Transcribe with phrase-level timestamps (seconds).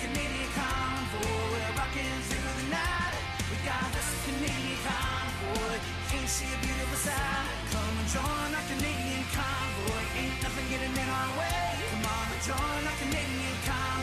[0.00, 1.28] Canadian convoy.
[1.52, 3.14] We're rocking through the night.
[3.52, 5.76] We got this Canadian convoy.
[6.08, 7.48] Can't see a beautiful sight.
[7.68, 10.02] Come and join our Canadian convoy.
[10.16, 11.68] Ain't nothing getting in our way.
[11.92, 13.99] Come on and join our Canadian convoy.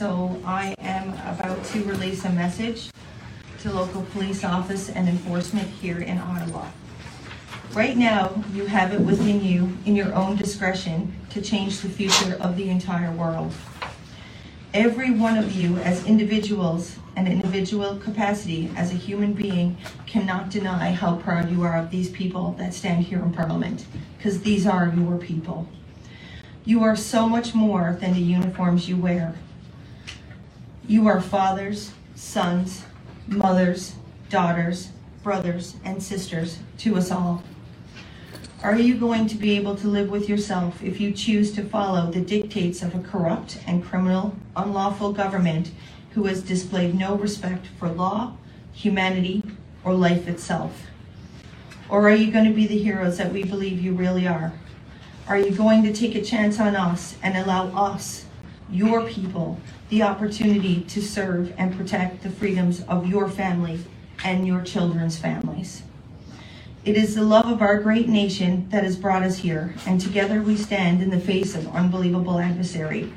[0.00, 2.88] So I am about to release a message
[3.58, 6.68] to local police office and enforcement here in Ottawa.
[7.74, 12.38] Right now, you have it within you, in your own discretion, to change the future
[12.40, 13.52] of the entire world.
[14.72, 20.92] Every one of you, as individuals and individual capacity as a human being, cannot deny
[20.92, 23.84] how proud you are of these people that stand here in Parliament,
[24.16, 25.68] because these are your people.
[26.64, 29.34] You are so much more than the uniforms you wear.
[30.90, 32.82] You are fathers, sons,
[33.28, 33.94] mothers,
[34.28, 34.88] daughters,
[35.22, 37.44] brothers, and sisters to us all.
[38.64, 42.10] Are you going to be able to live with yourself if you choose to follow
[42.10, 45.70] the dictates of a corrupt and criminal, unlawful government
[46.14, 48.36] who has displayed no respect for law,
[48.72, 49.44] humanity,
[49.84, 50.88] or life itself?
[51.88, 54.52] Or are you going to be the heroes that we believe you really are?
[55.28, 58.24] Are you going to take a chance on us and allow us,
[58.68, 63.80] your people, the opportunity to serve and protect the freedoms of your family
[64.24, 65.82] and your children's families?
[66.84, 70.40] It is the love of our great nation that has brought us here, and together
[70.40, 73.12] we stand in the face of unbelievable adversary.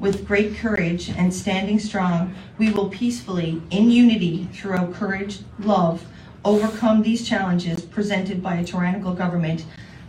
[0.00, 6.04] With great courage and standing strong, we will peacefully, in unity, through courage, love,
[6.44, 9.64] overcome these challenges presented by a tyrannical government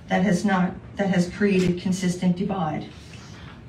[0.07, 2.89] that has not that has created consistent divide.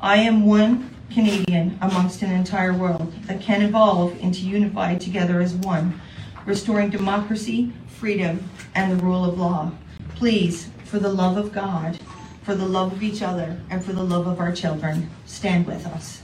[0.01, 5.55] I am one Canadian amongst an entire world that can evolve into unified together as
[5.55, 6.01] one,
[6.45, 9.73] restoring democracy, freedom, and the rule of law.
[10.15, 11.99] Please, for the love of God,
[12.43, 15.87] for the love of each other, and for the love of our children, stand with
[15.87, 16.23] us.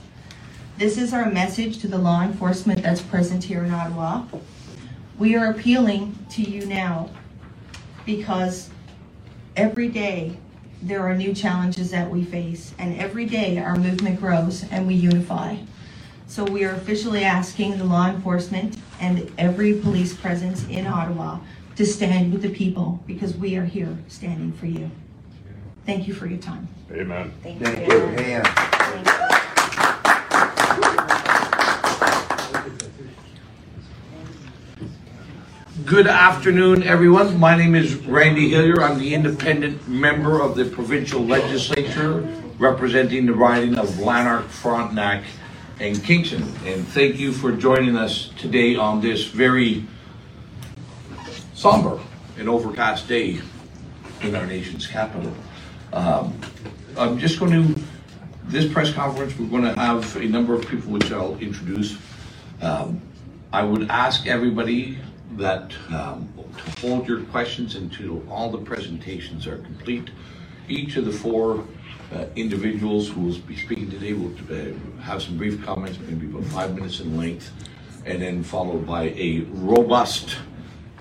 [0.77, 4.23] This is our message to the law enforcement that's present here in Ottawa.
[5.17, 7.09] We are appealing to you now
[8.05, 8.69] because
[9.55, 10.37] every day
[10.83, 14.93] there are new challenges that we face, and every day our movement grows and we
[14.93, 15.55] unify.
[16.27, 21.39] So we are officially asking the law enforcement and every police presence in Ottawa
[21.75, 24.91] to stand with the people because we are here standing for you.
[25.85, 26.67] Thank you for your time.
[26.91, 27.33] Amen.
[27.41, 27.99] Thank Thank you.
[27.99, 28.47] Hand.
[28.47, 29.32] Thank you.
[35.85, 37.39] Good afternoon, everyone.
[37.39, 38.81] My name is Randy Hillier.
[38.81, 42.21] I'm the independent member of the provincial legislature
[42.57, 45.23] representing the riding of Lanark, Frontenac,
[45.79, 46.43] and Kingston.
[46.65, 49.83] And thank you for joining us today on this very
[51.53, 51.99] somber
[52.37, 53.41] and overcast day
[54.21, 55.33] in our nation's capital.
[55.91, 56.39] Um,
[56.95, 57.81] I'm just going to,
[58.45, 61.97] this press conference, we're going to have a number of people which I'll introduce.
[62.61, 63.01] Um,
[63.51, 64.99] I would ask everybody
[65.37, 70.09] that um, to hold your questions until all the presentations are complete.
[70.67, 71.65] Each of the four
[72.13, 76.45] uh, individuals who will be speaking today will uh, have some brief comments, maybe about
[76.45, 77.51] five minutes in length,
[78.05, 80.37] and then followed by a robust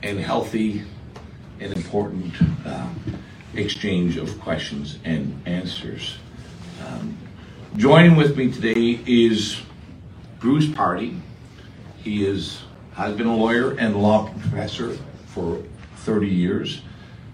[0.03, 0.85] and healthy
[1.61, 2.33] and important
[2.67, 2.99] um,
[3.55, 6.17] exchange of questions and answers.
[6.87, 7.17] Um,
[7.77, 9.61] joining with me today is
[10.41, 11.21] Bruce Pardy.
[12.03, 12.63] He is
[12.95, 14.97] has been a lawyer and law professor
[15.27, 15.63] for
[15.97, 16.83] 30 years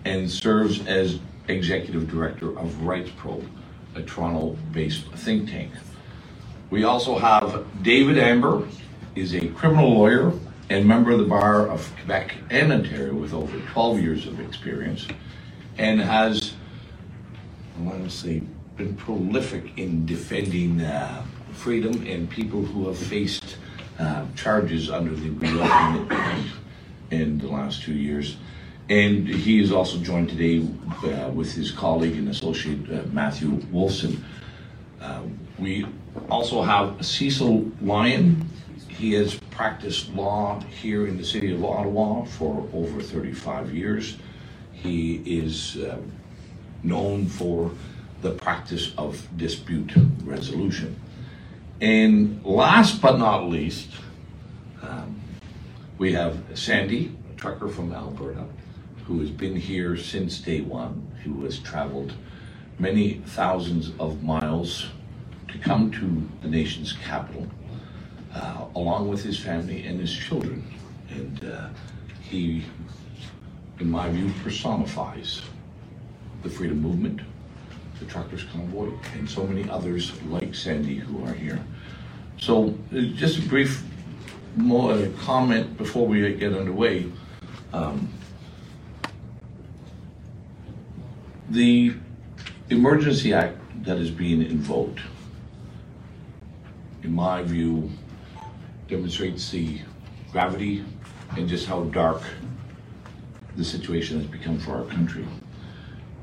[0.04, 1.18] and serves as
[1.48, 3.48] executive director of Rights Probe,
[3.94, 5.72] a Toronto-based think tank.
[6.70, 8.66] We also have David Anber,
[9.14, 10.32] is a criminal lawyer
[10.70, 15.08] and member of the bar of Quebec and Ontario with over 12 years of experience.
[15.78, 16.54] and has,
[17.78, 18.42] I want to say,
[18.76, 23.57] been prolific in defending uh, freedom and people who have faced
[23.98, 26.46] uh, charges under the Act
[27.10, 28.36] in the last two years.
[28.88, 30.66] And he is also joined today
[31.04, 34.22] uh, with his colleague and associate uh, Matthew Wolfson.
[35.00, 35.22] Uh,
[35.58, 35.86] we
[36.30, 38.48] also have Cecil Lyon.
[38.88, 44.16] He has practiced law here in the city of Ottawa for over 35 years.
[44.72, 45.98] He is uh,
[46.82, 47.70] known for
[48.22, 49.92] the practice of dispute
[50.24, 50.98] resolution.
[51.80, 53.90] And last but not least,
[54.82, 55.20] um,
[55.96, 58.46] we have Sandy, a trucker from Alberta,
[59.06, 62.14] who has been here since day one, who has traveled
[62.80, 64.86] many thousands of miles
[65.48, 67.46] to come to the nation's capital,
[68.34, 70.64] uh, along with his family and his children.
[71.10, 71.68] And uh,
[72.22, 72.64] he,
[73.78, 75.42] in my view, personifies
[76.42, 77.20] the freedom movement,
[77.98, 81.60] the truckers convoy, and so many others like Sandy who are here.
[82.38, 83.82] So, uh, just a brief
[84.56, 87.10] more uh, comment before we get underway.
[87.72, 88.12] Um,
[91.50, 91.94] the
[92.70, 95.00] Emergency Act that is being invoked,
[97.02, 97.90] in my view,
[98.88, 99.80] demonstrates the
[100.32, 100.84] gravity
[101.36, 102.22] and just how dark
[103.56, 105.26] the situation has become for our country.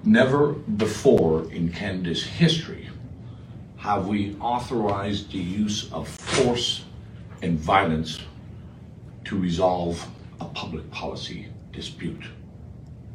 [0.05, 2.89] Never before in Canada's history
[3.77, 6.85] have we authorized the use of force
[7.41, 8.19] and violence
[9.23, 10.07] to resolve
[10.39, 12.23] a public policy dispute.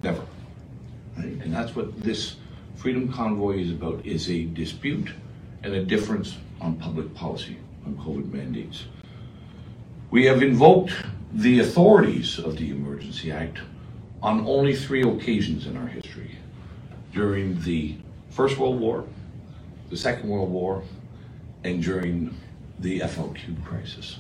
[0.03, 0.23] Never.
[1.17, 1.27] Right?
[1.27, 2.37] And that's what this
[2.75, 5.13] Freedom Convoy is about, is a dispute
[5.63, 7.57] and a difference on public policy
[7.87, 8.85] on COVID mandates.
[10.11, 10.95] We have invoked
[11.33, 13.59] the authorities of the Emergency Act
[14.23, 16.10] on only three occasions in our history.
[17.13, 17.97] During the
[18.31, 19.05] First World War,
[19.89, 20.83] the Second World War,
[21.65, 22.37] and during
[22.79, 24.19] the FLQ crisis.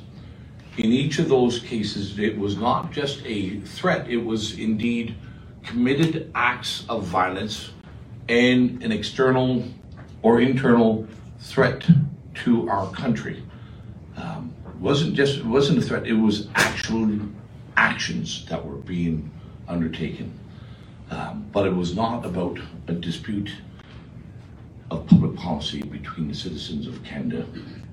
[0.77, 5.15] In each of those cases, it was not just a threat, it was indeed
[5.63, 7.71] committed acts of violence
[8.29, 9.65] and an external
[10.23, 11.07] or internal
[11.41, 11.87] threat
[12.35, 13.43] to our country.
[14.17, 17.19] Um, wasn't just it wasn't a threat; it was actual
[17.77, 19.31] actions that were being
[19.69, 20.40] undertaken.
[21.11, 23.51] Um, but it was not about a dispute
[24.91, 27.47] of public policy between the citizens of Canada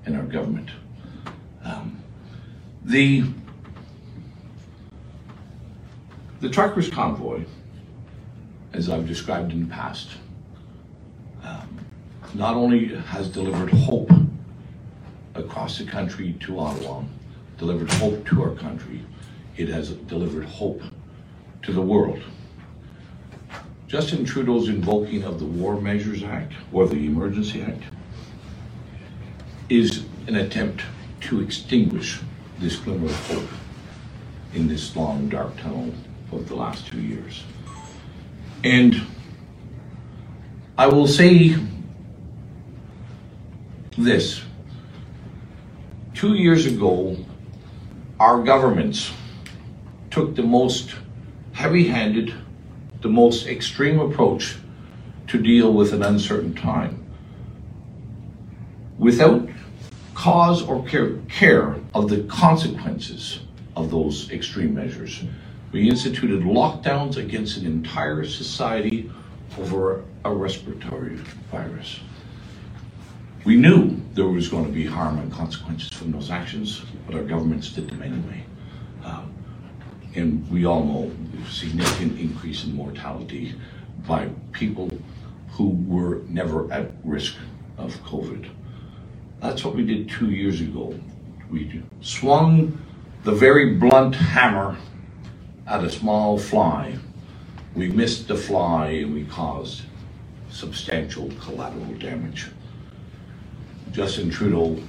[0.06, 0.70] and our government.
[1.64, 2.02] Um,
[2.84, 3.24] the
[6.40, 7.44] the truckers convoy,
[8.72, 10.10] as I've described in the past,
[11.42, 11.78] um,
[12.34, 14.10] not only has delivered hope
[15.34, 17.02] across the country to Ottawa,
[17.58, 19.04] delivered hope to our country,
[19.56, 20.80] it has delivered hope
[21.62, 22.22] to the world.
[23.88, 27.84] Justin Trudeau's invoking of the War Measures Act or the Emergency Act
[29.70, 30.82] is an attempt
[31.22, 32.20] to extinguish
[32.58, 33.48] this glimmer of hope
[34.52, 35.90] in this long, dark tunnel
[36.32, 37.42] of the last two years.
[38.62, 39.06] And
[40.76, 41.56] I will say
[43.96, 44.42] this.
[46.12, 47.16] Two years ago,
[48.20, 49.12] our governments
[50.10, 50.94] took the most
[51.52, 52.34] heavy handed,
[53.00, 54.56] the most extreme approach
[55.28, 57.04] to deal with an uncertain time.
[58.98, 59.48] Without
[60.14, 63.40] cause or care, of the consequences
[63.76, 65.22] of those extreme measures,
[65.70, 69.10] we instituted lockdowns against an entire society
[69.58, 71.16] over a respiratory
[71.50, 72.00] virus.
[73.44, 77.22] We knew there was going to be harm and consequences from those actions, but our
[77.22, 78.44] governments did them anyway.
[80.14, 83.54] And we all know the significant increase in mortality
[84.06, 84.90] by people
[85.50, 87.34] who were never at risk
[87.76, 88.48] of COVID.
[89.40, 90.98] That's what we did two years ago.
[91.50, 92.78] We swung
[93.24, 94.76] the very blunt hammer
[95.66, 96.96] at a small fly.
[97.74, 99.82] We missed the fly and we caused
[100.50, 102.48] substantial collateral damage.
[103.92, 104.82] Justin Trudeau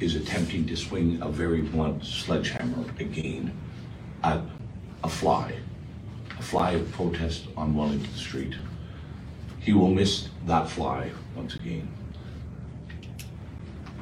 [0.00, 3.56] is attempting to swing a very blunt sledgehammer again
[4.22, 4.40] at
[5.06, 5.52] a fly,
[6.36, 8.54] a fly of protest on Wellington Street.
[9.60, 11.88] He will miss that fly once again.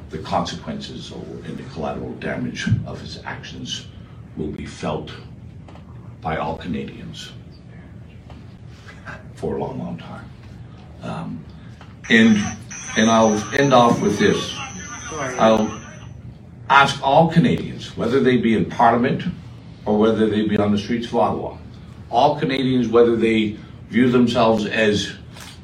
[0.09, 3.87] The consequences and the collateral damage of his actions
[4.35, 5.11] will be felt
[6.21, 7.31] by all Canadians
[9.35, 10.29] for a long, long time.
[11.03, 11.45] Um,
[12.09, 12.37] and
[12.97, 14.55] and I'll end off with this.
[15.37, 15.81] I'll
[16.67, 19.23] ask all Canadians, whether they be in Parliament
[19.85, 21.57] or whether they be on the streets of Ottawa,
[22.09, 23.57] all Canadians, whether they
[23.89, 25.13] view themselves as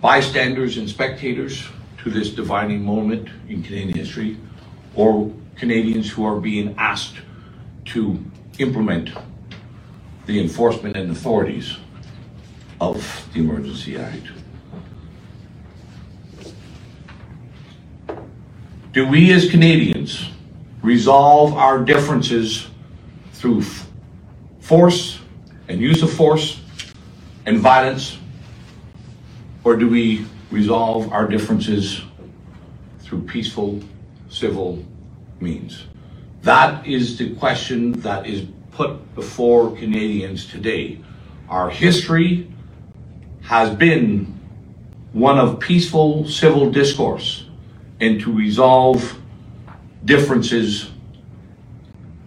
[0.01, 1.67] bystanders and spectators
[2.03, 4.37] to this defining moment in Canadian history,
[4.95, 7.15] or Canadians who are being asked
[7.85, 8.23] to
[8.59, 9.11] implement
[10.25, 11.77] the enforcement and authorities
[12.79, 14.27] of the Emergency Act.
[18.93, 20.29] Do we as Canadians
[20.81, 22.67] resolve our differences
[23.33, 23.63] through
[24.71, 25.19] force
[25.67, 26.61] and use of force
[27.45, 28.17] and violence?
[29.65, 32.01] Or do we resolve our differences
[33.01, 33.81] through peaceful,
[34.29, 34.81] civil
[35.41, 35.87] means?
[36.43, 41.01] That is the question that is put before Canadians today.
[41.49, 42.49] Our history
[43.41, 44.39] has been
[45.11, 47.45] one of peaceful civil discourse
[47.99, 49.19] and to resolve
[50.05, 50.91] differences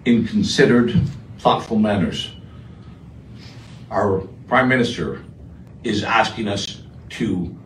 [0.05, 1.01] in considered,
[1.39, 2.34] thoughtful manners.
[3.95, 5.25] Our Prime Minister
[5.85, 7.57] is asking us to,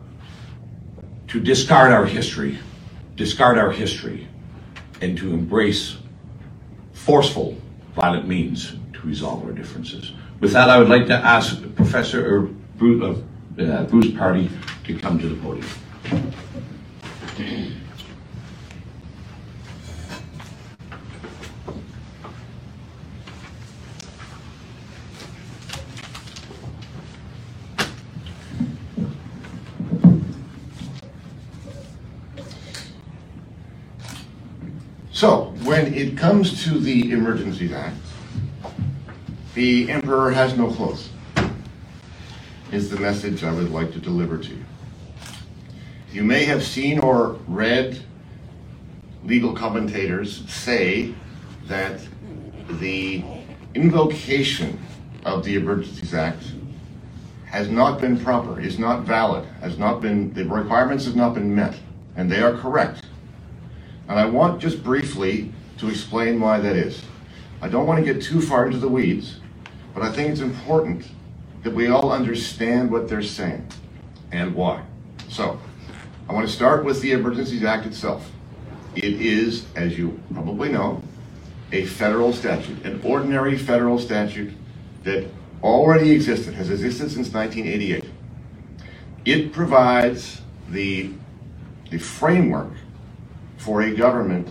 [1.27, 2.59] to discard our history,
[3.15, 4.27] discard our history,
[5.01, 5.97] and to embrace
[6.93, 7.57] forceful,
[7.95, 10.13] violent means to resolve our differences.
[10.39, 12.41] With that, I would like to ask Professor or
[12.77, 13.23] Bruce,
[13.57, 14.51] uh, Bruce Pardy
[14.83, 15.65] to come to the podium.
[35.19, 37.97] So, when it comes to the Emergencies Act,
[39.53, 41.09] the emperor has no clothes,
[42.71, 44.63] is the message I would like to deliver to you.
[46.13, 48.01] You may have seen or read
[49.25, 51.13] legal commentators say
[51.65, 51.99] that
[52.79, 53.21] the
[53.75, 54.79] invocation
[55.25, 56.43] of the Emergencies Act
[57.43, 61.53] has not been proper, is not valid, has not been, the requirements have not been
[61.53, 61.75] met,
[62.15, 63.01] and they are correct.
[64.09, 67.03] And I want just briefly to explain why that is.
[67.61, 69.39] I don't want to get too far into the weeds,
[69.93, 71.05] but I think it's important
[71.63, 73.67] that we all understand what they're saying
[74.31, 74.83] and why.
[75.29, 75.59] So,
[76.27, 78.31] I want to start with the Emergencies Act itself.
[78.95, 81.03] It is, as you probably know,
[81.71, 84.53] a federal statute, an ordinary federal statute
[85.03, 85.27] that
[85.61, 88.05] already existed, has existed since 1988.
[89.25, 91.11] It provides the,
[91.91, 92.71] the framework
[93.59, 94.47] for a government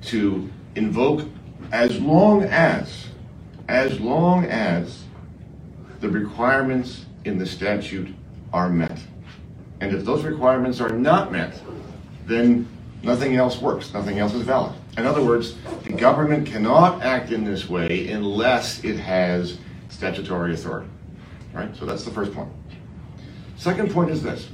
[0.00, 1.28] to invoke
[1.72, 3.08] as long as,
[3.68, 5.02] as long as
[6.00, 8.14] the requirements in the statute
[8.52, 8.98] are met.
[9.80, 11.60] And if those requirements are not met,
[12.24, 12.68] then
[13.02, 14.72] nothing else works, nothing else is valid.
[14.96, 20.88] In other words, the government cannot act in this way unless it has statutory authority.
[21.52, 21.74] Right?
[21.76, 22.50] So that's the first point.
[23.56, 24.48] Second point is this.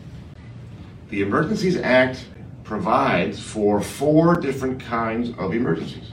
[1.10, 2.24] The Emergencies Act
[2.72, 6.10] provides for four different kinds of emergencies.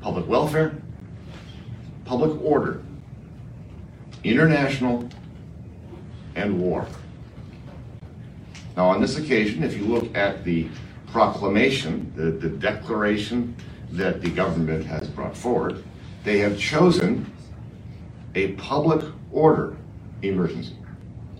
[0.00, 0.80] Public welfare,
[2.04, 2.80] public order,
[4.22, 5.08] international,
[6.36, 6.86] and war.
[8.76, 10.68] Now, on this occasion, if you look at the
[11.08, 13.56] proclamation, the, the declaration
[13.90, 15.82] that the government has brought forward,
[16.22, 17.28] they have chosen
[18.36, 19.76] a public order
[20.22, 20.76] emergency.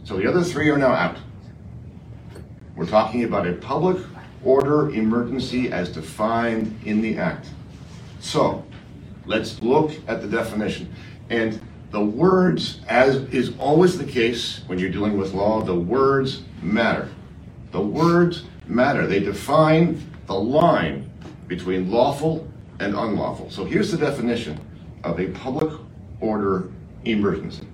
[0.02, 1.18] So the other three are now out.
[2.78, 3.96] We're talking about a public
[4.44, 7.48] order emergency as defined in the Act.
[8.20, 8.64] So,
[9.26, 10.94] let's look at the definition.
[11.28, 16.42] And the words, as is always the case when you're dealing with law, the words
[16.62, 17.08] matter.
[17.72, 19.08] The words matter.
[19.08, 21.10] They define the line
[21.48, 22.46] between lawful
[22.78, 23.50] and unlawful.
[23.50, 24.60] So here's the definition
[25.02, 25.80] of a public
[26.20, 26.70] order
[27.04, 27.66] emergency.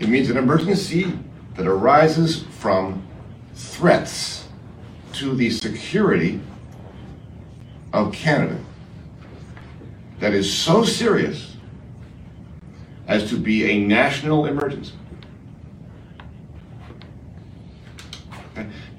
[0.00, 1.16] It means an emergency
[1.54, 3.07] that arises from
[3.58, 4.46] threats
[5.12, 6.40] to the security
[7.92, 8.58] of Canada
[10.20, 11.56] that is so serious
[13.08, 14.92] as to be a national emergency.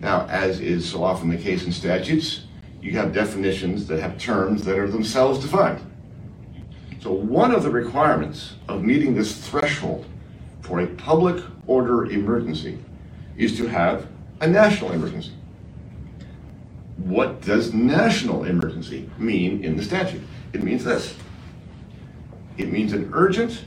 [0.02, 2.46] Now, as is so often the case in statutes,
[2.82, 5.80] you have definitions that have terms that are themselves defined.
[7.02, 10.06] So, one of the requirements of meeting this threshold
[10.62, 12.80] for a public order emergency
[13.38, 14.08] is to have
[14.42, 15.34] a national emergency.
[16.98, 20.22] What does national emergency mean in the statute?
[20.54, 21.16] It means this
[22.58, 23.64] it means an urgent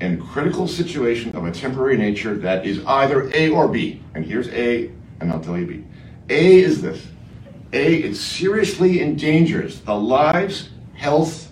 [0.00, 4.00] and critical situation of a temporary nature that is either A or B.
[4.14, 4.90] And here's A,
[5.20, 5.84] and I'll tell you B.
[6.30, 7.06] A is this
[7.72, 11.50] A, it seriously endangers the lives, health,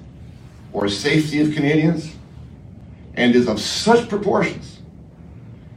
[0.73, 2.15] or safety of Canadians
[3.15, 4.79] and is of such proportions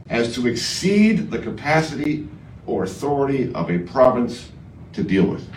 [0.08, 2.28] as to exceed the capacity
[2.66, 4.50] or authority of a province
[4.92, 5.48] to deal with.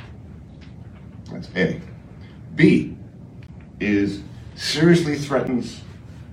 [1.32, 1.82] That's A.
[2.56, 2.96] B
[3.80, 4.22] is
[4.56, 5.82] seriously threatens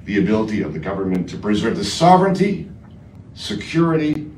[0.04, 2.70] the ability of the government to preserve the sovereignty,
[3.34, 4.30] security,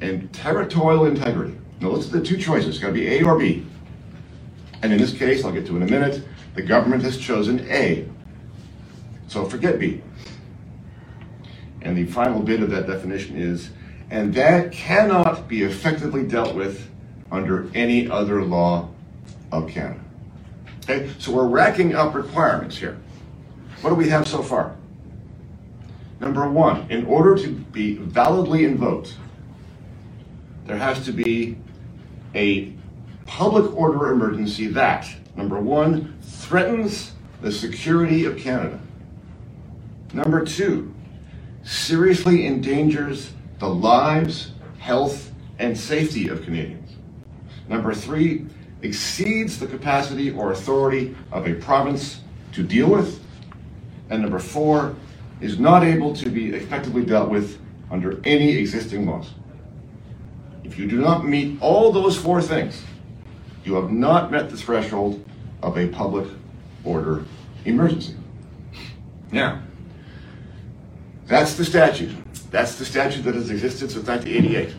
[0.00, 1.56] and territorial integrity.
[1.80, 2.70] Now, those are the two choices.
[2.70, 3.66] It's got to be A or B.
[4.82, 6.24] And in this case, I'll get to in a minute,
[6.54, 8.08] the government has chosen A.
[9.28, 10.02] So forget B.
[11.82, 13.70] And the final bit of that definition is,
[14.12, 16.86] and that cannot be effectively dealt with
[17.30, 18.86] under any other law
[19.50, 20.00] of Canada.
[20.84, 22.98] Okay, so we're racking up requirements here.
[23.80, 24.76] What do we have so far?
[26.20, 29.16] Number one, in order to be validly invoked,
[30.66, 31.56] there has to be
[32.34, 32.74] a
[33.24, 38.78] public order emergency that, number one, threatens the security of Canada.
[40.12, 40.92] Number two,
[41.64, 44.50] seriously endangers the lives,
[44.80, 46.96] health, and safety of Canadians.
[47.68, 48.44] Number three,
[48.82, 52.22] exceeds the capacity or authority of a province
[52.54, 53.24] to deal with.
[54.10, 54.96] And number four,
[55.40, 59.30] is not able to be effectively dealt with under any existing laws.
[60.64, 62.82] If you do not meet all those four things,
[63.64, 65.24] you have not met the threshold
[65.62, 66.28] of a public
[66.82, 67.24] order
[67.64, 68.16] emergency.
[69.30, 69.62] Now,
[71.26, 72.21] that's the statute.
[72.52, 74.74] That's the statute that has existed since 1988.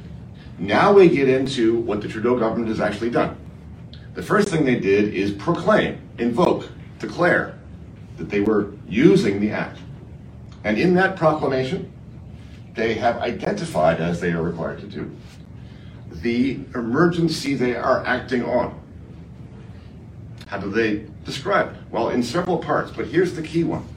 [0.59, 3.35] Now we get into what the Trudeau government has actually done.
[4.13, 7.57] The first thing they did is proclaim, invoke, declare
[8.17, 9.79] that they were using the act.
[10.63, 11.91] And in that proclamation,
[12.75, 15.11] they have identified, as they are required to do,
[16.11, 18.79] the emergency they are acting on.
[20.45, 21.81] How do they describe it?
[21.89, 23.87] Well, in several parts, but here's the key one.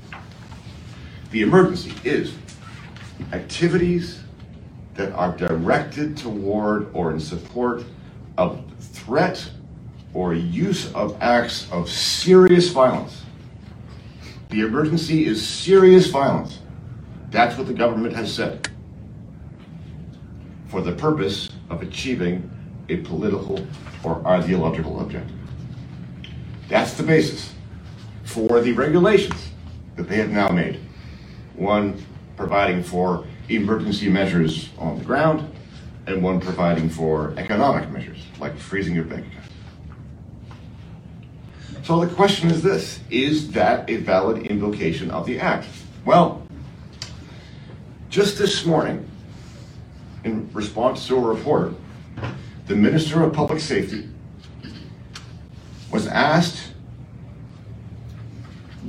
[1.31, 2.35] The emergency is
[3.33, 4.21] activities
[4.95, 7.85] that are directed toward or in support
[8.39, 9.51] of threat
[10.15, 13.23] or use of acts of serious violence.
[14.49, 16.61] The emergency is serious violence.
[17.31, 18.69] That's what the government has said.
[20.69, 22.51] For the purpose of achieving
[22.89, 23.67] a political
[24.05, 25.37] or ideological objective.
[26.69, 27.53] That's the basis
[28.25, 29.51] for the regulations
[29.97, 30.81] that they have now made.
[31.55, 32.05] One
[32.37, 35.51] providing for emergency measures on the ground,
[36.07, 39.47] and one providing for economic measures, like freezing your bank account.
[41.85, 45.67] So the question is this Is that a valid invocation of the Act?
[46.05, 46.47] Well,
[48.09, 49.09] just this morning,
[50.25, 51.75] in response to a reporter,
[52.67, 54.09] the Minister of Public Safety
[55.93, 56.66] was asked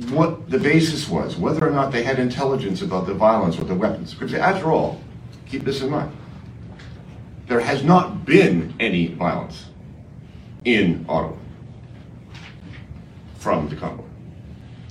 [0.06, 3.74] what the basis was, whether or not they had intelligence about the violence or the
[3.74, 4.14] weapons.
[4.14, 5.00] Because after all,
[5.46, 6.16] keep this in mind,
[7.46, 9.66] there has not been any violence
[10.64, 11.36] in Ottawa
[13.36, 14.04] from the convoy.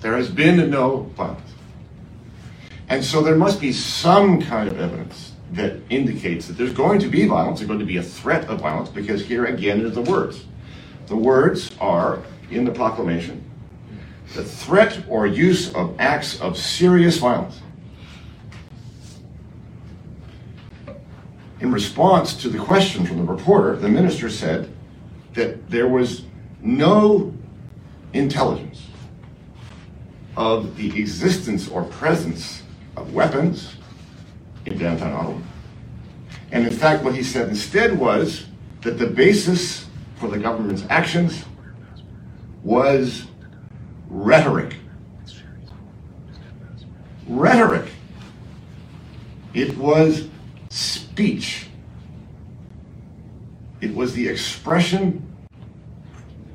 [0.01, 1.41] There has been no violence.
[2.89, 7.07] And so there must be some kind of evidence that indicates that there's going to
[7.07, 10.01] be violence, there's going to be a threat of violence, because here again are the
[10.01, 10.45] words.
[11.07, 13.46] The words are in the proclamation
[14.33, 17.61] the threat or use of acts of serious violence.
[21.59, 24.71] In response to the question from the reporter, the minister said
[25.33, 26.23] that there was
[26.61, 27.33] no
[28.13, 28.83] intelligence
[30.35, 32.61] of the existence or presence
[32.95, 33.75] of weapons
[34.65, 35.39] in downtown Ottawa.
[36.51, 38.45] And in fact, what he said instead was
[38.81, 39.87] that the basis
[40.17, 41.43] for the government's actions
[42.63, 43.27] was
[44.09, 44.75] rhetoric.
[47.27, 47.89] Rhetoric.
[49.53, 50.27] It was
[50.69, 51.67] speech.
[53.81, 55.23] It was the expression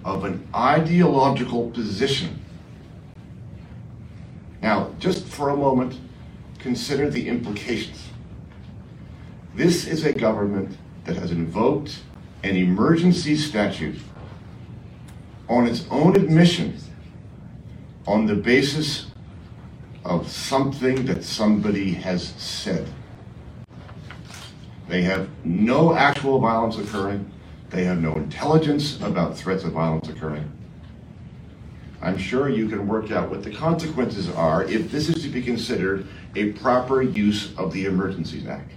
[0.05, 2.41] of an ideological position.
[4.61, 5.99] Now, just for a moment,
[6.59, 8.09] consider the implications.
[9.55, 12.01] This is a government that has invoked
[12.43, 13.99] an emergency statute
[15.49, 16.77] on its own admission
[18.07, 19.07] on the basis
[20.05, 22.89] of something that somebody has said.
[24.89, 27.31] They have no actual violence occurring.
[27.71, 30.51] They have no intelligence about threats of violence occurring.
[32.03, 35.41] I'm sure you can work out what the consequences are if this is to be
[35.41, 38.73] considered a proper use of the Emergencies Act.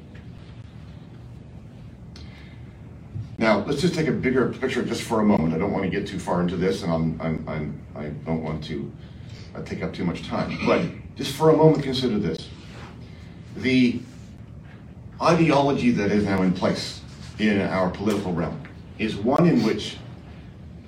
[3.38, 5.54] Now, let's just take a bigger picture just for a moment.
[5.54, 8.44] I don't want to get too far into this, and I'm, I'm, I'm, I don't
[8.44, 8.92] want to
[9.56, 10.58] uh, take up too much time.
[10.66, 10.82] But
[11.16, 12.50] just for a moment, consider this.
[13.58, 14.00] The
[15.22, 17.02] ideology that is now in place
[17.40, 18.62] in our political realm
[19.00, 19.98] is one in which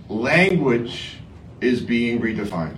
[0.10, 1.18] language
[1.62, 2.76] is being redefined.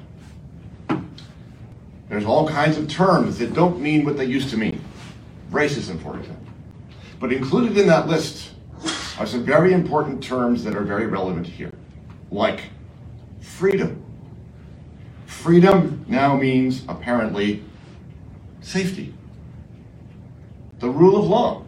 [2.08, 4.82] There's all kinds of terms that don't mean what they used to mean.
[5.52, 6.48] Racism, for example.
[7.20, 8.52] But included in that list
[9.20, 11.74] are some very important terms that are very relevant here,
[12.32, 12.62] like
[13.42, 14.04] freedom.
[15.40, 17.64] Freedom now means apparently
[18.60, 19.14] safety.
[20.80, 21.64] The rule of law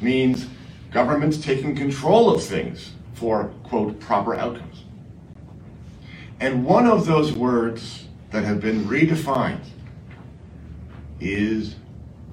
[0.00, 0.46] means
[0.92, 4.84] governments taking control of things for, quote, proper outcomes.
[6.38, 9.64] And one of those words that have been redefined
[11.18, 11.74] is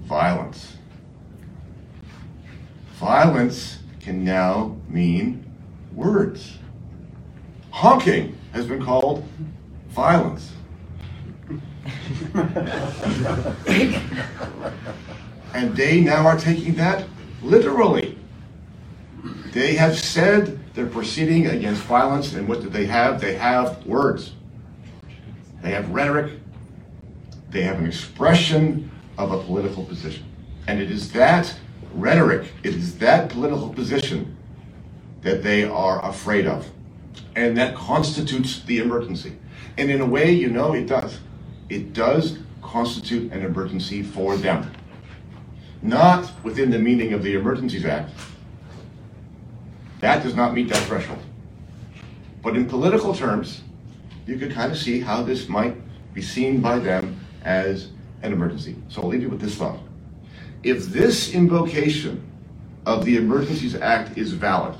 [0.03, 0.77] violence.
[2.99, 5.51] Violence can now mean
[5.95, 6.59] words.
[7.71, 9.27] Honking has been called
[9.89, 10.51] violence.
[15.53, 17.05] and they now are taking that
[17.41, 18.17] literally.
[19.53, 23.19] They have said they're proceeding against violence, and what do they have?
[23.19, 24.33] They have words.
[25.61, 26.39] They have rhetoric.
[27.49, 30.23] They have an expression of a political position.
[30.67, 31.57] And it is that
[31.93, 34.37] rhetoric, it is that political position
[35.21, 36.69] that they are afraid of.
[37.35, 39.35] And that constitutes the emergency.
[39.77, 41.19] And in a way, you know, it does.
[41.69, 44.71] It does constitute an emergency for them.
[45.81, 48.11] Not within the meaning of the Emergencies Act.
[50.01, 51.19] That does not meet that threshold.
[52.41, 53.61] But in political terms,
[54.25, 55.75] you could kind of see how this might
[56.13, 57.89] be seen by them as
[58.23, 58.75] an emergency.
[58.89, 59.79] So I'll leave you with this thought.
[60.63, 62.25] If this invocation
[62.85, 64.75] of the Emergencies Act is valid,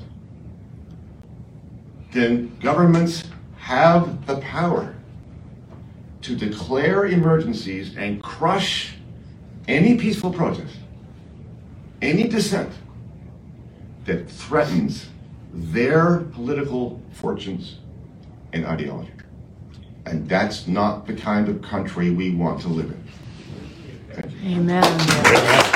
[2.12, 3.24] then governments
[3.56, 4.94] have the power
[6.22, 8.94] to declare emergencies and crush
[9.68, 10.76] any peaceful protest,
[12.02, 12.72] any dissent
[14.04, 15.08] that threatens
[15.52, 17.78] their political fortunes
[18.52, 19.12] and ideology.
[20.06, 23.10] And that's not the kind of country we want to live in.
[24.44, 25.69] Amen.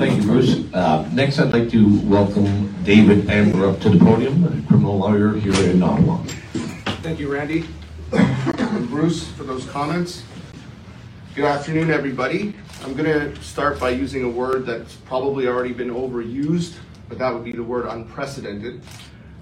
[0.00, 0.72] Thank you, Bruce.
[0.72, 5.34] Uh, Next, I'd like to welcome David Anber up to the podium, a criminal lawyer
[5.34, 6.16] here in Ottawa.
[7.02, 7.66] Thank you, Randy
[8.10, 10.24] and Bruce, for those comments.
[11.34, 12.54] Good afternoon, everybody.
[12.82, 16.76] I'm going to start by using a word that's probably already been overused,
[17.10, 18.80] but that would be the word unprecedented.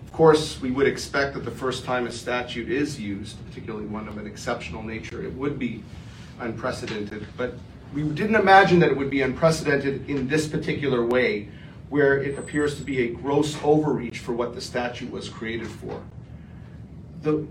[0.06, 4.08] Of course, we would expect that the first time a statute is used, particularly one
[4.08, 5.84] of an exceptional nature, it would be
[6.40, 7.28] unprecedented.
[7.36, 7.54] But
[7.94, 11.48] we didn't imagine that it would be unprecedented in this particular way,
[11.88, 16.02] where it appears to be a gross overreach for what the statute was created for
[17.22, 17.46] the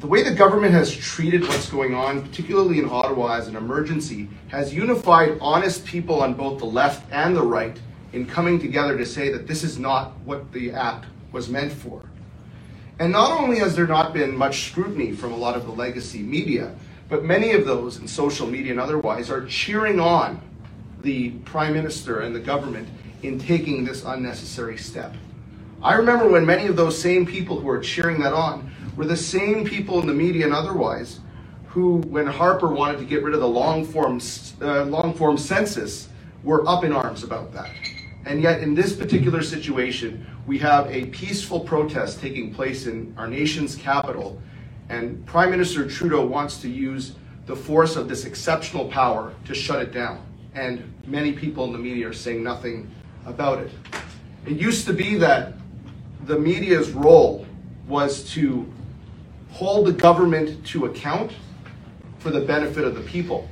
[0.00, 4.30] the way the government has treated what's going on, particularly in Ottawa as an emergency,
[4.48, 7.78] has unified honest people on both the left and the right
[8.14, 12.02] in coming together to say that this is not what the act was meant for.
[12.98, 16.22] And not only has there not been much scrutiny from a lot of the legacy
[16.22, 16.74] media,
[17.10, 20.40] but many of those in social media and otherwise are cheering on
[21.02, 22.88] the prime minister and the government
[23.22, 25.14] in taking this unnecessary step.
[25.82, 29.16] I remember when many of those same people who are cheering that on were the
[29.16, 31.20] same people in the media and otherwise
[31.68, 34.20] who, when Harper wanted to get rid of the long form,
[34.60, 36.08] uh, long form census,
[36.42, 37.70] were up in arms about that.
[38.26, 43.26] And yet, in this particular situation, we have a peaceful protest taking place in our
[43.26, 44.40] nation's capital,
[44.90, 47.14] and Prime Minister Trudeau wants to use
[47.46, 50.20] the force of this exceptional power to shut it down.
[50.54, 52.90] And many people in the media are saying nothing
[53.24, 53.70] about it.
[54.46, 55.54] It used to be that
[56.26, 57.46] the media's role
[57.86, 58.70] was to
[59.52, 61.32] hold the government to account
[62.18, 63.48] for the benefit of the people.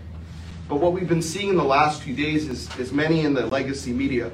[0.68, 3.46] But what we've been seeing in the last few days is, is many in the
[3.46, 4.32] legacy media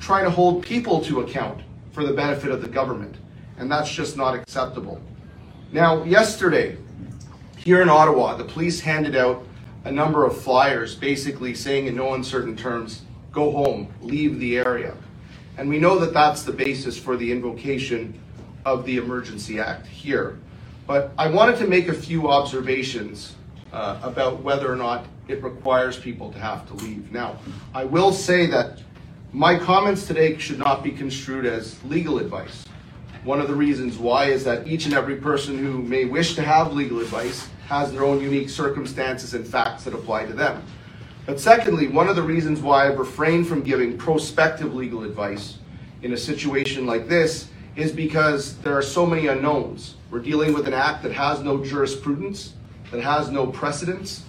[0.00, 1.62] trying to hold people to account
[1.92, 3.16] for the benefit of the government.
[3.56, 5.00] And that's just not acceptable.
[5.72, 6.76] Now, yesterday,
[7.56, 9.42] here in Ottawa, the police handed out
[9.84, 13.00] a number of flyers basically saying in no uncertain terms,
[13.32, 14.94] go home, leave the area.
[15.56, 18.20] And we know that that's the basis for the invocation
[18.66, 20.38] of the Emergency Act here.
[20.86, 23.34] But I wanted to make a few observations
[23.72, 27.10] uh, about whether or not it requires people to have to leave.
[27.10, 27.38] Now,
[27.74, 28.82] I will say that
[29.32, 32.66] my comments today should not be construed as legal advice.
[33.24, 36.42] One of the reasons why is that each and every person who may wish to
[36.42, 40.62] have legal advice has their own unique circumstances and facts that apply to them.
[41.24, 45.58] But secondly, one of the reasons why I've refrained from giving prospective legal advice
[46.02, 49.94] in a situation like this is because there are so many unknowns.
[50.10, 52.54] We're dealing with an act that has no jurisprudence,
[52.90, 54.24] that has no precedence,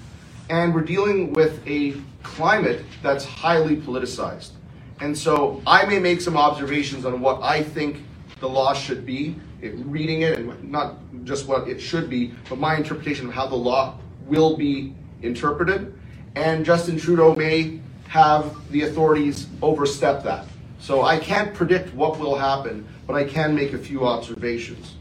[0.49, 4.51] And we're dealing with a climate that's highly politicized.
[4.99, 8.03] And so I may make some observations on what I think
[8.43, 12.60] the law should be, it- reading it, and not just what it should be, but
[12.60, 15.93] my interpretation of how the law will be interpreted.
[16.36, 17.79] And Justin Trudeau may
[18.10, 20.45] have the authorities overstep that.
[20.79, 24.95] So I can't predict what will happen, but I can make a few observations.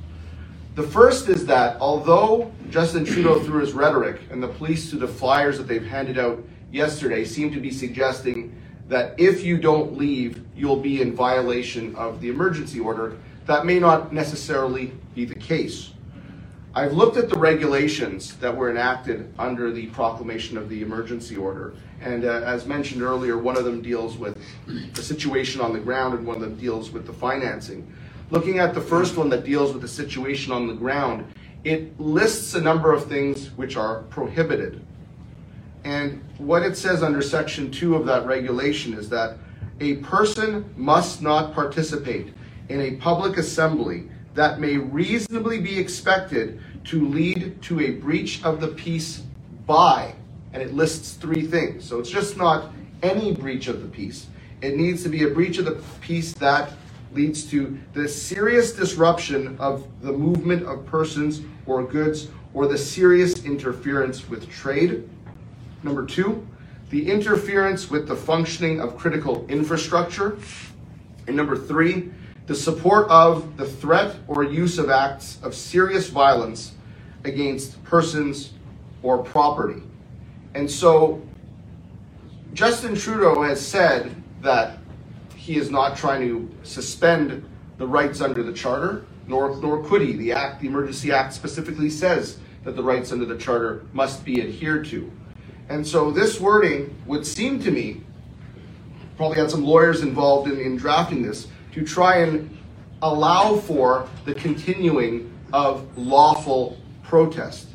[0.76, 5.08] The first is that although Justin Trudeau, through his rhetoric, and the police, through the
[5.08, 8.54] flyers that they've handed out yesterday, seem to be suggesting
[8.88, 13.78] that if you don't leave, you'll be in violation of the emergency order, that may
[13.78, 15.90] not necessarily be the case.
[16.74, 21.74] I've looked at the regulations that were enacted under the proclamation of the emergency order.
[22.00, 24.38] And uh, as mentioned earlier, one of them deals with
[24.94, 27.92] the situation on the ground and one of them deals with the financing.
[28.30, 31.30] Looking at the first one that deals with the situation on the ground,
[31.62, 34.82] it lists a number of things which are prohibited.
[35.84, 39.36] And what it says under section two of that regulation is that
[39.80, 42.32] a person must not participate
[42.72, 48.62] in a public assembly that may reasonably be expected to lead to a breach of
[48.62, 49.22] the peace
[49.66, 50.14] by,
[50.54, 51.84] and it lists three things.
[51.84, 54.26] So it's just not any breach of the peace.
[54.62, 56.72] It needs to be a breach of the peace that
[57.12, 63.44] leads to the serious disruption of the movement of persons or goods or the serious
[63.44, 65.08] interference with trade.
[65.82, 66.46] Number two,
[66.88, 70.38] the interference with the functioning of critical infrastructure.
[71.26, 72.10] And number three,
[72.46, 76.72] the support of the threat or use of acts of serious violence
[77.24, 78.52] against persons
[79.02, 79.82] or property.
[80.54, 81.22] And so
[82.52, 84.78] Justin Trudeau has said that
[85.36, 87.44] he is not trying to suspend
[87.78, 90.12] the rights under the charter, nor, nor could he.
[90.12, 94.40] The act, the Emergency Act specifically says that the rights under the charter must be
[94.40, 95.10] adhered to.
[95.68, 98.02] And so this wording would seem to me,
[99.16, 102.56] probably had some lawyers involved in, in drafting this, to try and
[103.02, 107.68] allow for the continuing of lawful protest.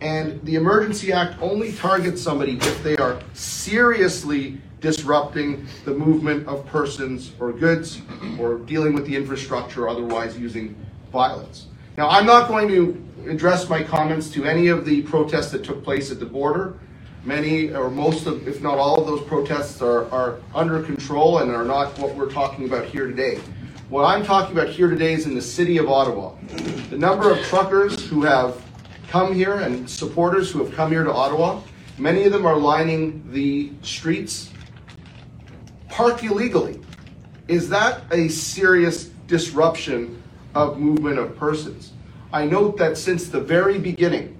[0.00, 6.66] And the Emergency Act only targets somebody if they are seriously disrupting the movement of
[6.66, 8.02] persons or goods
[8.38, 10.76] or dealing with the infrastructure otherwise using
[11.10, 11.66] violence.
[11.96, 15.82] Now, I'm not going to address my comments to any of the protests that took
[15.82, 16.78] place at the border.
[17.24, 21.50] Many or most of, if not all of those protests are, are under control and
[21.50, 23.40] are not what we're talking about here today.
[23.88, 26.34] What I'm talking about here today is in the city of Ottawa.
[26.90, 28.62] The number of truckers who have
[29.08, 31.62] come here and supporters who have come here to Ottawa,
[31.96, 34.50] many of them are lining the streets,
[35.88, 36.78] park illegally.
[37.48, 40.22] Is that a serious disruption
[40.54, 41.92] of movement of persons?
[42.34, 44.36] I note that since the very beginning,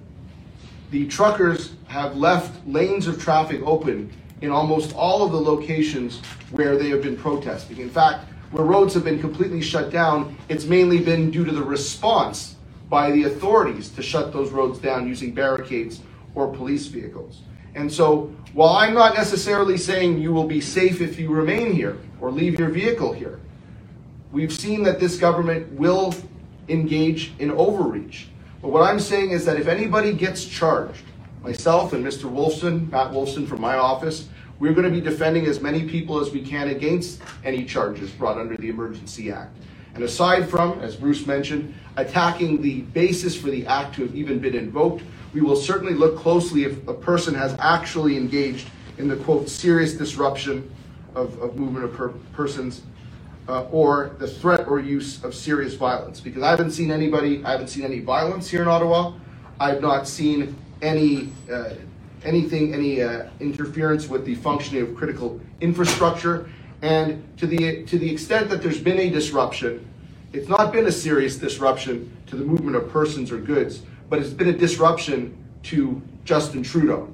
[0.91, 6.19] the truckers have left lanes of traffic open in almost all of the locations
[6.51, 7.77] where they have been protesting.
[7.77, 11.63] In fact, where roads have been completely shut down, it's mainly been due to the
[11.63, 12.57] response
[12.89, 16.01] by the authorities to shut those roads down using barricades
[16.35, 17.41] or police vehicles.
[17.75, 21.97] And so, while I'm not necessarily saying you will be safe if you remain here
[22.19, 23.39] or leave your vehicle here,
[24.33, 26.13] we've seen that this government will
[26.67, 28.27] engage in overreach.
[28.61, 31.03] But what I'm saying is that if anybody gets charged,
[31.45, 32.23] myself and Mr.
[32.23, 36.31] Wolfson, Matt Wolfson from my office, we're going to be defending as many people as
[36.31, 39.55] we can against any charges brought under the Emergency Act.
[39.93, 44.39] And aside from, as Bruce mentioned, attacking the basis for the act to have even
[44.39, 45.03] been invoked,
[45.35, 49.93] we will certainly look closely if a person has actually engaged in the quote serious
[49.93, 50.67] disruption
[51.13, 52.81] of, of movement of per- persons
[53.47, 56.19] uh, or the threat or use of serious violence.
[56.19, 59.13] Because I haven't seen anybody, I haven't seen any violence here in Ottawa.
[59.59, 61.75] I've not seen any uh,
[62.23, 66.49] anything, any uh, interference with the functioning of critical infrastructure.
[66.81, 69.87] And to the to the extent that there's been a disruption,
[70.33, 74.31] it's not been a serious disruption to the movement of persons or goods, but it's
[74.31, 77.11] been a disruption to Justin Trudeau.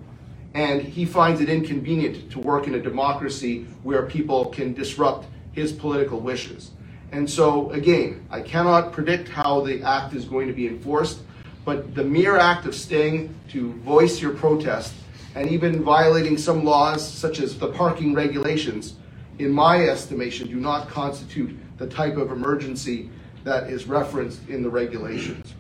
[0.54, 5.72] And he finds it inconvenient to work in a democracy where people can disrupt his
[5.72, 6.72] political wishes.
[7.14, 11.20] And so, again, I cannot predict how the act is going to be enforced,
[11.66, 14.94] but the mere act of staying to voice your protest
[15.36, 18.96] and even violating some laws, such as the parking regulations,
[19.40, 23.10] in my estimation, do not constitute the type of emergency
[23.44, 25.54] that is referenced in the regulations.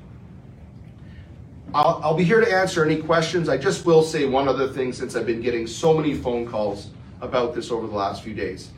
[1.74, 3.48] I'll, I'll be here to answer any questions.
[3.48, 6.90] I just will say one other thing since I've been getting so many phone calls
[7.22, 8.72] about this over the last few days.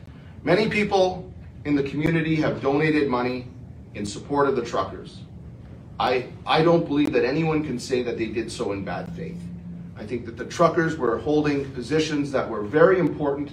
[0.44, 1.30] Many people
[1.64, 3.48] in the community have donated money
[3.94, 5.20] in support of the truckers.
[5.98, 9.40] I, I don't believe that anyone can say that they did so in bad faith.
[9.96, 13.52] I think that the truckers were holding positions that were very important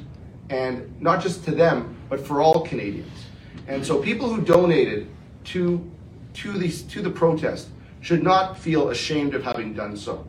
[0.49, 3.25] and not just to them, but for all Canadians.
[3.67, 5.07] And so people who donated
[5.45, 5.89] to
[6.33, 10.25] to these to the protest should not feel ashamed of having done so.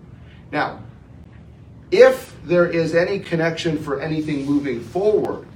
[0.51, 0.81] Now,
[1.91, 5.47] if there is any connection for anything moving forward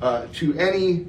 [0.00, 1.06] uh, to any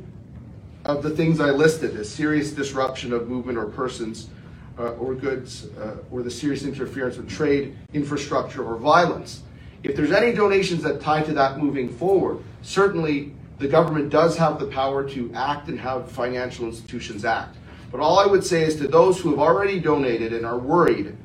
[0.84, 4.30] of the things I listed as serious disruption of movement or persons
[4.78, 9.44] uh, or goods uh, or the serious interference with trade, infrastructure, or violence.
[9.84, 14.60] If there's any donations that tie to that moving forward, certainly the government does have
[14.60, 17.56] the power to act and have financial institutions act.
[17.92, 21.16] But all I would say is to those who have already donated and are worried,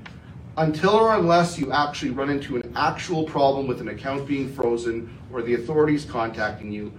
[0.57, 5.17] until or unless you actually run into an actual problem with an account being frozen
[5.33, 6.93] or the authorities contacting you,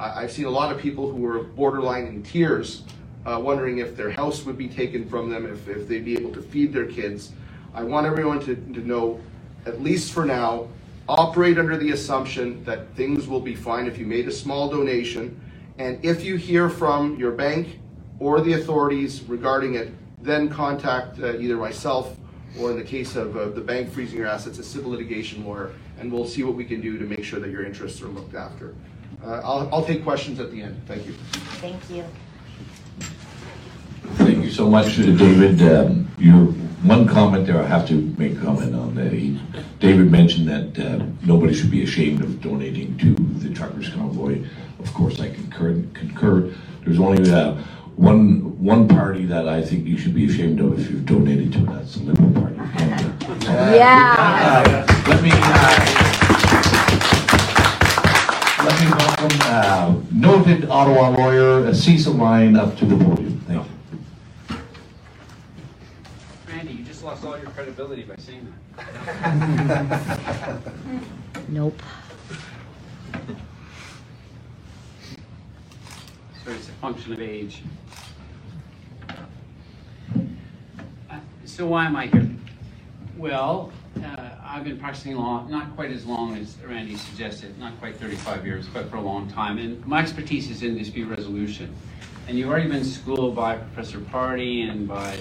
[0.00, 2.82] I- I've seen a lot of people who were borderline in tears,
[3.26, 6.32] uh, wondering if their house would be taken from them, if, if they'd be able
[6.32, 7.32] to feed their kids.
[7.74, 9.20] I want everyone to, to know,
[9.66, 10.68] at least for now,
[11.08, 15.40] operate under the assumption that things will be fine if you made a small donation.
[15.78, 17.80] And if you hear from your bank
[18.20, 22.16] or the authorities regarding it, then contact uh, either myself
[22.58, 25.72] or in the case of uh, the bank freezing your assets, a civil litigation lawyer,
[25.98, 28.34] and we'll see what we can do to make sure that your interests are looked
[28.34, 28.74] after.
[29.22, 30.80] Uh, I'll, I'll take questions at the end.
[30.86, 31.12] Thank you.
[31.60, 32.04] Thank you.
[34.44, 35.62] Thank you so much, David.
[35.62, 36.34] Um, Your,
[36.84, 38.94] one comment there, I have to make comment on.
[39.10, 39.40] he-
[39.80, 44.44] David mentioned that uh, nobody should be ashamed of donating to the truckers convoy.
[44.80, 46.52] Of course, I concur, concur.
[46.84, 47.54] There's only uh,
[47.96, 51.58] one, one party that I think you should be ashamed of if you've donated to,
[51.60, 52.56] and that's the Liberal Party.
[52.82, 54.14] And, uh, Yeah.
[54.18, 56.04] uh, Let me, uh,
[58.62, 63.40] let me welcome uh, noted Ottawa lawyer Cecil Lyon up to the podium.
[63.46, 63.70] Thank you.
[66.48, 70.60] Randy, you just lost all your credibility by saying that.
[71.48, 71.80] Nope.
[76.44, 77.62] So it's a function of age.
[81.08, 82.28] Uh, So why am I here?
[83.16, 83.70] Well,
[84.02, 88.44] uh, I've been practicing law, not quite as long as Randy suggested, not quite 35
[88.46, 89.58] years, but for a long time.
[89.58, 91.72] And my expertise is in dispute resolution.
[92.26, 95.18] And you've already been schooled by Professor Pardy and by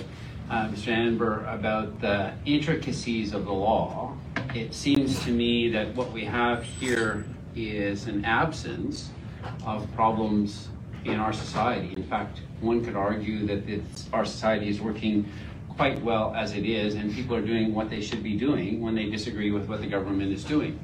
[0.50, 0.90] uh, Mr.
[0.90, 4.16] Anber about the intricacies of the law.
[4.54, 7.26] It seems to me that what we have here
[7.56, 9.10] is an absence
[9.66, 10.70] of problems
[11.06, 11.94] in our society.
[11.96, 13.82] In fact, one could argue that
[14.14, 15.30] our society is working
[15.70, 18.96] quite well as it is, and people are doing what they should be doing when
[18.96, 20.80] they disagree with what the government is doing.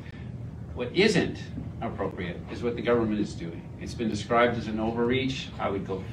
[0.74, 1.38] What isn't
[1.82, 3.62] appropriate is what the government is doing.
[3.80, 5.50] It's been described as an overreach.
[5.60, 6.04] I would go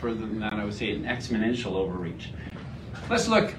[0.00, 0.52] further than that.
[0.52, 2.32] I would say an exponential overreach.
[3.08, 3.54] Let's look.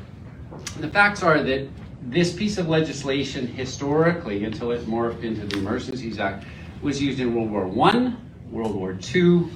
[0.79, 1.67] The facts are that
[2.03, 6.45] this piece of legislation, historically, until it morphed into the Emergencies Act,
[6.83, 8.13] was used in World War I,
[8.51, 9.47] World War II,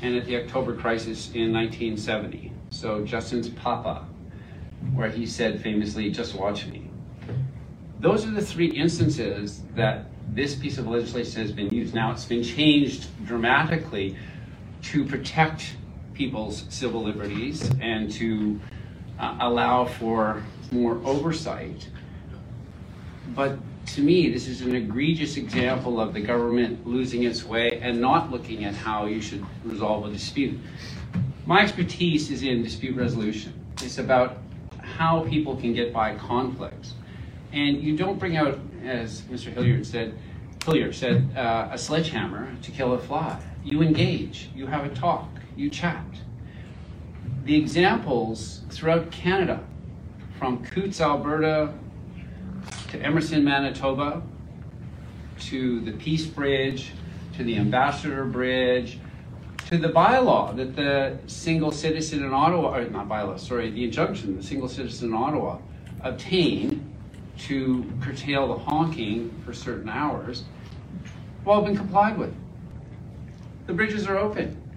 [0.00, 2.52] and at the October crisis in 1970.
[2.70, 4.06] So Justin's papa,
[4.94, 6.90] where he said famously, just watch me.
[8.00, 11.94] Those are the three instances that this piece of legislation has been used.
[11.94, 14.16] Now it's been changed dramatically
[14.84, 15.76] to protect
[16.14, 18.58] people's civil liberties and to
[19.18, 21.88] uh, allow for more oversight.
[23.34, 23.58] But
[23.94, 28.30] to me, this is an egregious example of the government losing its way and not
[28.30, 30.58] looking at how you should resolve a dispute.
[31.46, 33.54] My expertise is in dispute resolution.
[33.82, 34.38] It's about
[34.82, 36.94] how people can get by conflicts.
[37.52, 39.52] And you don't bring out, as Mr.
[39.52, 40.18] Hillier said,
[40.64, 43.40] Hillier said, uh, a sledgehammer to kill a fly.
[43.64, 46.04] You engage, you have a talk, you chat.
[47.48, 49.64] The examples throughout Canada,
[50.38, 51.72] from Coutts, Alberta,
[52.90, 54.20] to Emerson, Manitoba,
[55.46, 56.92] to the Peace Bridge,
[57.38, 58.98] to the Ambassador Bridge,
[59.68, 64.36] to the bylaw that the single citizen in Ottawa, or not bylaw, sorry, the injunction
[64.36, 65.56] the single citizen in Ottawa
[66.02, 66.84] obtained
[67.38, 70.44] to curtail the honking for certain hours,
[71.38, 72.34] have all been complied with.
[73.66, 74.67] The bridges are open.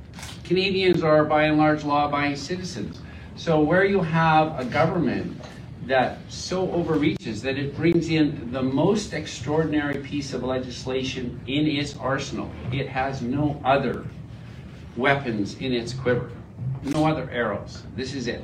[0.51, 2.99] Canadians are by and large law-abiding citizens.
[3.37, 5.39] So where you have a government
[5.85, 11.95] that so overreaches that it brings in the most extraordinary piece of legislation in its
[11.95, 14.03] arsenal, it has no other
[14.97, 16.29] weapons in its quiver,
[16.83, 17.83] no other arrows.
[17.95, 18.43] This is it.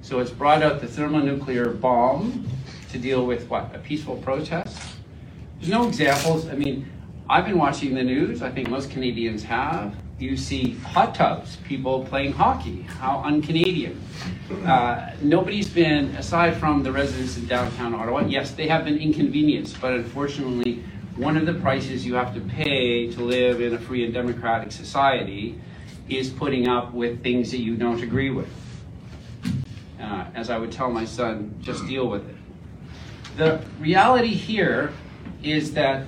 [0.00, 2.48] So it's brought out the thermonuclear bomb
[2.90, 3.72] to deal with what?
[3.72, 4.76] A peaceful protest?
[5.60, 6.48] There's no examples.
[6.48, 6.90] I mean,
[7.30, 8.42] I've been watching the news.
[8.42, 9.94] I think most Canadians have.
[10.22, 12.82] You see hot tubs, people playing hockey.
[12.82, 14.00] How un-Canadian.
[14.64, 19.80] Uh, nobody's been, aside from the residents in downtown Ottawa, yes, they have been inconvenienced,
[19.80, 20.84] but unfortunately,
[21.16, 24.70] one of the prices you have to pay to live in a free and democratic
[24.70, 25.60] society
[26.08, 28.48] is putting up with things that you don't agree with.
[30.00, 32.36] Uh, as I would tell my son, just deal with it.
[33.36, 34.92] The reality here
[35.42, 36.06] is that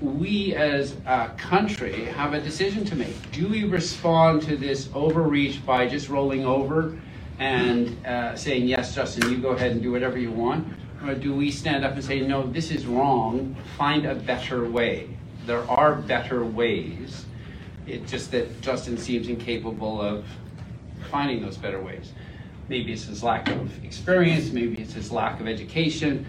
[0.00, 3.32] we as a country have a decision to make.
[3.32, 6.98] Do we respond to this overreach by just rolling over
[7.38, 10.66] and uh, saying, yes, Justin, you go ahead and do whatever you want?
[11.04, 15.08] Or do we stand up and say, no, this is wrong, find a better way?
[15.46, 17.26] There are better ways.
[17.86, 20.24] It's just that Justin seems incapable of
[21.10, 22.12] finding those better ways.
[22.68, 26.24] Maybe it's his lack of experience, maybe it's his lack of education,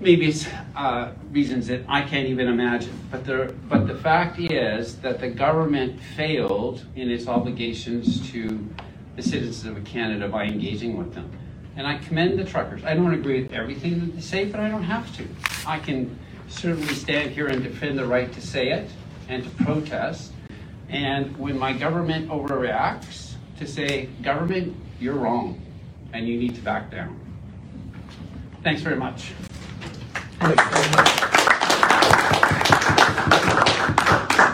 [0.00, 2.98] maybe it's uh, reasons that I can't even imagine.
[3.10, 8.66] But the, but the fact is that the government failed in its obligations to
[9.16, 11.30] the citizens of Canada by engaging with them.
[11.76, 12.84] And I commend the truckers.
[12.84, 15.26] I don't agree with everything that they say, but I don't have to.
[15.66, 16.18] I can
[16.48, 18.88] certainly stand here and defend the right to say it
[19.28, 20.32] and to protest.
[20.88, 25.60] And when my government overreacts, to say, government, you're wrong,
[26.12, 27.18] and you need to back down.
[28.62, 29.32] Thanks very much.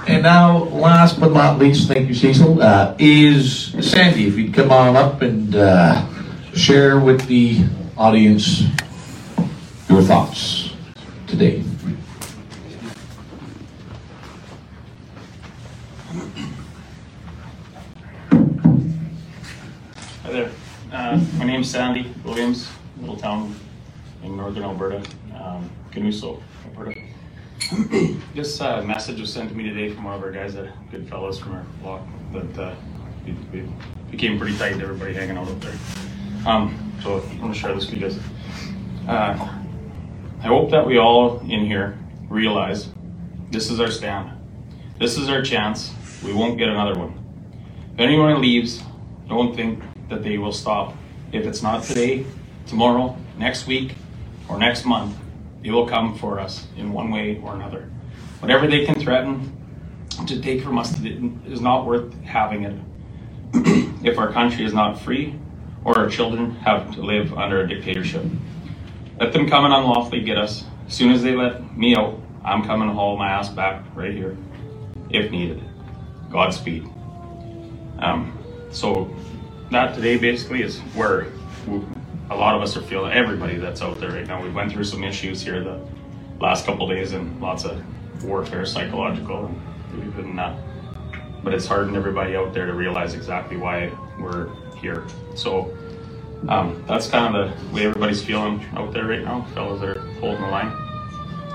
[0.06, 4.28] And now, last but not least, thank you, Cecil, uh, is Sandy.
[4.28, 6.06] If you'd come on up and uh,
[6.54, 7.64] share with the
[7.96, 8.62] audience
[9.88, 10.74] your thoughts
[11.26, 11.64] today.
[20.22, 20.50] Hi there.
[20.92, 22.70] Uh, my name's Sandy Williams,
[23.00, 23.56] little town
[24.22, 25.02] in northern Alberta,
[25.42, 27.00] um, Kinuso, Alberta.
[28.34, 31.08] this uh, message was sent to me today from one of our guys, that good
[31.08, 32.74] fellows from our block, that uh,
[33.24, 33.68] we, we
[34.10, 34.80] became pretty tight.
[34.80, 35.74] Everybody hanging out up there.
[36.46, 38.18] Um, so I'm gonna share this with you guys.
[39.08, 39.60] Uh,
[40.40, 42.88] I hope that we all in here realize
[43.50, 44.30] this is our stand.
[44.98, 45.92] This is our chance.
[46.24, 47.18] We won't get another one.
[47.94, 48.82] If anyone leaves,
[49.28, 50.94] don't think that they will stop.
[51.32, 52.24] If it's not today,
[52.66, 53.94] tomorrow, next week,
[54.48, 55.16] or next month,
[55.62, 57.88] they will come for us in one way or another.
[58.40, 59.56] Whatever they can threaten
[60.26, 62.76] to take from us is not worth having it
[64.04, 65.38] if our country is not free
[65.84, 68.24] or our children have to live under a dictatorship.
[69.20, 70.64] Let them come and unlawfully get us.
[70.86, 74.12] As soon as they let me out, I'm coming to haul my ass back right
[74.12, 74.36] here,
[75.10, 75.62] if needed.
[76.30, 76.88] Godspeed.
[77.98, 78.36] Um,
[78.70, 79.14] so
[79.70, 81.26] that today basically is where
[82.32, 83.12] a lot of us are feeling.
[83.12, 84.42] Everybody that's out there right now.
[84.42, 85.80] We went through some issues here the
[86.40, 87.82] last couple days and lots of
[88.24, 90.58] warfare, psychological, and we've been uh,
[91.44, 95.04] but it's hardened everybody out there to realize exactly why we're here.
[95.34, 95.76] So
[96.48, 100.40] um, that's kind of the way everybody's feeling out there right now, fellas are holding
[100.40, 100.70] the line.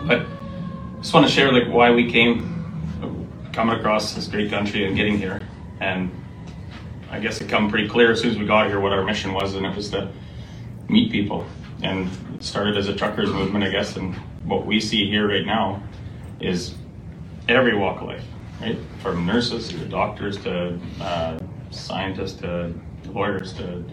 [0.05, 0.25] But
[0.99, 2.53] just want to share like why we came,
[3.53, 5.41] coming across this great country and getting here,
[5.79, 6.11] and
[7.09, 9.33] I guess it come pretty clear as soon as we got here what our mission
[9.33, 10.11] was, and it was to
[10.89, 11.45] meet people.
[11.83, 15.45] And it started as a truckers movement, I guess, and what we see here right
[15.45, 15.83] now
[16.39, 16.75] is
[17.47, 18.23] every walk of life,
[18.61, 18.77] right?
[19.01, 22.73] From nurses to doctors to uh, scientists to
[23.05, 23.83] lawyers to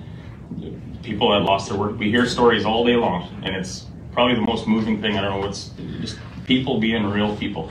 [1.03, 1.99] people that lost their work.
[1.99, 5.17] We hear stories all day long, and it's probably the most moving thing.
[5.17, 5.71] I don't know what's
[6.01, 7.71] just people being real people.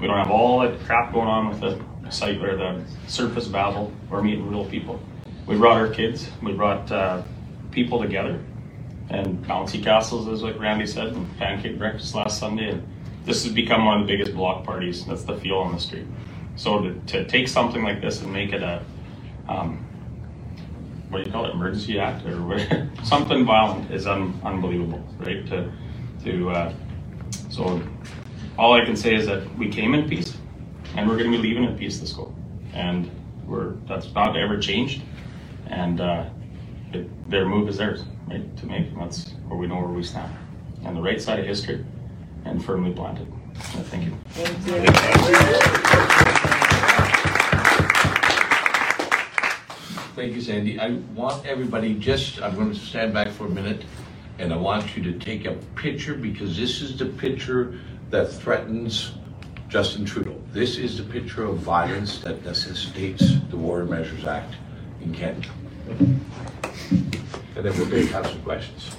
[0.00, 3.92] We don't have all that crap going on with the site or the surface babble.
[4.10, 5.00] We're meeting real people.
[5.46, 6.28] We brought our kids.
[6.42, 7.22] We brought uh,
[7.70, 8.40] people together,
[9.12, 12.70] and bouncy castles, as like Randy said, and pancake breakfast last Sunday.
[12.70, 12.86] And
[13.24, 15.04] this has become one of the biggest block parties.
[15.04, 16.06] That's the feel on the street.
[16.56, 18.82] So to, to take something like this and make it a
[19.48, 19.84] um,
[21.12, 25.46] what do you call it, emergency act or whatever, something violent is un, unbelievable, right?
[25.48, 25.70] To,
[26.24, 26.74] to, uh,
[27.50, 27.82] so
[28.58, 30.38] all I can say is that we came in peace
[30.96, 32.34] and we're going to be leaving in peace this go.
[32.72, 33.10] And
[33.46, 35.02] we're, that's not ever changed.
[35.66, 36.30] And, uh,
[36.94, 38.56] it, their move is theirs, right?
[38.58, 40.34] To make, that's where we know where we stand.
[40.84, 41.84] On the right side of history
[42.44, 43.30] and firmly planted.
[43.54, 44.12] Uh, Thank you.
[50.14, 50.78] Thank you, Sandy.
[50.78, 53.84] I want everybody just, I'm going to stand back for a minute,
[54.38, 57.78] and I want you to take a picture because this is the picture
[58.10, 59.12] that threatens
[59.68, 60.36] Justin Trudeau.
[60.52, 64.54] This is the picture of violence that necessitates the War Measures Act
[65.00, 65.48] in Canada.
[67.54, 68.96] And then we'll take have some questions.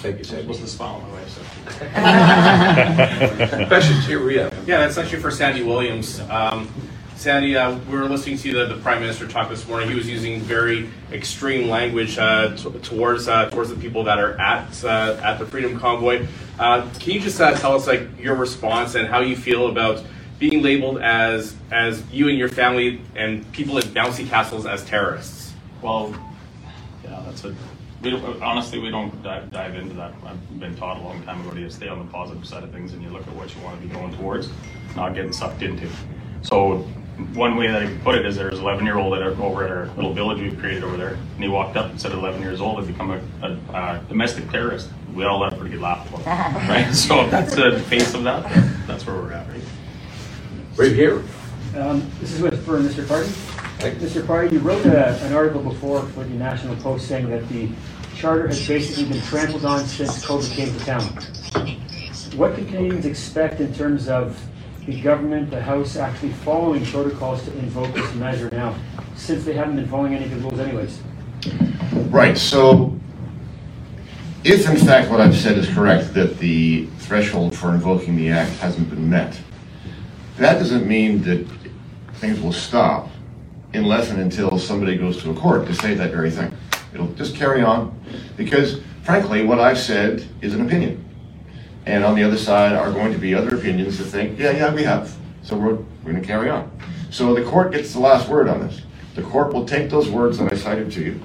[0.00, 0.46] Thank you, Sandy.
[0.46, 1.42] What's the smile on my wife, so.
[3.66, 4.54] Questions, here we have.
[4.68, 6.20] Yeah, that's actually for Sandy Williams.
[6.30, 6.72] Um,
[7.16, 9.88] Sandy, uh, we were listening to the, the Prime Minister talk this morning.
[9.88, 14.38] He was using very extreme language uh, t- towards uh, towards the people that are
[14.40, 16.28] at uh, at the Freedom Convoy.
[16.60, 20.04] Uh, can you just uh, tell us like your response and how you feel about
[20.38, 25.47] being labeled as as you and your family and people in bouncy castles as terrorists?
[25.82, 26.14] Well,
[27.04, 27.54] yeah, that's a,
[28.02, 30.12] we don't, honestly, we don't dive, dive into that.
[30.24, 32.92] I've been taught a long time ago to stay on the positive side of things
[32.92, 34.48] and you look at what you want to be going towards,
[34.96, 35.88] not getting sucked into.
[36.42, 36.78] So
[37.34, 39.30] one way that I can put it is there's an 11 year old at our,
[39.42, 42.12] over at our little village we've created over there, and he walked up and said
[42.12, 44.88] 11 years old had become a, a, a domestic terrorist.
[45.14, 46.26] We all had a pretty good laugh about it,
[46.68, 46.92] right?
[46.94, 48.44] So if that's the face of that,
[48.86, 49.62] that's where we're at, right?
[50.76, 51.22] Right here.
[51.76, 53.04] Um, This is with, for Mr.
[53.04, 53.57] Pardy.
[53.78, 54.22] Mr.
[54.22, 57.68] Pardy, you wrote a- an article before for the National Post saying that the
[58.16, 61.02] charter has basically been trampled on since COVID came to town.
[62.36, 64.36] What can Canadians expect in terms of
[64.84, 68.74] the government, the House actually following protocols to invoke this measure now,
[69.14, 70.98] since they haven't been following any of the rules anyways?
[72.10, 72.98] Right, so
[74.42, 78.50] if in fact what I've said is correct, that the threshold for invoking the act
[78.58, 79.38] hasn't been met,
[80.38, 81.46] that doesn't mean that
[82.14, 83.10] things will stop
[83.74, 86.56] unless and until somebody goes to a court to say that very thing.
[86.94, 87.98] It'll just carry on,
[88.36, 91.04] because frankly, what I've said is an opinion.
[91.86, 94.74] And on the other side are going to be other opinions that think, yeah, yeah,
[94.74, 95.16] we have.
[95.42, 96.70] So we're, we're going to carry on.
[97.10, 98.82] So the court gets the last word on this.
[99.14, 101.20] The court will take those words that I cited to you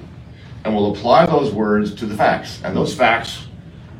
[0.64, 2.60] and will apply those words to the facts.
[2.64, 3.46] And those facts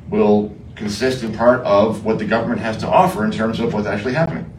[0.08, 3.86] will consist in part of what the government has to offer in terms of what's
[3.86, 4.50] actually happening.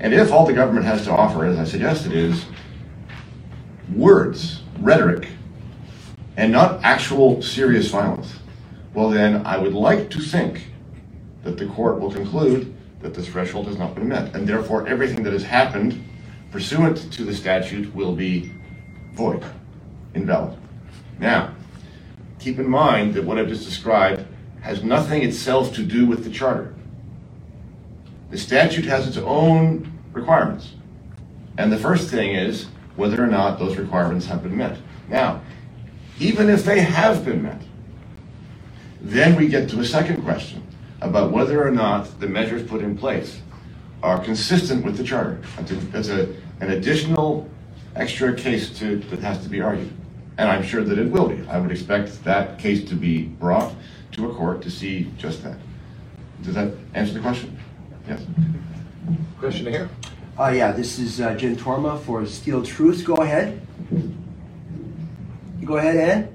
[0.00, 2.44] And if all the government has to offer, as I suggested, is
[3.92, 5.28] words, rhetoric,
[6.36, 8.38] and not actual serious violence,
[8.92, 10.66] well, then I would like to think
[11.42, 15.22] that the court will conclude that the threshold has not been met, and therefore everything
[15.24, 16.02] that has happened
[16.50, 18.52] pursuant to the statute will be
[19.12, 19.44] void,
[20.14, 20.56] invalid.
[21.18, 21.54] Now,
[22.38, 24.24] keep in mind that what I've just described
[24.60, 26.74] has nothing itself to do with the charter.
[28.30, 30.72] The statute has its own requirements.
[31.58, 32.66] And the first thing is
[32.96, 34.78] whether or not those requirements have been met.
[35.08, 35.40] Now,
[36.18, 37.60] even if they have been met,
[39.00, 40.62] then we get to a second question
[41.00, 43.40] about whether or not the measures put in place
[44.02, 45.40] are consistent with the charter.
[45.90, 47.48] That's, a, an additional
[47.96, 49.92] extra case to, that has to be argued.
[50.38, 51.46] And I'm sure that it will be.
[51.48, 53.74] I would expect that case to be brought
[54.12, 55.58] to a court to see just that.
[56.42, 57.58] Does that answer the question?
[58.08, 58.22] Yes.
[59.38, 59.88] Question here.
[60.36, 63.04] Uh, yeah, this is uh, Jen Torma for Steel Truth.
[63.04, 63.64] Go ahead.
[65.64, 66.28] Go ahead, Ann.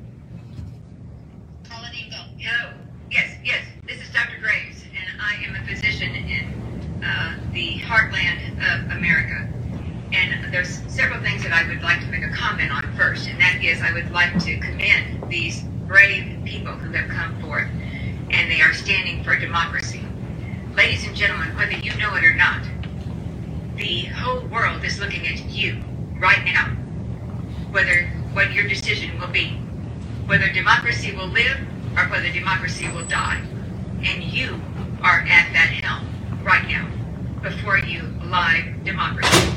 [1.67, 2.71] Hello.
[3.11, 3.61] Yes, yes.
[3.85, 4.39] This is Dr.
[4.39, 9.49] Graves, and I am a physician in uh, the heartland of America.
[10.13, 13.37] And there's several things that I would like to make a comment on first, and
[13.41, 17.67] that is I would like to commend these brave people who have come forth,
[18.29, 20.05] and they are standing for democracy.
[20.73, 22.63] Ladies and gentlemen, whether you know it or not,
[23.79, 25.81] the whole world is looking at you
[26.19, 26.65] right now,
[27.71, 29.51] whether what your decision will be,
[30.25, 31.57] whether democracy will live
[31.95, 33.41] or whether democracy will die.
[34.03, 34.61] And you
[35.01, 36.05] are at that helm
[36.43, 36.89] right now
[37.41, 39.47] before you live democracy.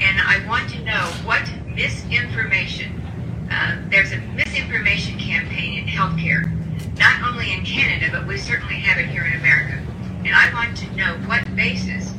[0.00, 3.00] And I want to know what misinformation,
[3.50, 6.46] uh, there's a misinformation campaign in healthcare,
[6.96, 9.84] not only in Canada, but we certainly have it here in America.
[10.24, 12.12] And I want to know what basis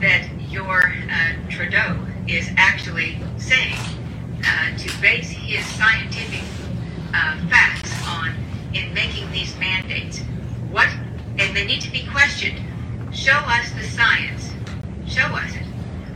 [0.00, 3.78] that your uh, Trudeau is actually saying
[4.44, 6.42] uh, to base his scientific
[7.12, 8.32] uh, facts on
[8.72, 10.20] in making these mandates.
[10.70, 10.88] What,
[11.38, 12.60] and they need to be questioned.
[13.12, 14.50] Show us the science.
[15.06, 15.64] Show us it.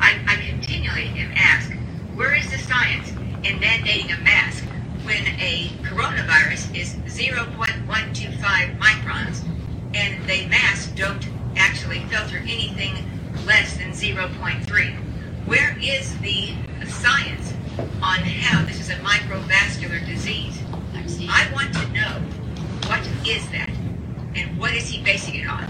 [0.01, 1.72] I, I continually am asked,
[2.14, 3.11] where is the science
[3.45, 4.64] in mandating a mask
[5.05, 9.45] when a coronavirus is 0.125 microns
[9.95, 12.74] and the masks don't actually filter anything
[14.13, 15.47] 0.3?
[15.47, 16.53] Where is the
[16.87, 17.55] science
[18.03, 20.61] on how this is a microvascular disease?
[21.27, 22.21] I want to know
[22.87, 23.71] what is that
[24.35, 25.65] and what is he basing it on?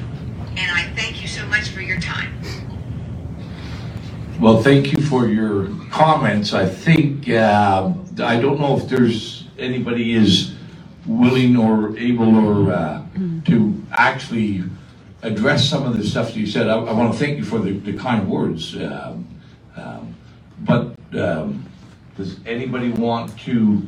[0.57, 2.35] And I thank you so much for your time.
[4.41, 6.53] Well, thank you for your comments.
[6.55, 10.57] I think, uh, I don't know if there's, anybody is
[11.07, 13.03] willing or able or, uh,
[13.45, 14.65] to actually
[15.25, 16.69] address some of the stuff you said.
[16.69, 18.77] I, I want to thank you for the, the kind words.
[18.77, 19.27] Um,
[19.77, 20.15] um,
[20.61, 21.65] But, um,
[22.17, 23.83] does anybody want to,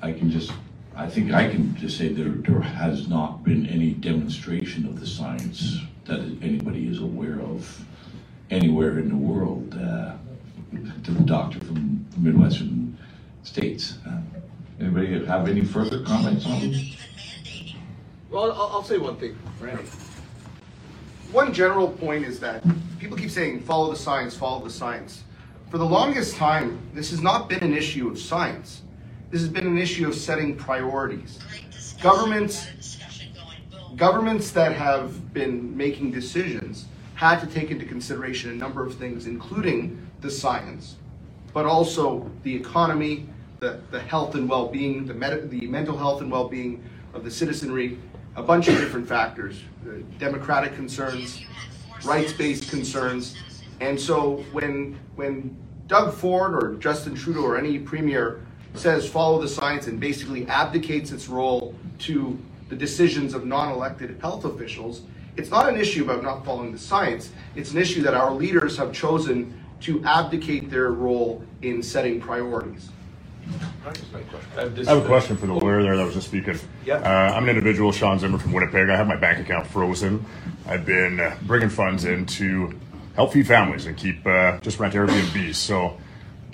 [0.00, 0.52] I can just,
[0.94, 5.06] I think I can just say there, there has not been any demonstration of the
[5.06, 7.84] science that anybody is aware of
[8.50, 10.12] anywhere in the world uh,
[11.04, 12.96] to the doctor from the Midwestern
[13.42, 13.98] states.
[14.06, 14.20] Uh,
[14.80, 16.60] Anybody have any further comments on?
[18.30, 19.84] Well, I'll, I'll say one thing, Randy.
[21.32, 22.62] One general point is that
[22.98, 25.24] people keep saying, follow the science, follow the science.
[25.70, 28.82] For the longest time, this has not been an issue of science.
[29.30, 31.38] This has been an issue of setting priorities.
[32.02, 32.68] Governments,
[33.96, 39.26] governments that have been making decisions had to take into consideration a number of things,
[39.26, 40.96] including the science,
[41.52, 43.26] but also the economy,
[43.60, 47.98] the, the health and well-being, the, med- the mental health and well-being of the citizenry,
[48.38, 51.42] a bunch of different factors, uh, democratic concerns,
[52.04, 53.36] rights-based concerns.
[53.80, 55.56] And so when, when
[55.88, 58.40] Doug Ford or Justin Trudeau or any premier
[58.74, 64.44] says follow the science and basically abdicates its role to the decisions of non-elected health
[64.44, 65.02] officials,
[65.36, 67.32] it's not an issue about not following the science.
[67.56, 72.90] It's an issue that our leaders have chosen to abdicate their role in setting priorities.
[74.56, 76.58] I have a question for the lawyer there that was just speaking.
[76.84, 77.04] Yep.
[77.04, 78.90] Uh, I'm an individual, Sean Zimmer from Winnipeg.
[78.90, 80.24] I have my bank account frozen.
[80.66, 82.78] I've been uh, bringing funds in to
[83.14, 85.54] help feed families and keep uh, just rent Airbnbs.
[85.54, 85.98] So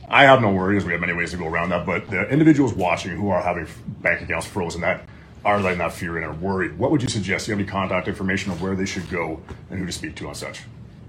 [0.09, 0.85] I have no worries.
[0.85, 1.87] We have many ways to go around that.
[1.87, 3.67] But the individuals watching who are having
[4.01, 5.05] bank accounts frozen that
[5.45, 6.79] are letting that fear in are worried.
[6.79, 7.47] What would you suggest?
[7.47, 10.15] Do you have any contact information of where they should go and who to speak
[10.17, 10.63] to on such?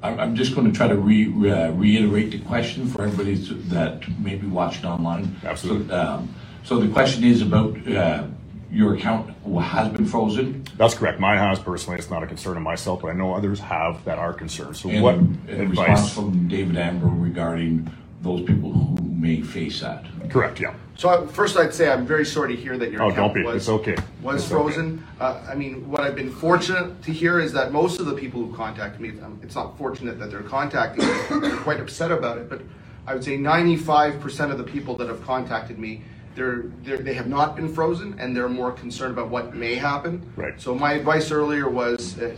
[0.05, 3.35] I'm, I'm just going to try to re, uh, reiterate the question for everybody
[3.69, 5.35] that may be watching online.
[5.43, 5.87] Absolutely.
[5.87, 8.25] So, um, so the question is about uh,
[8.71, 10.65] your account has been frozen.
[10.77, 11.19] That's correct.
[11.19, 11.97] Mine has personally.
[11.97, 14.75] It's not a concern of myself, but I know others have that are concerned.
[14.75, 15.15] So And, what
[15.49, 16.13] advice?
[16.13, 17.89] from David Anber regarding
[18.21, 20.05] those people who may face that?
[20.29, 20.59] Correct.
[20.59, 20.73] Yeah.
[20.97, 23.43] So I- first, I'd say I'm very sorry to hear that your Oh, account don't
[23.43, 23.47] be.
[23.47, 23.95] was It's okay.
[24.21, 24.53] was It's okay.
[24.63, 25.03] frozen.
[25.19, 28.41] Uh, I mean, what I've been fortunate to hear is that most of the people
[28.43, 32.37] who contact me, um, it's not fortunate that they're contacting me, they're quite upset about
[32.37, 32.61] it, but
[33.07, 36.01] I would say 95% of the people that have contacted me,
[36.33, 40.21] they're, they're, they have not been frozen and they're more concerned about what may happen.
[40.35, 40.59] Right.
[40.59, 42.35] So my advice earlier was uh,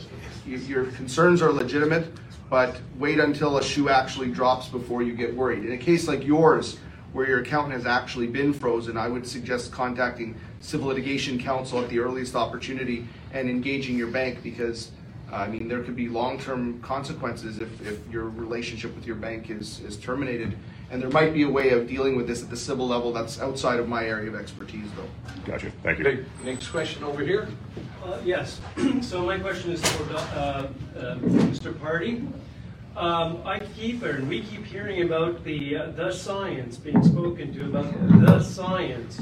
[0.48, 2.12] y- your concerns are legitimate,
[2.50, 5.66] but wait until a shoe actually drops before you get worried.
[5.66, 6.78] In a case like yours,
[7.14, 11.90] where your account has actually been frozen, I would suggest contacting civil litigation counsel at
[11.90, 14.92] the earliest opportunity and engaging your bank because,
[15.32, 19.50] uh, I mean, there could be long-term consequences if, if your relationship with your bank
[19.50, 20.58] is, is terminated.
[20.90, 23.42] And there might be a way of dealing with this at the civil level that's
[23.42, 25.10] outside of my area of expertise though.
[25.52, 25.72] Gotcha.
[25.84, 26.08] Thank you.
[26.08, 27.50] Okay, next question over here.
[28.04, 28.62] Uh, Yes,
[29.02, 30.18] so my question is for uh,
[30.98, 31.74] uh, Mr.
[31.74, 32.26] Pardy.
[32.96, 37.66] Um, I keep, or we keep hearing about the, uh, the science being spoken to,
[37.66, 37.94] about
[38.26, 39.22] the science,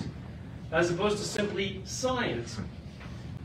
[0.71, 2.57] as opposed to simply science.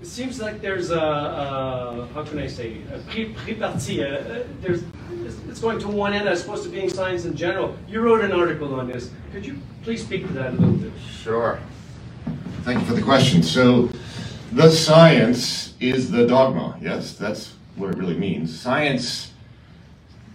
[0.00, 4.42] It seems like there's a, a how can I say, a pre- pre-parti, uh, uh,
[4.60, 5.19] there's, it's-
[5.50, 7.76] it's going to one end as opposed to being science in general.
[7.88, 9.10] You wrote an article on this.
[9.32, 10.92] Could you please speak to that a little bit?
[11.20, 11.58] Sure.
[12.62, 13.42] Thank you for the question.
[13.42, 13.90] So,
[14.52, 16.78] the science is the dogma.
[16.80, 18.58] Yes, that's what it really means.
[18.58, 19.32] Science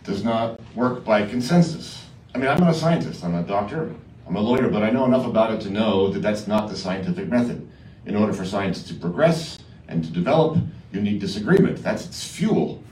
[0.04, 2.06] does not work by consensus.
[2.34, 3.24] I mean, I'm not a scientist.
[3.24, 3.96] I'm a doctor.
[4.28, 6.76] I'm a lawyer, but I know enough about it to know that that's not the
[6.76, 7.66] scientific method.
[8.06, 10.58] In order for science to progress and to develop,
[10.92, 11.82] you need disagreement.
[11.82, 12.84] That's its fuel.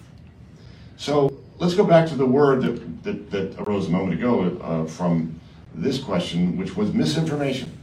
[0.96, 4.86] So let's go back to the word that, that, that arose a moment ago uh,
[4.86, 5.40] from
[5.74, 7.78] this question, which was misinformation.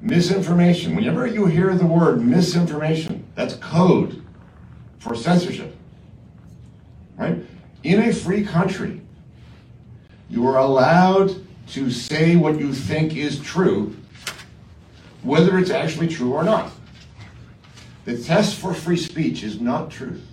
[0.00, 0.94] Misinformation.
[0.94, 4.24] Whenever you hear the word misinformation, that's code
[4.98, 5.76] for censorship.
[7.16, 7.38] Right?
[7.82, 9.00] In a free country,
[10.28, 11.34] you are allowed
[11.68, 13.96] to say what you think is true,
[15.22, 16.70] whether it's actually true or not.
[18.04, 20.24] The test for free speech is not truth.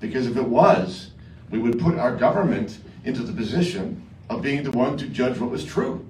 [0.00, 1.10] Because if it was,
[1.50, 5.50] we would put our government into the position of being the one to judge what
[5.50, 6.04] was true.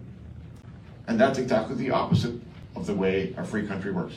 [1.07, 2.35] And that's exactly the opposite
[2.77, 4.15] of the way our free country works.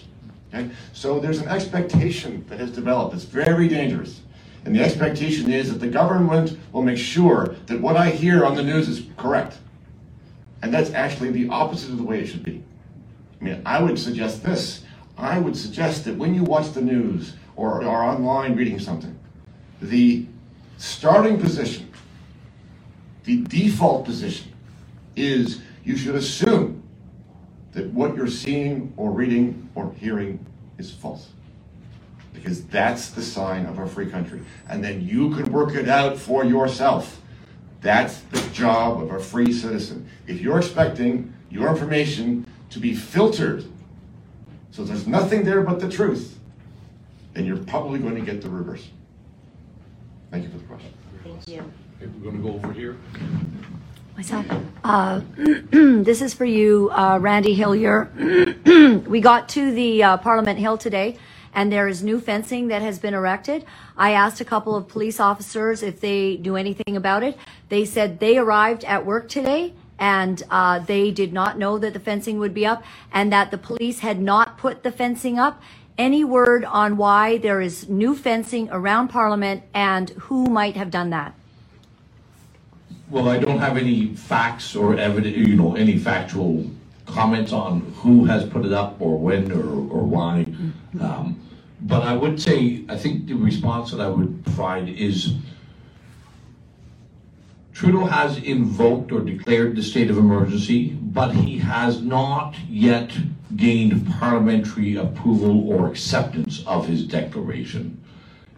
[0.54, 0.70] Okay?
[0.94, 3.16] So there's an expectation that has developed.
[3.16, 4.22] It's very dangerous.
[4.66, 8.56] And the expectation is that the government will make sure that what I hear on
[8.56, 9.58] the news is correct.
[10.62, 12.64] And that's actually the opposite of the way it should be.
[13.42, 14.84] I mean, I would suggest this.
[15.18, 19.20] I would suggest that when you watch the news or are online reading something,
[19.90, 20.26] the
[20.78, 21.92] starting position,
[23.24, 24.52] the default position,
[25.16, 26.82] is you should assume
[27.74, 30.46] that what you're seeing or reading or hearing
[30.78, 31.30] is false.
[32.34, 34.42] Because that's the sign of a free country.
[34.70, 37.22] And then you can work it out for yourself.
[37.82, 40.08] That's the job of a free citizen.
[40.28, 43.66] If you're expecting your information to be filtered
[44.72, 46.40] So there's nothing there but the truth,
[47.34, 48.90] then you're probably going to get the reverse.
[50.34, 50.94] Thank you for the question.
[51.24, 51.60] Thank you.
[52.02, 52.98] Okay, we're gonna go over here.
[54.18, 54.48] Myself.
[54.84, 58.10] Uh, this is for you, uh, Randy Hillier.
[59.08, 61.20] we got to the uh, Parliament Hill today,
[61.54, 63.64] and there is new fencing that has been erected.
[63.96, 67.38] I asked a couple of police officers if they knew anything about it.
[67.70, 72.00] They said they arrived at work today and uh, they did not know that the
[72.00, 75.62] fencing would be up and that the police had not put the fencing up.
[75.98, 81.12] Any word on why there is new fencing around Parliament and who might have done
[81.12, 81.36] that?
[83.10, 86.68] Well, I don't have any facts or evidence, you know, any factual
[87.06, 90.48] comments on who has put it up or when or, or why.
[91.00, 91.39] Um,
[91.82, 95.36] but I would say, I think the response that I would provide is
[97.74, 103.12] Trudeau has invoked or declared the state of emergency, but he has not yet
[103.56, 108.01] gained parliamentary approval or acceptance of his declaration.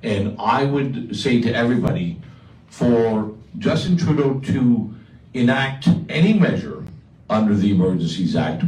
[0.03, 2.21] And I would say to everybody,
[2.67, 4.93] for Justin Trudeau to
[5.33, 6.83] enact any measure
[7.29, 8.63] under the Emergencies Act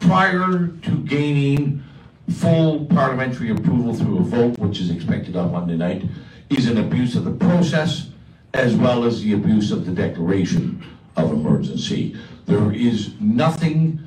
[0.00, 1.82] prior to gaining
[2.30, 6.04] full parliamentary approval through a vote, which is expected on Monday night,
[6.50, 8.08] is an abuse of the process
[8.54, 10.84] as well as the abuse of the declaration
[11.16, 12.16] of emergency.
[12.46, 14.00] There is nothing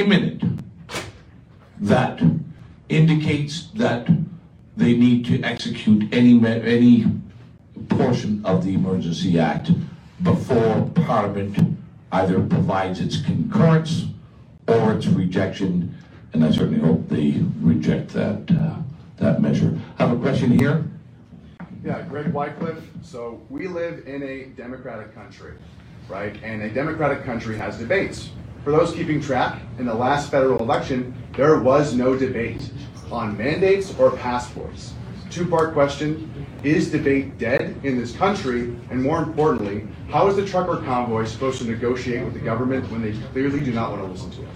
[0.00, 0.42] imminent
[1.80, 2.22] that
[2.88, 4.06] indicates that
[4.76, 7.06] they need to execute any, any
[7.88, 9.70] portion of the Emergency Act
[10.22, 11.78] before Parliament
[12.12, 14.04] either provides its concurrence
[14.68, 15.94] or its rejection,
[16.32, 18.76] and I certainly hope they reject that, uh,
[19.16, 19.78] that measure.
[19.98, 20.84] I have a question here.
[21.84, 22.84] Yeah, Greg Wycliffe.
[23.02, 25.54] So we live in a democratic country,
[26.08, 26.36] right?
[26.42, 28.30] And a democratic country has debates.
[28.66, 32.68] For those keeping track, in the last federal election, there was no debate
[33.12, 34.92] on mandates or passports.
[35.30, 36.28] Two part question
[36.64, 38.74] Is debate dead in this country?
[38.90, 43.02] And more importantly, how is the trucker convoy supposed to negotiate with the government when
[43.02, 44.48] they clearly do not want to listen to it?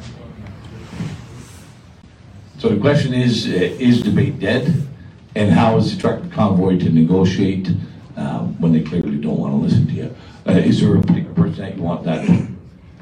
[2.59, 4.89] So the question is, uh, is debate dead?
[5.37, 7.69] And how is the trucker convoy to negotiate
[8.17, 10.17] um, when they clearly don't want to listen to you?
[10.49, 12.50] Uh, Is there a particular person that you want that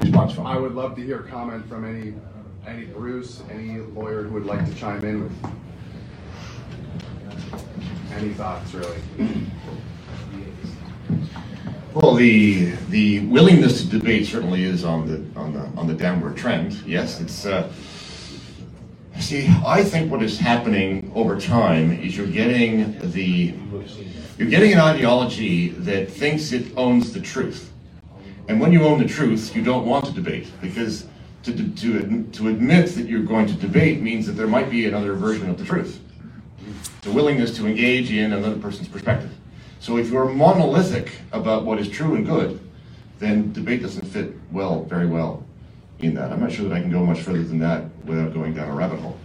[0.01, 2.13] I would love to hear comment from any
[2.65, 5.33] any Bruce, any lawyer who would like to chime in with
[8.13, 8.97] any thoughts, really.
[11.93, 16.37] Well, the, the willingness to debate certainly is on the, on the, on the downward
[16.37, 16.73] trend.
[16.85, 17.71] Yes, it's, uh,
[19.19, 23.55] see, I think what is happening over time is you're getting the,
[24.37, 27.71] you're getting an ideology that thinks it owns the truth.
[28.49, 31.05] And when you own the truth, you don't want to debate because
[31.43, 35.13] to, to, to admit that you're going to debate means that there might be another
[35.13, 36.01] version of the truth.
[37.01, 39.31] The willingness to engage in another person's perspective.
[39.79, 42.59] So if you're monolithic about what is true and good,
[43.19, 45.45] then debate doesn't fit well, very well
[45.99, 46.31] in that.
[46.31, 48.73] I'm not sure that I can go much further than that without going down a
[48.73, 49.17] rabbit hole.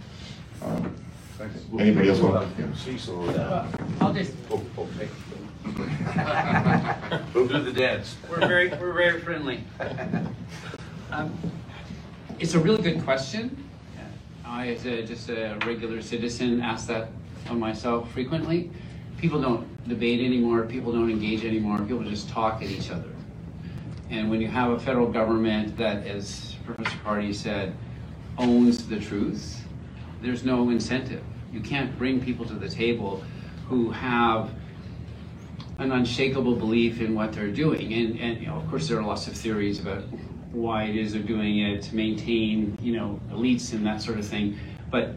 [0.61, 0.95] Um,
[1.79, 2.47] Anybody else want?
[2.57, 3.67] yeah.
[3.99, 4.33] I'll just.
[7.33, 8.15] We'll do the dance.
[8.29, 9.63] We're very, we're very friendly.
[11.11, 11.33] Um,
[12.39, 13.63] It's a really good question.
[14.45, 17.09] I, as a, just a regular citizen, ask that
[17.49, 18.71] of myself frequently.
[19.17, 23.09] People don't debate anymore, people don't engage anymore, people just talk at each other.
[24.09, 27.73] And when you have a federal government that, as Professor Pardy said,
[28.37, 29.65] owns the truth,
[30.21, 31.23] there's no incentive.
[31.51, 33.23] You can't bring people to the table
[33.67, 34.51] who have
[35.77, 37.93] an unshakable belief in what they're doing.
[37.93, 40.03] And, and you know, of course, there are lots of theories about
[40.51, 44.25] why it is they're doing it to maintain, you know, elites and that sort of
[44.25, 44.57] thing.
[44.89, 45.15] But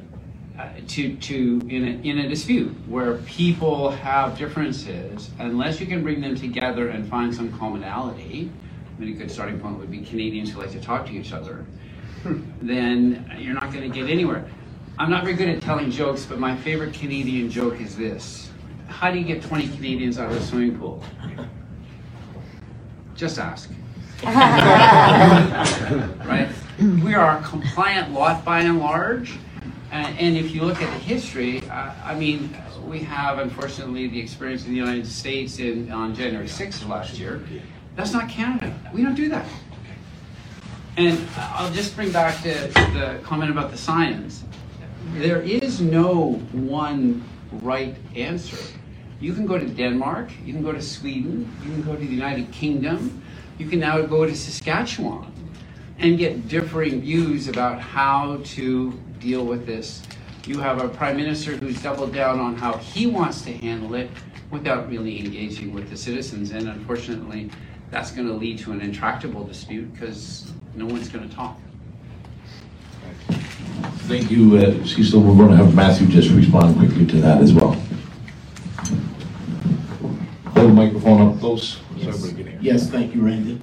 [0.58, 6.02] uh, to, to in, a, in a dispute where people have differences, unless you can
[6.02, 8.50] bring them together and find some commonality,
[8.96, 11.32] I mean, a good starting point would be Canadians who like to talk to each
[11.32, 11.64] other,
[12.60, 14.44] then you're not going to get anywhere.
[14.98, 18.47] I'm not very good at telling jokes, but my favorite Canadian joke is this.
[18.88, 21.02] How do you get 20 Canadians out of a swimming pool?
[23.14, 23.70] Just ask.
[24.24, 26.48] right?
[26.80, 29.38] We are a compliant lot by and large.
[29.90, 32.54] And, and if you look at the history, uh, I mean,
[32.86, 37.18] we have unfortunately the experience in the United States in, on January 6th of last
[37.18, 37.42] year.
[37.96, 38.74] That's not Canada.
[38.92, 39.46] We don't do that.
[40.96, 44.44] And I'll just bring back to the comment about the science.
[45.14, 47.24] There is no one
[47.62, 48.58] right answer.
[49.20, 52.06] You can go to Denmark, you can go to Sweden, you can go to the
[52.06, 53.22] United Kingdom,
[53.58, 55.32] you can now go to Saskatchewan
[55.98, 60.02] and get differing views about how to deal with this.
[60.46, 64.08] You have a prime minister who's doubled down on how he wants to handle it
[64.52, 66.52] without really engaging with the citizens.
[66.52, 67.50] And unfortunately,
[67.90, 71.58] that's going to lead to an intractable dispute because no one's going to talk.
[74.06, 75.20] Thank you, uh, Cecil.
[75.20, 77.76] We're going to have Matthew just respond quickly to that as well.
[80.78, 82.58] Hold the microphone up close so everybody can hear.
[82.60, 83.60] Yes, thank you, Randy.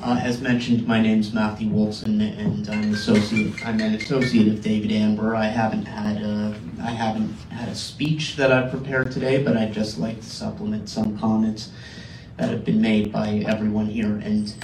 [0.00, 3.66] Uh, as mentioned, my name is Matthew Wilson, and I'm associate.
[3.66, 5.34] I'm an associate of David Anber.
[5.34, 9.72] I haven't had a, I haven't had a speech that I've prepared today, but I'd
[9.72, 11.72] just like to supplement some comments
[12.36, 14.20] that have been made by everyone here.
[14.22, 14.54] And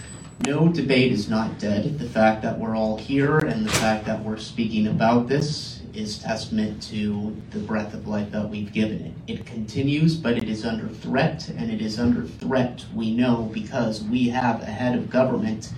[0.46, 1.98] no debate is not dead.
[1.98, 6.18] The fact that we're all here and the fact that we're speaking about this is
[6.18, 9.32] testament to the breath of life that we've given it.
[9.32, 14.05] It continues, but it is under threat, and it is under threat, we know, because
[14.05, 15.72] we have a head of government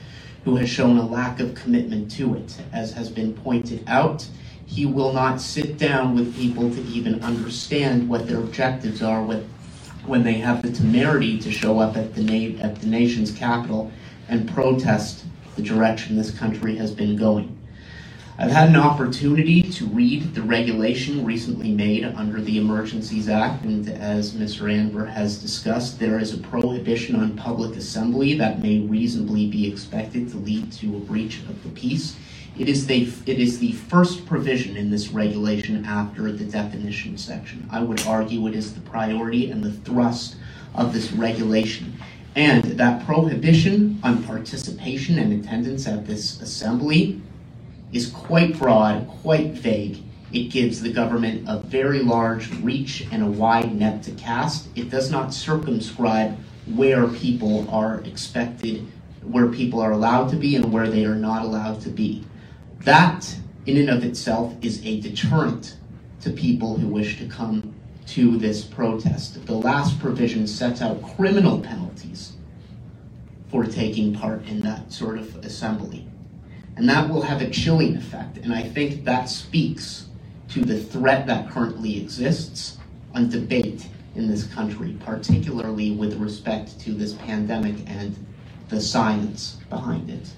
[0.44, 2.60] who has shown a lack of commitment to it.
[2.72, 4.28] As has been pointed out,
[4.66, 9.48] he will not sit down with people to even understand what their objectives are with,
[10.04, 13.90] when they have the temerity to show up at the, na- at the nation's capital
[14.28, 15.24] and protest
[15.56, 17.56] the direction this country has been going.
[18.42, 23.86] I've had an opportunity to read the regulation recently made under the Emergencies Act, and
[23.90, 24.72] as Mr.
[24.72, 30.30] Anber has discussed, there is a prohibition on public assembly that may reasonably be expected
[30.30, 32.16] to lead to a breach of the peace.
[32.58, 37.68] It is the it is the first provision in this regulation after the definition section.
[37.70, 40.36] I would argue it is the priority and the thrust
[40.74, 41.92] of this regulation.
[42.34, 47.20] And that prohibition on participation and attendance at this assembly
[47.92, 50.02] is quite broad, quite vague.
[50.32, 54.68] It gives the government a very large reach and a wide net to cast.
[54.76, 58.86] It does not circumscribe where people are expected,
[59.22, 62.24] where people are allowed to be and where they are not allowed to be.
[62.84, 63.36] That,
[63.66, 65.76] in and of itself, is a deterrent
[66.20, 67.74] to people who wish to come
[68.06, 69.46] to this protest.
[69.46, 72.32] The last provision sets out criminal penalties
[73.48, 76.09] for taking part in that sort of assembly.
[76.80, 78.38] And that will have a chilling effect.
[78.38, 80.06] And I think that speaks
[80.48, 82.78] to the threat that currently exists
[83.14, 88.16] on debate in this country, particularly with respect to this pandemic and
[88.70, 90.32] the science behind it.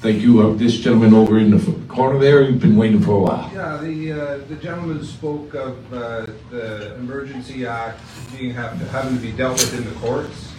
[0.00, 0.40] Thank you.
[0.40, 3.50] Uh, This gentleman over in the corner there, you've been waiting for a while.
[3.54, 8.00] Yeah, the, uh, the gentleman spoke of, uh, the Emergency Act
[8.32, 10.53] being, have, having to be dealt with in the courts.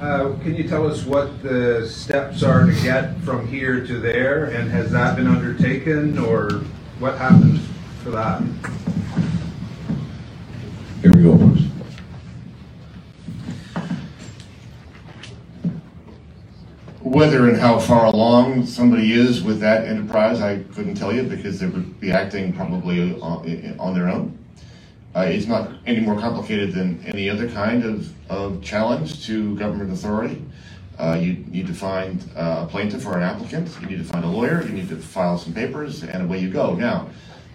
[0.00, 4.46] Uh, can you tell us what the steps are to get from here to there,
[4.46, 6.52] and has that been undertaken, or
[6.98, 7.60] what happens
[8.02, 8.40] for that?
[11.02, 11.36] Here we go.
[17.02, 21.60] Whether and how far along somebody is with that enterprise, I couldn't tell you because
[21.60, 24.39] they would be acting probably on, on their own.
[25.14, 29.92] Uh, it's not any more complicated than any other kind of, of challenge to government
[29.92, 30.44] authority.
[30.98, 34.24] Uh, you need to find uh, a plaintiff or an applicant, you need to find
[34.24, 36.74] a lawyer, you need to file some papers, and away you go.
[36.74, 37.08] Now,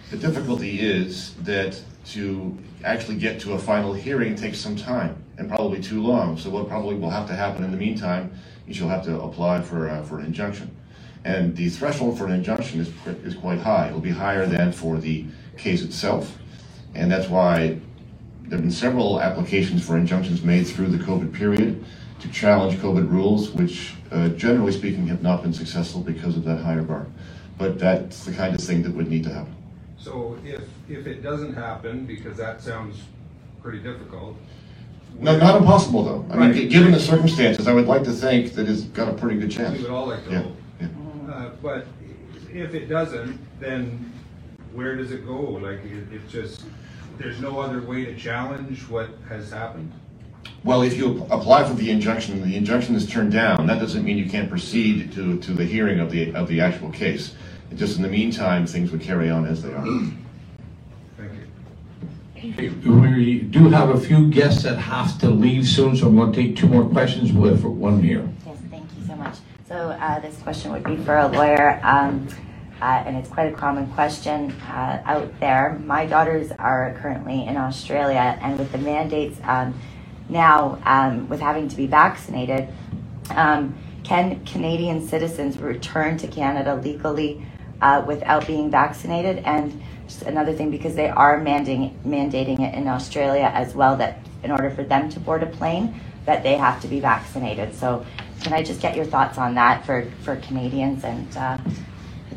[0.10, 5.47] the difficulty is that to actually get to a final hearing takes some time and
[5.47, 6.38] probably too long.
[6.38, 8.34] So what probably will have to happen in the meantime
[8.68, 10.76] is you'll have to apply for, uh, for an injunction.
[11.24, 12.91] And the threshold for an injunction is,
[13.24, 13.88] is quite high.
[13.88, 15.26] It'll be higher than for the
[15.58, 16.38] case itself.
[16.96, 17.80] And that's why
[18.43, 21.84] there have been several applications for injunctions made through the COVID period
[22.22, 26.58] to challenge COVID rules, which uh, generally speaking have not been successful because of that
[26.62, 27.06] higher bar.
[27.58, 29.54] But that's the kind of thing that would need to happen.
[29.98, 33.02] So if, if it doesn't happen, because that sounds
[33.62, 34.38] pretty difficult.
[35.20, 36.26] No, not impossible though.
[36.30, 36.56] I mean, Right.
[36.56, 39.50] gi- given the circumstances, I would like to think that it's got a pretty good
[39.52, 39.78] chance.
[39.78, 40.56] We would all like to Yeah, hope.
[40.82, 40.88] yeah.
[41.34, 41.88] Uh, But
[42.54, 44.12] if it doesn't, then
[44.74, 45.39] where does it go?
[45.39, 46.64] Like, it, it just,
[47.18, 49.91] there's no other way to challenge what has happened?
[50.63, 54.03] Well, if you apply for the injunction, and the injunction is turned down, that doesn't
[54.03, 57.36] mean you can't proceed to, to the hearing of the, of the actual case.
[57.72, 59.86] It Just in the meantime, things would carry on as they are.
[62.36, 62.99] Thank you.
[62.99, 66.41] We do have a few guests that have to leave soon, so I'm going to
[66.41, 68.28] take two more questions with one here.
[68.45, 69.38] Yes, thank you so much.
[69.68, 72.28] So uh, this question would be for a lawyer, um,
[72.82, 75.80] uh, and it's quite a common question uh, out there.
[75.86, 79.73] My daughters are currently in Australia, and with the mandates um,
[80.28, 82.67] now, um, with having to be vaccinated,
[83.30, 87.45] um, can Canadian citizens return to Canada legally
[87.82, 89.39] uh, without being vaccinated?
[89.45, 94.19] And just another thing, because they are mandating mandating it in Australia as well, that
[94.43, 97.73] in order for them to board a plane, that they have to be vaccinated.
[97.73, 98.05] So,
[98.41, 101.57] can I just get your thoughts on that for for Canadians and uh,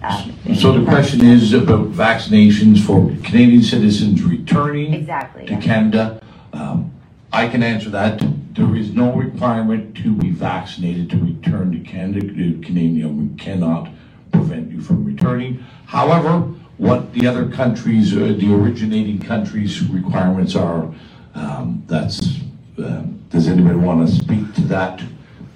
[0.02, 5.60] um, So the question is about vaccinations for Canadian citizens returning Exactly, to yeah.
[5.60, 6.22] Canada.
[6.52, 6.92] Um,
[7.32, 8.22] I can answer that.
[8.54, 12.26] There is no requirement to be vaccinated to return to Canada.
[12.26, 13.90] The Canadian, we cannot
[14.32, 15.64] prevent you from returning.
[15.86, 16.40] However,
[16.78, 20.92] what the other countries, uh, the originating countries' requirements are,
[21.34, 22.38] um, that's,
[22.78, 25.02] um, does anybody want to speak to that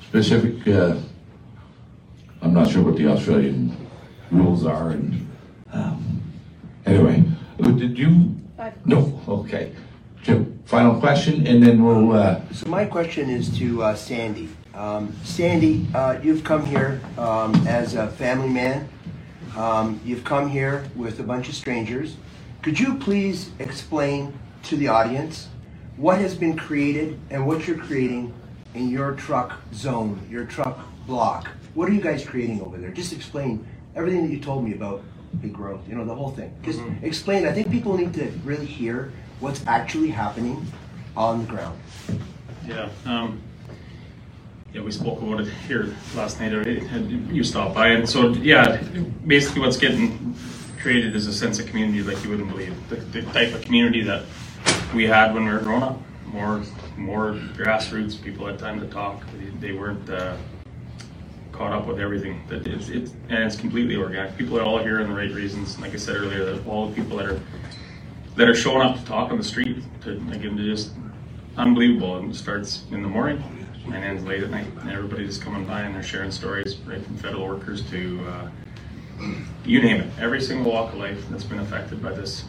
[0.03, 0.67] specific?
[0.69, 0.97] uh,
[2.43, 3.77] I'm not sure what the Australian
[4.33, 5.29] rules are and,
[5.73, 6.23] um,
[6.87, 7.25] anyway,
[7.63, 8.35] uh, did you?
[8.85, 9.73] No, okay.
[10.23, 14.49] Jim, final question and then we'll, uh, So my question is to uh, Sandy.
[14.75, 18.89] Um, Sandy, uh, you've come here um, as a family man.
[19.57, 22.17] Um, you've come here with a bunch of strangers.
[22.63, 24.33] Could you please explain
[24.65, 25.49] to the audience
[25.97, 28.33] what has been created and what you're creating
[28.75, 31.49] in your truck zone, your truck block?
[31.75, 32.91] What are you guys creating over there?
[32.91, 35.03] Just explain everything that you told me about
[35.41, 36.53] big growth, you know, the whole thing.
[36.63, 37.03] Just Mhm.
[37.03, 37.47] explain.
[37.47, 40.65] I think people need to really hear what's actually happening
[41.17, 41.79] on the ground.
[42.67, 43.39] Yeah, um,
[44.73, 48.81] yeah, we spoke about it here last night, or you stopped by, and so, yeah,
[49.27, 50.35] basically what's getting
[50.81, 52.75] created is a sense of community like you wouldn't believe.
[52.89, 54.25] The, the type of community that
[54.95, 56.63] we had when we were growing up, more,
[56.97, 59.23] more grassroots, people had time to talk,
[59.61, 60.37] they, they weren't, uh,
[61.63, 62.43] caught up with everything.
[62.49, 64.37] That it's, it's, and it's completely organic.
[64.37, 65.79] People are all here in the right reasons.
[65.79, 67.41] Like I said earlier, that all the people that are
[68.35, 70.93] that are showing up to talk on the street, to like, it's just
[71.57, 72.17] unbelievable.
[72.17, 73.41] And it starts in the morning
[73.85, 74.67] and ends late at night.
[74.81, 78.49] And everybody just coming by and they're sharing stories, right from federal workers to uh,
[79.65, 80.11] you name it.
[80.19, 82.45] Every single walk of life that's been affected by this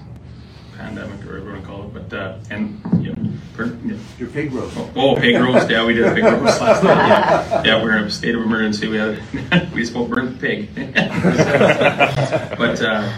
[0.83, 1.93] pandemic, or whatever you want to call it.
[1.93, 3.97] But uh, and you know, per, yeah.
[4.19, 4.77] Your pig roast.
[4.77, 5.69] Oh, oh, pig roast.
[5.69, 7.07] Yeah, we did a pig roast last night.
[7.07, 8.87] Yeah, yeah we were in a state of emergency.
[8.87, 10.69] We had we spoke burnt pig.
[10.75, 13.13] but uh,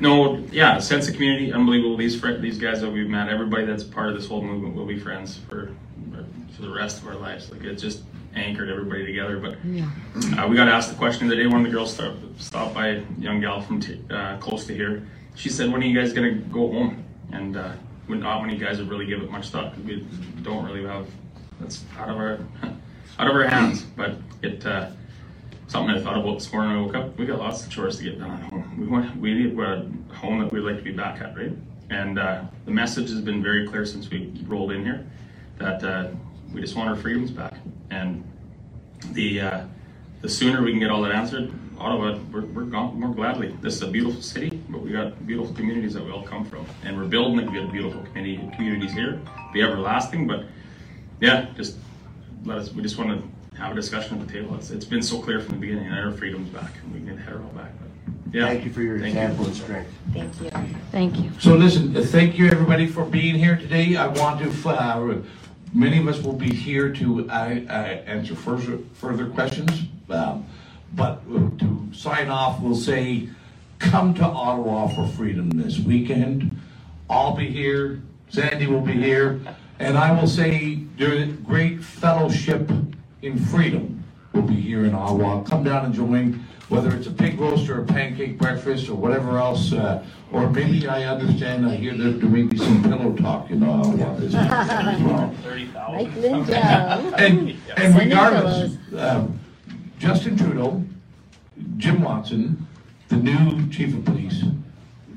[0.00, 1.96] no, yeah, sense of community, unbelievable.
[1.96, 4.86] These fr- these guys that we've met, everybody that's part of this whole movement will
[4.86, 5.74] be friends for
[6.54, 7.50] for the rest of our lives.
[7.50, 8.02] Like it just
[8.34, 9.38] anchored everybody together.
[9.38, 9.54] But
[10.38, 12.88] uh, we got asked the question the day one of the girls stopped, stopped by,
[12.88, 15.06] a young gal from t- uh, close to here.
[15.34, 17.72] She said, "When are you guys gonna go home?" And uh,
[18.08, 20.06] not many guys would really give it much thought we
[20.42, 21.06] don't really have
[21.60, 22.38] that's out of our
[23.18, 23.82] out of our hands.
[23.82, 24.90] But it uh,
[25.68, 26.72] something I thought about this morning.
[26.72, 27.18] when I woke up.
[27.18, 28.80] We got lots of chores to get done at home.
[28.80, 31.52] We want we need a home that we'd like to be back at, right?
[31.90, 35.06] And uh, the message has been very clear since we rolled in here
[35.58, 36.10] that uh,
[36.52, 37.54] we just want our freedoms back.
[37.90, 38.24] And
[39.12, 39.64] the uh,
[40.22, 43.56] the sooner we can get all that answered, Ottawa, we're, we're gone more gladly.
[43.60, 46.66] This is a beautiful city, but we got beautiful communities that we all come from,
[46.84, 47.50] and we're building it.
[47.50, 49.20] We got beautiful community communities here,
[49.52, 50.26] be everlasting.
[50.26, 50.46] But
[51.20, 51.76] yeah, just
[52.44, 52.72] let us.
[52.72, 54.56] We just want to have a discussion at the table.
[54.56, 57.16] It's, it's been so clear from the beginning, and our freedom's back, and we can
[57.16, 57.72] head her all back.
[57.78, 59.50] But yeah, Thank you for your Thank example you.
[59.50, 59.92] and strength.
[60.12, 60.50] Thank you.
[60.90, 61.30] Thank you.
[61.38, 63.96] So listen, uh, thank you everybody for being here today.
[63.96, 65.16] I want to, uh,
[65.72, 67.72] many of us will be here to uh, uh,
[68.06, 69.70] answer further, further questions.
[70.10, 70.44] Um,
[70.94, 71.22] But
[71.58, 73.28] to sign off, we'll say,
[73.78, 76.58] come to Ottawa for freedom this weekend.
[77.10, 79.40] I'll be here, Sandy will be here,
[79.78, 82.70] and I will say, there's great fellowship
[83.22, 85.42] in freedom will be here in Ottawa.
[85.42, 89.38] Come down and join, whether it's a pig roast or a pancake breakfast or whatever
[89.38, 89.72] else.
[89.72, 93.62] Uh, or maybe I understand, I hear that there may be some pillow talk in
[93.62, 95.34] Ottawa this weekend as well.
[95.92, 96.54] Mike Lindell.
[97.14, 99.02] And, and Sending regardless, pillows.
[99.16, 99.37] um,
[99.98, 100.84] Justin Trudeau,
[101.76, 102.66] Jim Watson,
[103.08, 104.44] the new chief of police,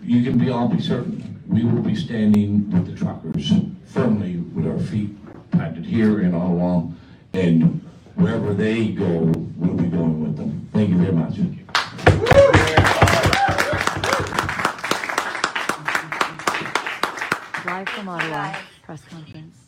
[0.04, 3.52] you can be all be certain, we will be standing with the truckers
[3.86, 5.16] firmly with our feet
[5.52, 6.88] planted here in Ottawa.
[7.34, 7.82] And
[8.16, 10.68] wherever they go, we'll be going with them.
[10.74, 11.38] Thank you very much.
[17.66, 19.61] Live from Ottawa, press conference.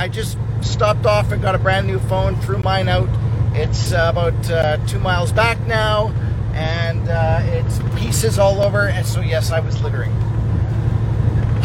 [0.00, 3.06] I just stopped off and got a brand new phone, threw mine out.
[3.54, 6.08] It's uh, about uh, two miles back now,
[6.54, 8.88] and uh, it's pieces all over.
[8.88, 10.10] And so, yes, I was littering.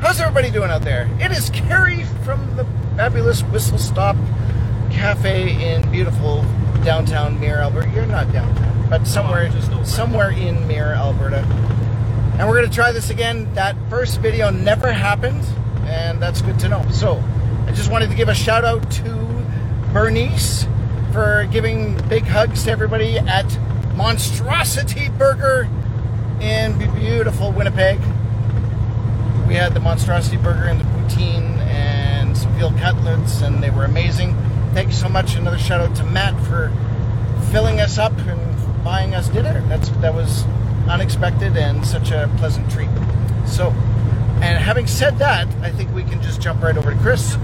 [0.00, 1.10] How's everybody doing out there?
[1.20, 2.64] It is Carrie from the
[2.96, 4.16] fabulous Whistle Stop
[4.90, 6.40] Cafe in beautiful
[6.84, 7.90] downtown Mirror, Alberta.
[7.90, 9.52] You're not downtown, but somewhere,
[9.84, 11.40] somewhere in Mirror, Alberta.
[12.38, 13.52] And we're going to try this again.
[13.52, 15.44] That first video never happened,
[16.20, 16.84] that's good to know.
[16.90, 17.22] So,
[17.66, 19.46] I just wanted to give a shout out to
[19.92, 20.66] Bernice
[21.12, 23.46] for giving big hugs to everybody at
[23.96, 25.68] Monstrosity Burger
[26.40, 27.98] in beautiful Winnipeg.
[29.46, 33.84] We had the Monstrosity Burger and the poutine and some veal cutlets, and they were
[33.84, 34.36] amazing.
[34.72, 35.34] Thank you so much.
[35.34, 36.72] Another shout out to Matt for
[37.50, 39.60] filling us up and buying us dinner.
[39.68, 40.44] That's that was
[40.88, 42.90] unexpected and such a pleasant treat.
[43.46, 43.70] So,
[44.40, 47.36] and having said that, I think we can just jump right over to Chris.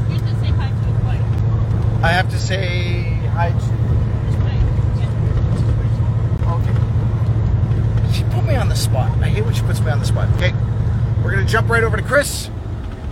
[2.03, 3.03] I have to say
[3.35, 3.57] hi to.
[6.51, 8.13] Okay.
[8.13, 9.11] She put me on the spot.
[9.19, 10.29] I hate when she puts me on the spot.
[10.37, 10.53] Okay.
[11.23, 12.49] We're going to jump right over to Chris.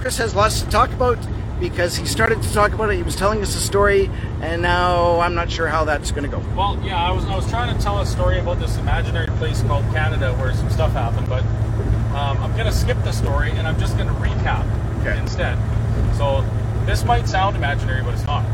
[0.01, 1.19] Chris has lots to talk about
[1.61, 2.97] because he started to talk about it.
[2.97, 6.31] He was telling us a story, and now I'm not sure how that's going to
[6.31, 6.43] go.
[6.57, 9.61] Well, yeah, I was I was trying to tell a story about this imaginary place
[9.63, 11.43] called Canada where some stuff happened, but
[12.15, 14.65] um, I'm gonna skip the story and I'm just gonna recap
[15.13, 15.59] instead.
[16.17, 16.45] So
[16.87, 18.45] this might sound imaginary, but it's not.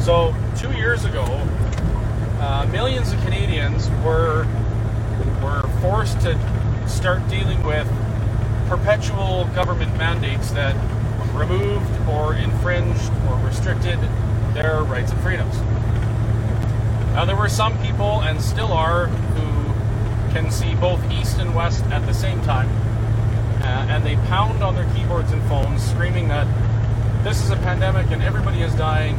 [0.00, 1.24] So two years ago,
[2.40, 4.46] uh, millions of Canadians were
[5.42, 6.38] were forced to
[6.88, 7.88] start dealing with
[8.68, 10.74] perpetual government mandates that
[11.34, 13.98] removed or infringed or restricted
[14.54, 15.56] their rights and freedoms.
[17.14, 21.84] Now, there were some people, and still are, who can see both east and west
[21.86, 22.68] at the same time,
[23.90, 26.46] and they pound on their keyboards and phones, screaming that
[27.24, 29.16] this is a pandemic and everybody is dying,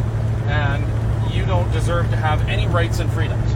[0.48, 3.54] and you don't deserve to have any rights and freedoms.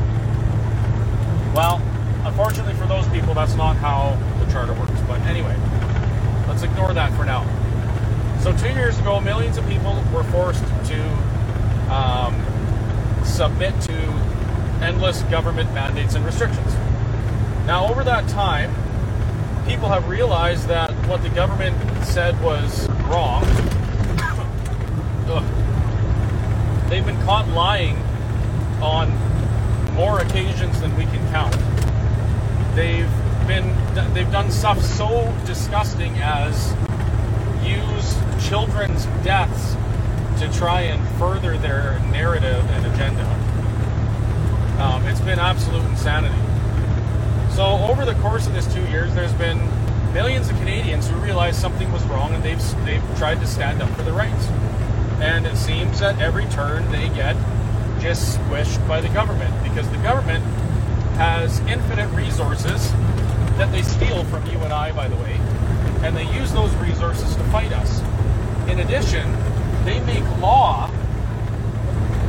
[1.55, 1.81] Well,
[2.25, 4.99] unfortunately for those people, that's not how the Charter works.
[5.07, 5.55] But anyway,
[6.47, 7.43] let's ignore that for now.
[8.41, 11.01] So two years ago, millions of people were forced to
[11.89, 12.35] um,
[13.23, 13.93] submit to
[14.81, 16.73] endless government mandates and restrictions.
[17.65, 18.75] Now, over that time,
[19.65, 21.75] people have realized that what the government
[22.05, 23.43] said was wrong.
[26.89, 27.97] They've been caught lying
[28.81, 29.09] on
[29.95, 31.55] more occasions than we can count.
[32.75, 33.09] They've
[33.47, 33.75] been
[34.13, 36.75] they've done stuff so disgusting as
[37.63, 38.15] use
[38.47, 39.75] children's deaths
[40.39, 43.25] to try and further their narrative and agenda.
[44.81, 46.44] Um, it's been absolute insanity.
[47.55, 49.57] So over the course of this two years, there's been
[50.13, 53.89] millions of Canadians who realized something was wrong and they've they've tried to stand up
[53.91, 54.47] for their rights.
[55.21, 57.37] And it seems that every turn they get
[58.01, 60.43] just squished by the government because the government
[61.15, 62.91] has infinite resources
[63.57, 65.39] that they steal from you and I, by the way,
[66.03, 68.01] and they use those resources to fight us.
[68.69, 69.31] In addition,
[69.85, 70.91] they make law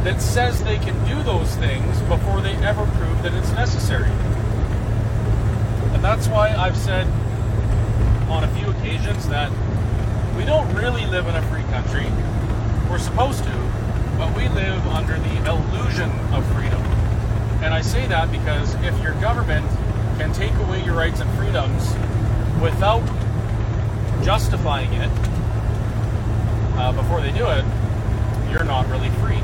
[0.05, 4.13] that says they can do those things before they ever prove that it's necessary.
[5.97, 7.07] And that's why I've said
[8.29, 9.51] on a few occasions that
[10.37, 12.05] we don't really live in a free country.
[12.91, 13.51] We're supposed to,
[14.19, 16.83] but we live under the illusion of freedom.
[17.65, 19.67] And I say that because if your government
[20.19, 21.89] can take away your rights and freedoms
[22.63, 23.07] without
[24.23, 25.11] justifying it
[26.77, 27.65] uh, before they do it,
[28.51, 29.41] you're not really free.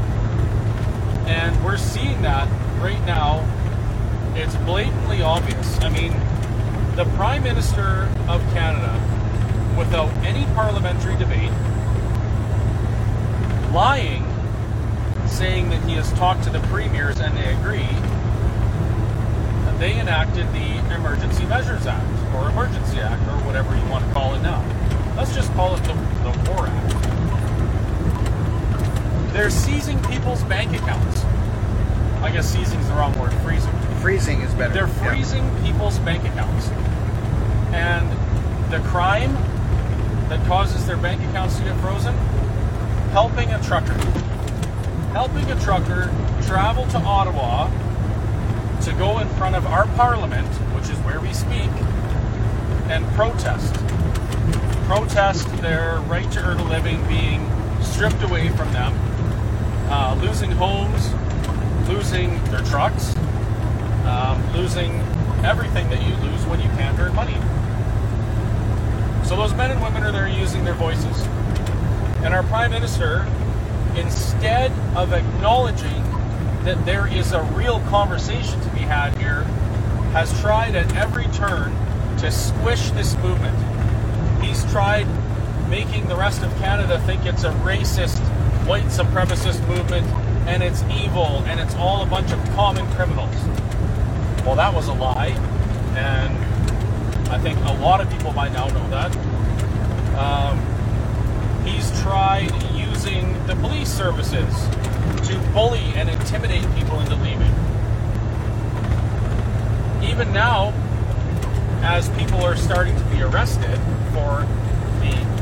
[1.33, 2.47] And we're seeing that
[2.83, 3.41] right now.
[4.35, 5.79] It's blatantly obvious.
[5.81, 6.13] I mean,
[6.97, 8.93] the Prime Minister of Canada,
[9.79, 11.51] without any parliamentary debate,
[13.73, 14.25] lying,
[15.27, 17.89] saying that he has talked to the premiers and they agree,
[19.83, 22.07] they enacted the Emergency Measures Act,
[22.37, 24.63] or Emergency Act, or whatever you want to call it now.
[25.17, 26.93] Let's just call it the, the War Act.
[29.33, 31.25] They're seizing people's bank accounts.
[32.23, 33.73] I guess seizing is the wrong word, freezing.
[34.03, 34.75] Freezing is better.
[34.75, 35.11] They're yeah.
[35.11, 36.69] freezing people's bank accounts.
[37.73, 38.11] And
[38.73, 39.33] the crime
[40.29, 42.13] that causes their bank accounts to get frozen,
[43.13, 43.95] helping a trucker.
[45.13, 46.13] Helping a trucker
[46.43, 47.71] travel to Ottawa
[48.81, 51.71] to go in front of our parliament, which is where we speak,
[52.91, 53.73] and protest.
[54.87, 57.49] protest their right to earn a living being
[57.81, 58.93] stripped away from them,
[59.91, 61.13] uh, losing homes,
[61.89, 63.15] losing their trucks,
[64.05, 64.93] um, losing
[65.45, 67.37] everything that you lose when you can't earn money.
[69.27, 71.21] So those men and women are there using their voices.
[72.23, 73.27] And our Prime Minister,
[73.97, 76.03] instead of acknowledging
[76.65, 79.43] that there is a real conversation to be had here,
[80.13, 81.73] has tried at every turn
[82.19, 83.57] to squish this movement.
[84.43, 85.07] He's tried
[85.69, 88.19] making the rest of Canada think it's a racist,
[88.67, 90.07] white supremacist movement
[90.47, 93.35] and it's evil and it's all a bunch of common criminals.
[94.45, 95.29] Well, that was a lie,
[95.97, 96.37] and
[97.31, 99.17] I think a lot of people by now know that.
[100.19, 100.59] Um,
[101.65, 104.53] he's tried using the police services
[105.29, 107.55] to bully and intimidate people into leaving.
[110.03, 110.73] Even now,
[111.83, 113.79] as people are starting to be arrested
[114.13, 114.47] for
[115.01, 115.33] the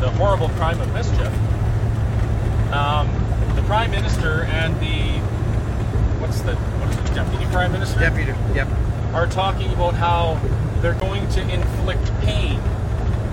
[0.00, 1.32] the horrible crime of mischief,
[2.72, 3.08] um,
[3.56, 5.18] the prime minister and the
[6.20, 6.54] what's the
[7.24, 7.98] deputy prime minister?
[7.98, 8.68] Deputy, yep.
[9.12, 10.40] Are talking about how
[10.80, 12.60] they're going to inflict pain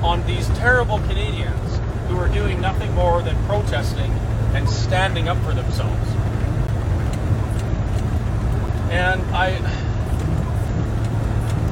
[0.02, 4.12] on these terrible Canadians who are doing nothing more than protesting
[4.56, 6.10] and standing up for themselves.
[8.90, 9.60] And I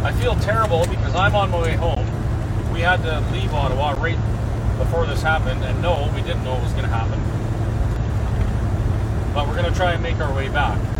[0.03, 2.05] I feel terrible because I'm on my way home.
[2.71, 4.19] We had to leave Ottawa right
[4.77, 7.19] before this happened, and no, we didn't know it was going to happen.
[9.33, 10.92] But we're going to try and make our way back.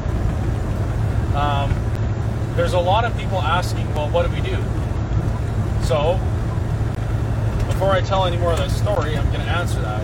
[1.36, 1.74] Um,
[2.56, 4.58] there's a lot of people asking, well, what do we do?
[5.86, 6.20] So,
[7.66, 10.04] before I tell any more of that story, I'm going to answer that.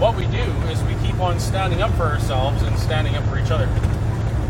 [0.00, 3.38] What we do is we keep on standing up for ourselves and standing up for
[3.38, 3.66] each other.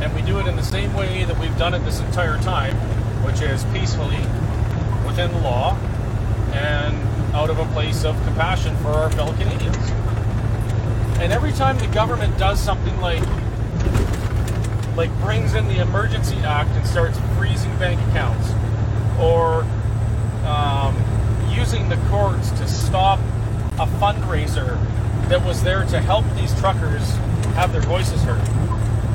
[0.00, 2.74] And we do it in the same way that we've done it this entire time,
[3.24, 4.20] which is peacefully,
[5.06, 5.76] within the law,
[6.52, 6.96] and
[7.34, 9.76] out of a place of compassion for our fellow Canadians.
[11.20, 13.22] And every time the government does something like
[14.98, 18.50] like brings in the Emergency Act and starts freezing bank accounts,
[19.20, 19.62] or
[20.44, 20.92] um,
[21.54, 23.20] using the courts to stop
[23.74, 24.76] a fundraiser
[25.28, 27.08] that was there to help these truckers
[27.54, 28.40] have their voices heard,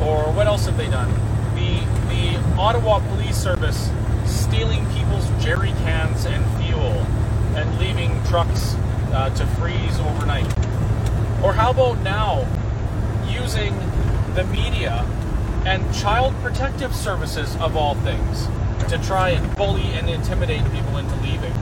[0.02, 1.12] or what else have they done?
[1.54, 3.92] The the Ottawa Police Service
[4.26, 6.94] stealing people's jerry cans and fuel
[7.58, 8.76] and leaving trucks
[9.12, 10.48] uh, to freeze overnight.
[11.44, 12.48] Or how about now
[13.28, 13.78] using
[14.34, 15.06] the media
[15.66, 18.48] and child protective services of all things
[18.90, 21.54] to try and bully and intimidate people into leaving?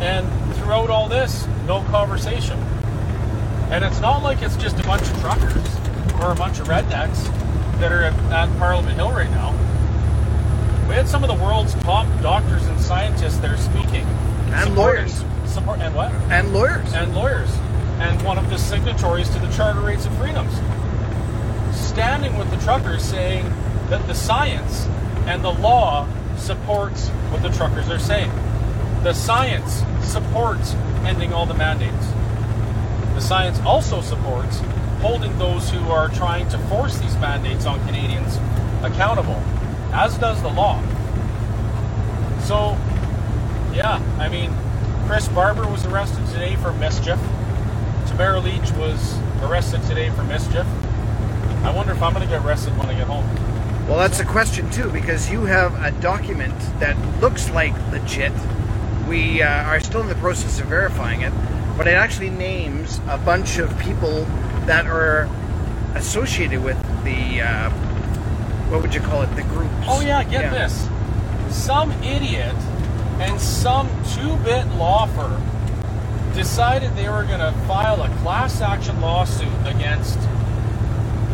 [0.00, 0.26] And
[0.56, 2.58] throughout all this, no conversation.
[3.70, 5.76] And it's not like it's just a bunch of truckers
[6.20, 7.24] or a bunch of rednecks
[7.80, 9.52] that are at, Parliament Hill right now.
[10.88, 14.04] We had some of the world's top doctors and scientists there speaking.
[14.52, 15.24] And lawyers.
[15.46, 16.12] Support, and what?
[16.30, 16.92] And lawyers.
[16.92, 17.50] And lawyers.
[17.98, 20.52] And one of the signatories to the Charter Rights and Freedoms.
[21.90, 23.44] Standing with the truckers saying
[23.88, 24.86] that the science
[25.26, 26.06] and the law
[26.36, 28.30] supports what the truckers are saying.
[29.02, 32.06] The science supports ending all the mandates.
[33.14, 34.60] The science also supports
[35.00, 38.36] holding those who are trying to force these mandates on Canadians
[38.84, 39.42] accountable,
[39.92, 40.80] as does the law.
[42.44, 42.78] So,
[43.74, 44.52] yeah, I mean,
[45.08, 47.18] Chris Barber was arrested today for mischief.
[48.06, 50.66] Tamara Lich was arrested today for mischief.
[51.62, 53.26] I wonder if I'm going to get arrested when I get home.
[53.86, 58.32] Well, that's a question too, because you have a document that looks like legit.
[59.08, 61.32] We uh, are still in the process of verifying it,
[61.76, 64.24] but it actually names a bunch of people
[64.66, 65.28] that are
[65.96, 67.70] associated with the, uh,
[68.70, 69.74] what would you call it, the groups.
[69.86, 70.88] Oh yeah, get this.
[71.54, 72.54] Some idiot
[73.18, 75.42] and some two-bit law firm
[76.34, 80.18] decided they were going to file a class action lawsuit against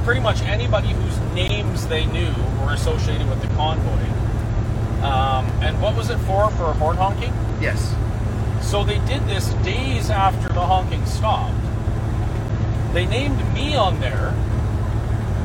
[0.07, 3.91] pretty much anybody whose names they knew were associated with the convoy.
[5.03, 6.49] Um, and what was it for?
[6.53, 7.33] For horn honking?
[7.61, 7.93] Yes.
[8.63, 11.61] So they did this days after the honking stopped.
[12.95, 14.31] They named me on there,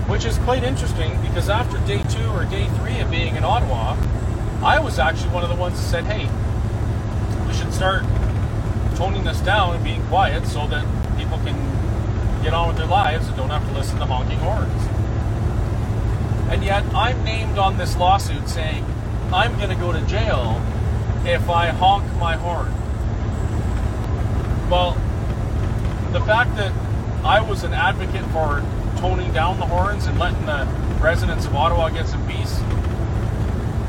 [0.08, 3.98] which is quite interesting because after day two or day three of being in Ottawa,
[4.64, 6.30] I was actually one of the ones that said, hey,
[7.48, 8.04] we should start
[8.96, 10.86] toning this down and being quiet so that
[11.18, 11.81] people can
[12.42, 14.84] get on with their lives and don't have to listen to honking horns.
[16.52, 18.86] And yet I'm named on this lawsuit saying
[19.32, 20.62] I'm going to go to jail
[21.26, 22.74] if I honk my horn.
[24.70, 24.94] Well,
[26.12, 26.74] the fact that
[27.24, 28.64] I was an advocate for
[29.00, 30.66] toning down the horns and letting the
[31.00, 32.58] residents of Ottawa get some peace,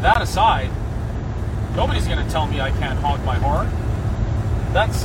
[0.03, 0.71] that aside,
[1.75, 3.71] Nobody's going to tell me I can't honk my horn.
[4.75, 5.05] That's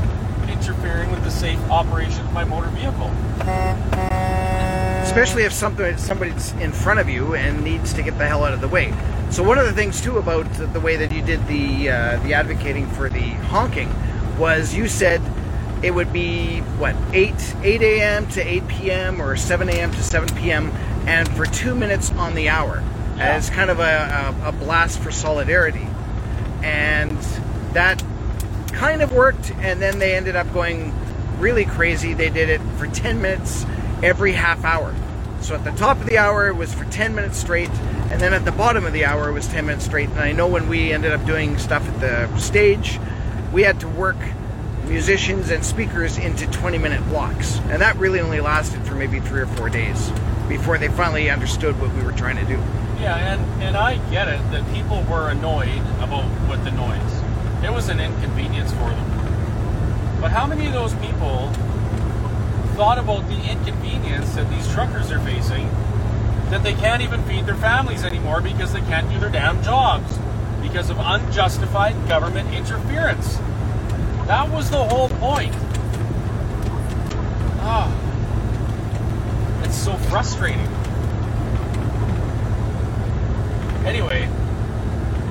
[0.49, 3.11] interfering with the safe operation of my motor vehicle.
[5.07, 8.53] especially if something somebody's in front of you and needs to get the hell out
[8.53, 8.93] of the way.
[9.29, 12.33] So one of the things too about the, way that you did the uh, the
[12.33, 13.89] advocating for the honking
[14.37, 15.21] was you said
[15.83, 18.27] it would be what 8 8 a.m.
[18.29, 19.21] to 8 p.m.
[19.21, 19.91] or 7 a.m.
[19.91, 20.71] to 7 p.m.
[21.07, 22.83] and for two minutes on the hour
[23.17, 25.87] as kind of a, a, a blast for solidarity,
[26.61, 27.17] and
[27.73, 28.03] that
[28.77, 29.51] kind of worked.
[29.59, 30.93] And then they ended up going
[31.39, 32.13] really crazy.
[32.13, 33.65] They did it for 10 minutes
[34.01, 34.95] every half hour.
[35.41, 37.69] So at the top of the hour it was for 10 minutes straight,
[38.09, 40.09] and then at the bottom of the hour it was 10 minutes straight.
[40.09, 42.99] And I know when we ended up doing stuff at the stage,
[43.53, 44.17] we had to work
[44.85, 47.59] musicians and speakers into 20 minute blocks.
[47.69, 50.11] And that really only lasted for maybe three or four days
[50.47, 52.57] before they finally understood what we were trying to do.
[52.99, 57.16] Yeah, and, and I get it that people were annoyed about with the noise.
[57.63, 60.19] It was an inconvenience for them.
[60.21, 61.49] But how many of those people
[62.75, 65.69] thought about the inconvenience that these truckers are facing
[66.49, 70.17] that they can't even feed their families anymore because they can't do their damn jobs
[70.61, 73.38] because of unjustified government interference?
[74.27, 75.53] That was the whole point.
[77.59, 77.91] Ah,
[79.63, 80.67] it's so frustrating.
[83.85, 84.26] Anyway,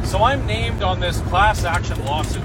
[0.07, 2.43] so I'm named on this class action lawsuit,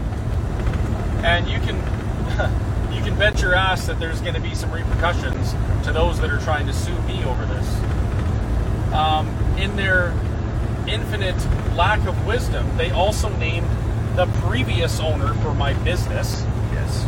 [1.24, 1.76] and you can
[2.94, 5.52] you can bet your ass that there's going to be some repercussions
[5.86, 8.94] to those that are trying to sue me over this.
[8.94, 9.28] Um,
[9.58, 10.12] in their
[10.88, 11.38] infinite
[11.76, 13.68] lack of wisdom, they also named
[14.16, 16.44] the previous owner for my business.
[16.74, 17.06] Yes.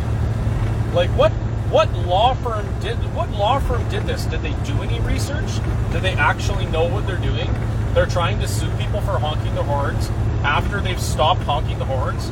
[0.94, 1.32] Like what?
[1.70, 2.96] What law firm did?
[3.12, 4.26] What law firm did this?
[4.26, 5.50] Did they do any research?
[5.90, 7.52] Did they actually know what they're doing?
[7.94, 10.08] They're trying to sue people for honking the horns
[10.44, 12.30] after they've stopped honking the horns.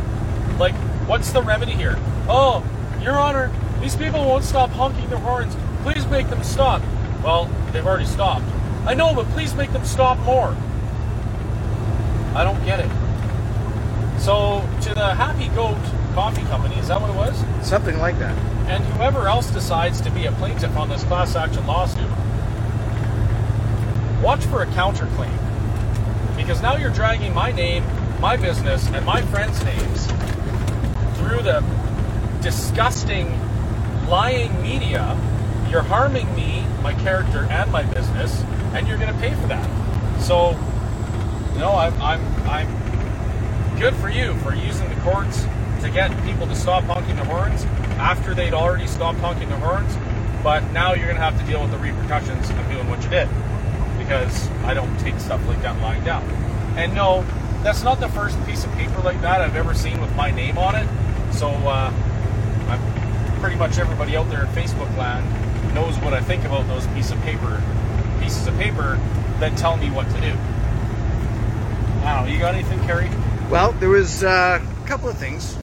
[0.60, 0.74] Like,
[1.08, 1.96] what's the remedy here?
[2.28, 2.64] Oh,
[3.00, 5.56] Your Honor, these people won't stop honking their horns.
[5.82, 6.82] Please make them stop.
[7.24, 8.44] Well, they've already stopped.
[8.86, 10.56] I know, but please make them stop more.
[12.34, 12.90] I don't get it.
[14.20, 15.78] So, to the Happy Goat
[16.14, 17.66] Coffee Company, is that what it was?
[17.66, 18.36] Something like that.
[18.68, 22.08] And whoever else decides to be a plaintiff on this class action lawsuit,
[24.22, 25.36] watch for a counterclaim.
[26.36, 27.84] Because now you're dragging my name,
[28.22, 30.06] my business, and my friends' names
[31.18, 31.60] through the
[32.40, 33.26] disgusting,
[34.08, 35.18] lying media.
[35.68, 38.40] You're harming me, my character, and my business,
[38.74, 39.68] and you're going to pay for that.
[40.20, 40.50] So,
[41.52, 45.42] you know, I'm, I'm, I'm good for you for using the courts
[45.80, 47.64] to get people to stop honking the horns
[47.98, 49.96] after they'd already stopped honking the horns.
[50.44, 53.10] But now you're going to have to deal with the repercussions of doing what you
[53.10, 53.28] did
[53.98, 56.22] because I don't take stuff like that lying down.
[56.76, 57.24] And no,
[57.62, 60.58] that's not the first piece of paper like that I've ever seen with my name
[60.58, 60.88] on it.
[61.32, 61.92] So uh,
[62.68, 66.86] I'm, pretty much everybody out there in Facebook land knows what I think about those
[66.88, 67.60] piece of paper,
[68.20, 69.00] pieces of paper
[69.40, 70.32] that tell me what to do.
[72.04, 72.26] I.
[72.28, 73.10] You got anything, Kerry?
[73.50, 75.56] Well, there was uh, a couple of things.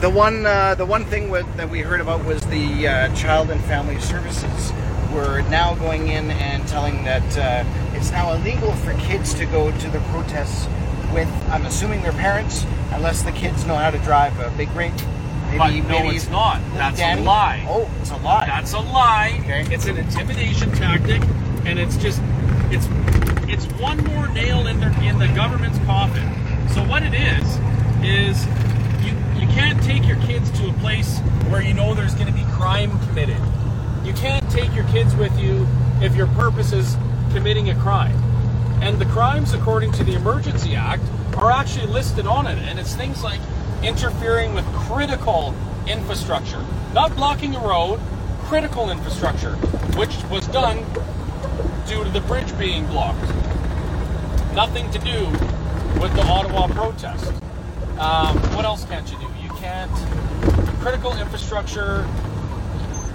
[0.00, 3.50] The one, uh, the one thing with, that we heard about was the uh, Child
[3.50, 4.72] and Family Services
[5.12, 9.70] were now going in and telling that uh, it's now illegal for kids to go
[9.78, 10.68] to the protests
[11.12, 14.92] with, I'm assuming, their parents, unless the kids know how to drive a big rig.
[15.56, 16.60] but no, it's not.
[16.74, 17.22] That's Danny?
[17.22, 17.66] a lie.
[17.68, 18.46] Oh, it's a lie.
[18.46, 19.42] That's a lie.
[19.46, 21.22] It's an intimidation tactic,
[21.64, 22.20] and it's just
[22.70, 22.86] it's
[23.48, 26.28] it's one more nail in the in the government's coffin.
[26.68, 27.58] So what it is
[28.04, 28.46] is
[29.04, 31.18] you you can't take your kids to a place
[31.48, 33.40] where you know there's going to be crime committed.
[34.04, 35.66] You can't take your kids with you
[36.02, 36.96] if your purpose is
[37.32, 38.16] committing a crime.
[38.80, 41.02] And the crimes, according to the Emergency Act,
[41.36, 42.58] are actually listed on it.
[42.58, 43.40] And it's things like
[43.82, 45.54] interfering with critical
[45.86, 46.64] infrastructure,
[46.94, 48.00] not blocking a road,
[48.44, 49.56] critical infrastructure,
[49.96, 50.84] which was done
[51.86, 53.20] due to the bridge being blocked.
[54.54, 55.26] Nothing to do
[56.00, 57.32] with the Ottawa protest.
[57.98, 59.26] Um, what else can't you do?
[59.42, 59.90] You can't.
[60.80, 62.06] Critical infrastructure.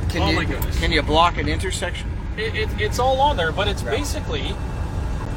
[0.10, 0.80] Can oh you, my goodness.
[0.80, 2.12] Can you block an intersection?
[2.38, 4.56] It, it, it's all on there, but it's basically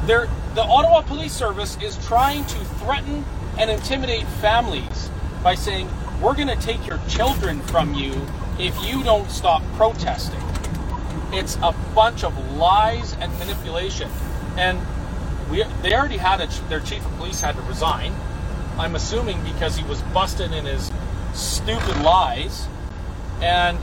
[0.07, 3.25] they're, the Ottawa Police Service is trying to threaten
[3.59, 5.11] and intimidate families
[5.43, 5.89] by saying,
[6.21, 8.25] We're going to take your children from you
[8.57, 10.41] if you don't stop protesting.
[11.31, 14.09] It's a bunch of lies and manipulation.
[14.55, 14.79] And
[15.51, 18.15] we, they already had a, their chief of police had to resign.
[18.77, 20.89] I'm assuming because he was busted in his
[21.33, 22.67] stupid lies.
[23.41, 23.77] And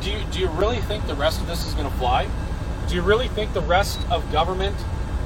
[0.00, 2.28] do you, do you really think the rest of this is going to fly?
[2.88, 4.76] Do you really think the rest of government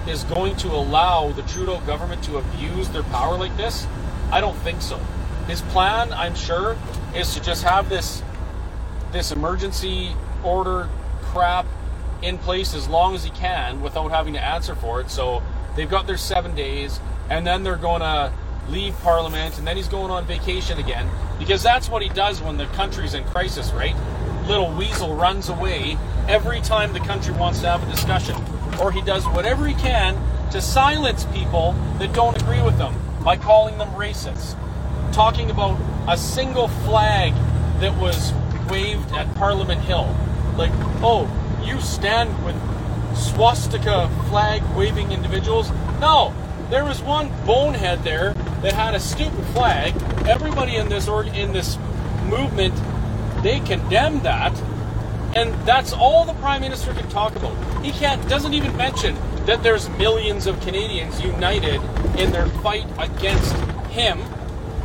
[0.08, 3.86] is going to allow the Trudeau government to abuse their power like this?
[4.30, 4.98] I don't think so.
[5.46, 6.76] His plan, I'm sure,
[7.14, 8.22] is to just have this
[9.12, 10.88] this emergency order
[11.20, 11.66] crap
[12.22, 15.10] in place as long as he can without having to answer for it.
[15.10, 15.42] So
[15.76, 16.98] they've got their seven days,
[17.28, 18.32] and then they're going to
[18.68, 21.08] leave Parliament, and then he's going on vacation again
[21.38, 23.96] because that's what he does when the country's in crisis, right?
[24.46, 25.98] Little weasel runs away
[26.28, 28.36] every time the country wants to have a discussion,
[28.80, 30.16] or he does whatever he can
[30.50, 32.94] to silence people that don't agree with him
[33.24, 34.56] by calling them racists,
[35.12, 35.78] talking about
[36.08, 37.32] a single flag
[37.80, 38.32] that was
[38.70, 40.14] waved at Parliament Hill.
[40.56, 40.72] Like,
[41.02, 41.28] oh,
[41.64, 42.56] you stand with
[43.16, 45.70] swastika flag waving individuals?
[46.00, 46.34] No,
[46.70, 49.94] there was one bonehead there that had a stupid flag.
[50.26, 51.78] Everybody in this org- in this
[52.24, 52.74] movement,
[53.42, 54.52] they condemned that,
[55.34, 57.84] and that's all the prime minister can talk about.
[57.84, 61.80] He can't doesn't even mention that there's millions of Canadians united
[62.18, 63.54] in their fight against
[63.90, 64.18] him,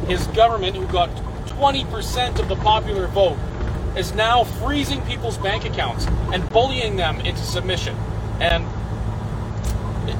[0.07, 1.09] his government, who got
[1.47, 3.37] 20% of the popular vote,
[3.95, 7.95] is now freezing people's bank accounts and bullying them into submission.
[8.39, 8.65] And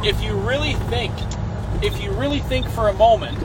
[0.05, 1.13] if you really think,
[1.83, 3.37] if you really think for a moment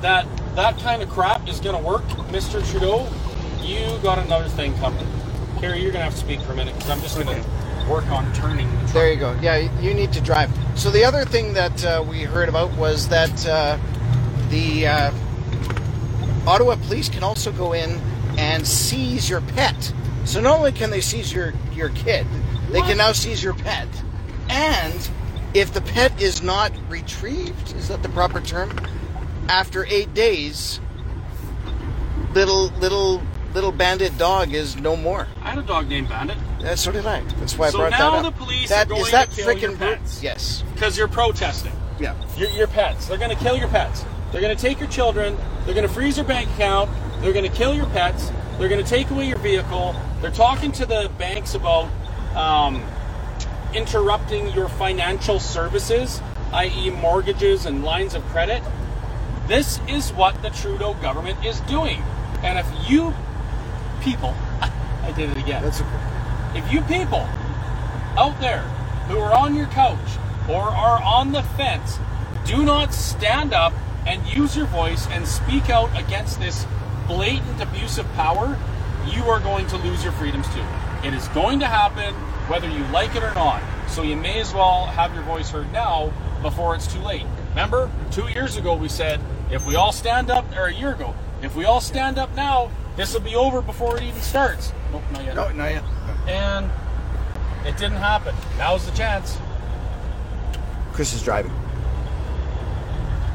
[0.00, 2.68] that that kind of crap is going to work, Mr.
[2.70, 3.08] Trudeau,
[3.62, 5.01] you got another thing coming.
[5.62, 7.88] Carrie, you're going to have to speak for a minute because I'm just going to
[7.88, 8.68] work on turning.
[8.68, 8.92] the truck.
[8.94, 9.38] There you go.
[9.40, 10.50] Yeah, you need to drive.
[10.74, 13.78] So the other thing that uh, we heard about was that uh,
[14.48, 15.12] the uh,
[16.48, 18.00] Ottawa police can also go in
[18.38, 19.92] and seize your pet.
[20.24, 22.26] So not only can they seize your your kid,
[22.70, 23.86] they can now seize your pet.
[24.48, 25.08] And
[25.54, 28.76] if the pet is not retrieved, is that the proper term?
[29.48, 30.80] After eight days,
[32.34, 33.22] little little
[33.54, 35.26] little bandit dog is no more.
[35.42, 36.38] I had a dog named Bandit.
[36.60, 37.20] Yeah, so did I.
[37.38, 38.36] That's why I so brought now that the up.
[38.38, 40.22] police That- are going is that to kill your pets.
[40.22, 40.64] Yes.
[40.74, 41.72] Because you're protesting.
[41.98, 42.14] Yeah.
[42.36, 43.06] Your, your pets.
[43.06, 44.04] They're going to kill your pets.
[44.30, 45.36] They're going to take your children.
[45.64, 46.90] They're going to freeze your bank account.
[47.20, 48.30] They're going to kill your pets.
[48.58, 49.94] They're going to take away your vehicle.
[50.20, 51.90] They're talking to the banks about
[52.34, 52.82] um,
[53.74, 56.20] interrupting your financial services,
[56.52, 58.62] i.e., mortgages and lines of credit.
[59.46, 62.02] This is what the Trudeau government is doing.
[62.42, 63.14] And if you
[64.02, 65.62] people, I did it again.
[65.62, 66.58] That's okay.
[66.58, 67.26] If you people
[68.16, 68.62] out there
[69.08, 69.98] who are on your couch
[70.48, 71.98] or are on the fence
[72.44, 73.72] do not stand up
[74.06, 76.66] and use your voice and speak out against this
[77.06, 78.58] blatant abuse of power,
[79.06, 80.64] you are going to lose your freedoms too.
[81.04, 82.14] It is going to happen
[82.48, 83.62] whether you like it or not.
[83.88, 86.12] So you may as well have your voice heard now
[86.42, 87.26] before it's too late.
[87.50, 89.20] Remember, two years ago we said
[89.50, 92.70] if we all stand up, or a year ago, if we all stand up now,
[92.96, 94.72] this will be over before it even starts.
[94.90, 95.34] Nope, not yet.
[95.34, 95.84] No, not yet.
[96.26, 96.70] And
[97.66, 98.34] it didn't happen.
[98.58, 99.38] Now's the chance.
[100.92, 101.52] Chris is driving.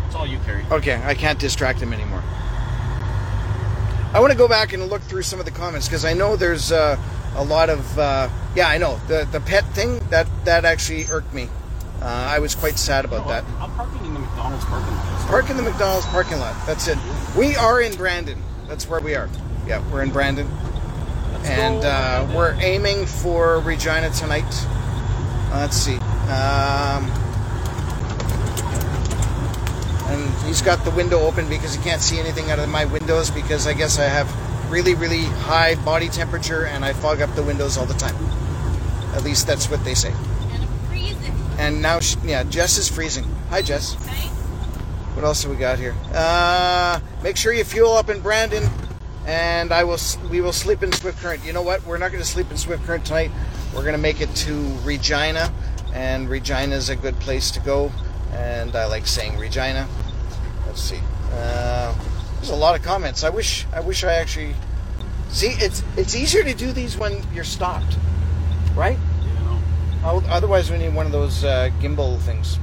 [0.06, 0.66] It's all you, Carrie.
[0.72, 2.24] Okay, I can't distract him anymore.
[4.14, 6.36] I want to go back and look through some of the comments because I know
[6.36, 6.98] there's uh,
[7.36, 11.34] a lot of uh, yeah, I know the the pet thing that that actually irked
[11.34, 11.50] me.
[12.02, 13.44] Uh, I was quite sad about that.
[13.60, 15.28] I'm parking in the McDonald's parking lot.
[15.28, 16.56] Park in the McDonald's parking lot.
[16.66, 16.98] That's it.
[17.36, 18.42] We are in Brandon.
[18.68, 19.30] That's where we are.
[19.68, 20.48] Yeah, we're in Brandon,
[21.44, 24.46] and uh, we're aiming for Regina tonight.
[25.52, 25.98] Uh, let's see.
[25.98, 27.12] Um,
[30.08, 33.30] and he's got the window open because he can't see anything out of my windows
[33.30, 34.34] because I guess I have
[34.72, 38.16] really, really high body temperature and I fog up the windows all the time.
[39.16, 40.14] At least that's what they say.
[40.52, 41.34] And freezing.
[41.58, 43.26] And now, she, yeah, Jess is freezing.
[43.50, 43.96] Hi, Jess.
[45.16, 45.96] What else have we got here?
[46.14, 48.70] Uh, make sure you fuel up in Brandon,
[49.28, 50.00] and I will.
[50.32, 51.46] We will sleep in Swift Current.
[51.46, 51.86] You know what?
[51.86, 53.30] We're not going to sleep in Swift Current tonight.
[53.76, 55.54] We're going to make it to Regina,
[55.94, 57.92] and Regina is a good place to go.
[58.32, 59.88] And I like saying Regina.
[60.66, 61.00] Let's see.
[61.34, 61.94] Uh,
[62.36, 63.24] there's a lot of comments.
[63.24, 63.66] I wish.
[63.74, 64.56] I wish I actually.
[65.30, 67.98] See, it's it's easier to do these when you're stopped,
[68.76, 68.98] right?
[70.04, 72.60] Oh, Otherwise, we need one of those uh, gimbal things.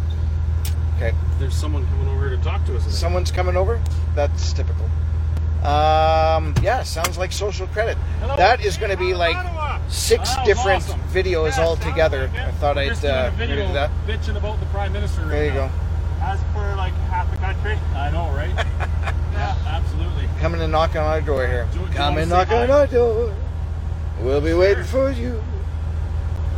[0.96, 1.14] Okay.
[1.38, 2.86] There's someone coming over here to talk to us.
[2.98, 3.82] Someone's coming over?
[4.14, 4.88] That's typical.
[5.64, 7.96] Um, yeah, sounds like social credit.
[8.20, 9.36] That is going to be like
[9.88, 11.00] six different awesome.
[11.10, 12.30] videos all together.
[12.34, 13.90] I thought I'd uh, video do that.
[14.06, 15.22] bitching about the prime minister.
[15.22, 15.68] Right There you now.
[15.68, 15.72] go.
[16.20, 17.78] As per like half the country.
[17.94, 18.50] I know, right?
[19.32, 20.28] yeah, absolutely.
[20.40, 21.66] Coming and knock on our door here.
[21.72, 23.34] Do- do Come and knock on our door.
[24.20, 25.42] We'll be waiting for you.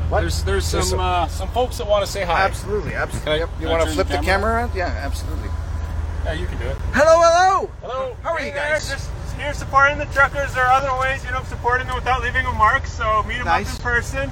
[0.08, 0.20] What?
[0.20, 2.42] There's there's There's some some- uh, some folks that want to say hi.
[2.44, 3.38] Absolutely, absolutely.
[3.38, 3.50] Yep.
[3.60, 4.26] You want to flip the camera?
[4.26, 4.74] camera around?
[4.74, 5.48] Yeah, absolutely.
[6.26, 6.76] Yeah, you can do it.
[6.92, 7.70] Hello, hello.
[7.82, 8.16] Hello.
[8.24, 8.90] How are you guys?
[8.90, 9.08] Just
[9.38, 10.52] here supporting the truckers.
[10.54, 12.84] There are other ways, you know, supporting them without leaving a mark.
[12.86, 13.68] So meet them Nice.
[13.70, 14.30] up in person.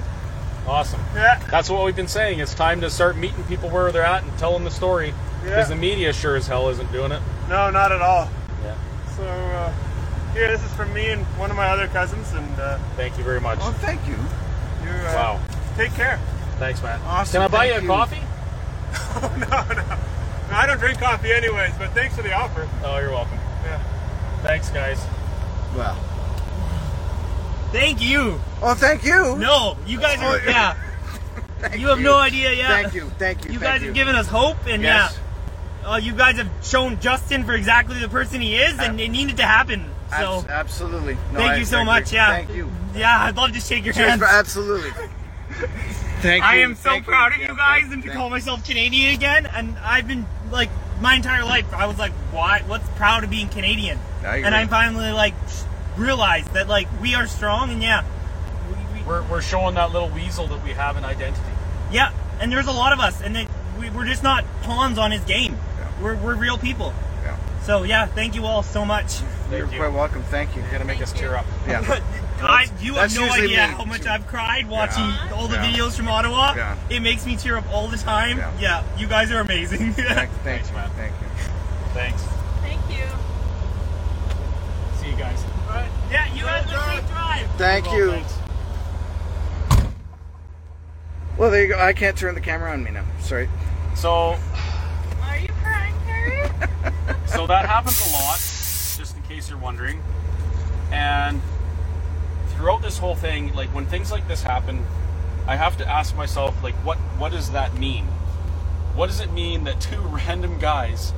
[0.67, 0.99] Awesome.
[1.15, 1.39] Yeah.
[1.49, 2.39] That's what we've been saying.
[2.39, 5.13] It's time to start meeting people where they're at and telling the story.
[5.43, 5.43] Yeah.
[5.51, 7.21] Because the media sure as hell isn't doing it.
[7.47, 8.27] No, not at all.
[8.65, 8.75] Yeah.
[9.15, 9.73] So uh,
[10.33, 13.23] here, this is from me and one of my other cousins, and uh, Thank you
[13.23, 13.59] very much.
[13.61, 14.15] Oh, thank you.
[14.83, 15.39] You uh, Wow.
[15.77, 16.19] Take care.
[16.59, 16.99] Thanks, man.
[17.05, 17.31] Awesome.
[17.31, 17.87] Can I buy you a you.
[17.87, 18.21] coffee?
[18.95, 19.35] Oh,
[19.77, 19.97] no, no.
[20.51, 22.67] I don't drink coffee anyways, but thanks for the offer.
[22.83, 23.37] Oh, you're welcome.
[23.63, 23.79] Yeah.
[24.43, 25.03] Thanks, guys.
[25.75, 25.95] Well.
[27.71, 28.39] Thank you.
[28.61, 29.35] Oh, thank you.
[29.37, 30.35] No, you guys are.
[30.39, 30.75] Oh, Yeah.
[31.59, 32.53] Thank you have no idea.
[32.53, 32.67] Yeah.
[32.67, 33.11] Thank you.
[33.17, 33.53] Thank you.
[33.53, 33.87] You thank guys you.
[33.87, 35.17] have given us hope, and Yes.
[35.83, 39.09] yeah, uh, you guys have shown Justin for exactly the person he is, and it
[39.09, 39.89] needed to happen.
[40.11, 41.15] So Abs- absolutely.
[41.33, 41.85] No, thank I- you so I agree.
[41.93, 42.11] much.
[42.13, 42.27] Yeah.
[42.27, 42.71] Thank you.
[42.93, 44.21] Yeah, I'd love to shake your Cheers hands.
[44.21, 44.91] for- absolutely.
[46.21, 46.49] Thank you.
[46.49, 47.11] I am so Thank you.
[47.11, 49.45] proud of you guys thank- and to thank- call myself Canadian again.
[49.47, 50.69] And I've been like
[51.01, 52.61] my entire life, I was like, why?
[52.65, 53.99] What's proud of being Canadian?
[54.25, 55.33] I and I finally like
[55.97, 58.03] realized that like we are strong, and yeah,
[59.05, 61.41] We're, we're showing that little weasel that we have an identity.
[61.91, 62.11] yeah.
[62.39, 63.47] And there's a lot of us, and they,
[63.79, 65.57] we, we're just not pawns on his game.
[66.01, 66.93] We're, we're real people.
[67.67, 67.77] Yeah.
[67.77, 69.21] So yeah, thank you all so much.
[69.51, 70.23] You're quite welcome.
[70.23, 70.61] Thank you.
[70.61, 71.45] You're gonna make us tear up.
[71.67, 71.99] Yeah.
[72.41, 74.09] I, you have That's no usually idea me, how much too.
[74.09, 75.31] I've cried watching Yeah.
[75.33, 75.71] all the Yeah.
[75.71, 76.53] videos from Ottawa.
[76.55, 76.75] Yeah.
[76.89, 78.37] It makes me tear up all the time.
[78.37, 78.51] Yeah.
[78.59, 79.93] Yeah, you guys are amazing.
[79.93, 80.89] Thank, thank you, man.
[80.97, 81.27] Thank you.
[81.93, 82.21] Thanks.
[82.61, 83.05] Thank you.
[84.99, 85.41] See you guys.
[86.11, 87.49] Yeah, you have a safe drive.
[87.57, 88.11] Thank Well, you.
[88.11, 88.33] thanks.
[91.37, 91.79] Well, there you go.
[91.79, 93.05] I can't turn the camera on me now.
[93.21, 93.49] Sorry.
[93.95, 94.37] So,
[95.23, 96.49] Are you crying, Harry?
[97.27, 100.01] So that happens a lot, just in case you're wondering.
[100.91, 101.41] And
[102.49, 104.85] throughout this whole thing, like when things like this happen,
[105.47, 108.05] I have to ask myself, like, what what does that mean?
[108.95, 111.13] What does it mean that two random guys,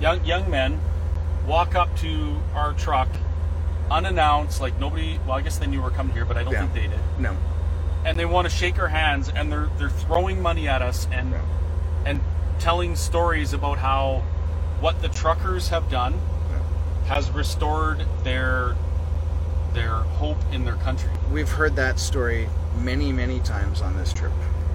[0.00, 0.80] young young men,
[1.46, 3.08] walk up to our truck
[3.90, 5.18] unannounced, like nobody?
[5.26, 6.66] Well, I guess they knew we were coming here, but I don't Yeah.
[6.66, 7.00] think they did.
[7.18, 7.36] No.
[8.04, 11.34] And they want to shake our hands, and they're they're throwing money at us and
[11.34, 11.42] and
[12.62, 14.22] telling stories about how
[14.78, 16.14] what the truckers have done
[17.06, 18.76] has restored their
[19.74, 21.10] their hope in their country.
[21.32, 22.48] We've heard that story
[22.78, 24.30] many, many times on this trip.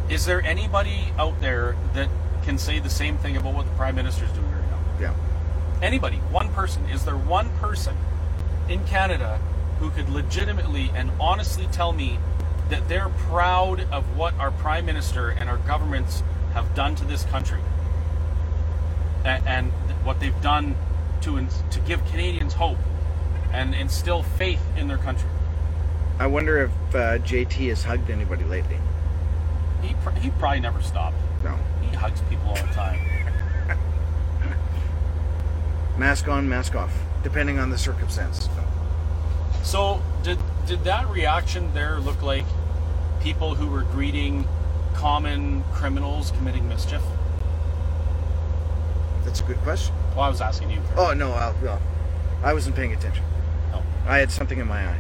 [0.10, 2.10] Is there anybody out there that
[2.44, 4.80] can say the same thing about what the prime minister is doing right now?
[5.00, 5.14] Yeah.
[5.82, 6.18] Anybody?
[6.18, 6.84] One person?
[6.90, 7.96] Is there one person
[8.68, 9.40] in Canada
[9.80, 12.20] who could legitimately and honestly tell me
[12.70, 16.22] that they're proud of what our prime minister and our governments
[16.54, 17.62] have done to this country
[19.28, 19.72] and, and
[20.06, 20.76] what they've done
[21.22, 22.78] to to give Canadians hope
[23.52, 25.30] and instill faith in their country?
[26.20, 28.80] I wonder if uh, JT has hugged anybody lately.
[29.82, 31.18] He pr- he probably never stopped.
[31.44, 31.56] No.
[31.82, 33.00] He hugs people all the time.
[35.98, 36.94] Mask on, mask off,
[37.24, 38.50] depending on the circumstance.
[39.64, 42.46] So did did that reaction there look like
[43.22, 44.48] people who were greeting
[44.94, 47.02] common criminals committing mischief?
[49.28, 49.94] That's a good question.
[50.16, 50.82] Well, I was asking you.
[50.96, 51.82] Oh no, I'll, well,
[52.42, 53.26] I wasn't paying attention.
[53.74, 53.84] Oh.
[54.06, 55.00] I had something in my eye.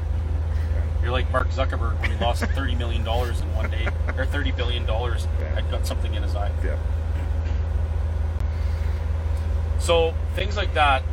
[1.01, 3.87] You're like Mark Zuckerberg when he lost thirty million dollars in one day,
[4.17, 5.23] or thirty billion dollars.
[5.55, 6.51] Had got something in his eye.
[6.61, 6.77] Yeah.
[9.79, 11.03] So things like that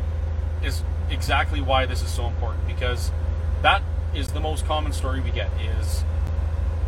[0.61, 3.11] is exactly why this is so important because
[3.61, 3.81] that
[4.13, 6.01] is the most common story we get is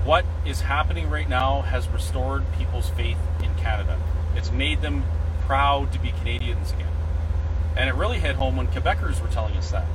[0.03, 3.97] what is happening right now has restored people's faith in Canada.
[4.35, 5.05] It's made them
[5.48, 6.91] proud to be Canadians again.
[7.76, 9.86] And it really hit home when Quebecers were telling us that.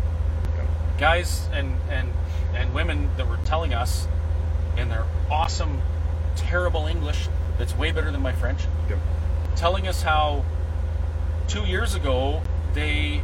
[0.99, 2.11] Guys and and
[2.55, 4.07] and women that were telling us
[4.77, 5.83] in their awesome,
[6.37, 8.63] terrible English that's way better than my French,
[9.57, 10.45] telling us how
[11.49, 12.43] two years ago
[12.75, 13.23] they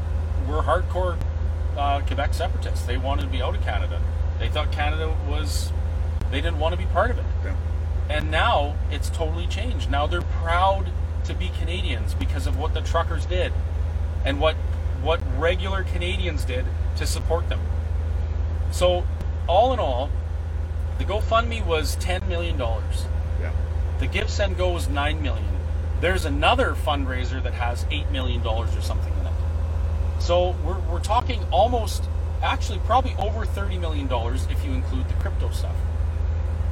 [0.49, 1.17] were hardcore
[1.77, 2.85] uh, Quebec separatists.
[2.85, 4.01] They wanted to be out of Canada.
[4.39, 5.73] They thought Canada was,
[6.31, 7.25] they didn't want to be part of it.
[8.09, 9.91] And now it's totally changed.
[9.91, 10.91] Now they're proud
[11.29, 13.53] to be Canadians because of what the truckers did
[14.25, 14.57] and what
[15.03, 16.65] what regular Canadians did
[16.97, 17.61] to support them.
[18.73, 19.07] So,
[19.47, 20.11] all in all,
[20.99, 23.07] the GoFundMe was ten million dollars.
[23.41, 23.53] Yeah.
[24.01, 25.47] The Give Send Go was nine million.
[26.01, 29.33] There's another fundraiser that has eight million dollars or something in it.
[30.19, 32.03] So we're we're talking almost,
[32.43, 35.77] actually, probably over thirty million dollars if you include the crypto stuff.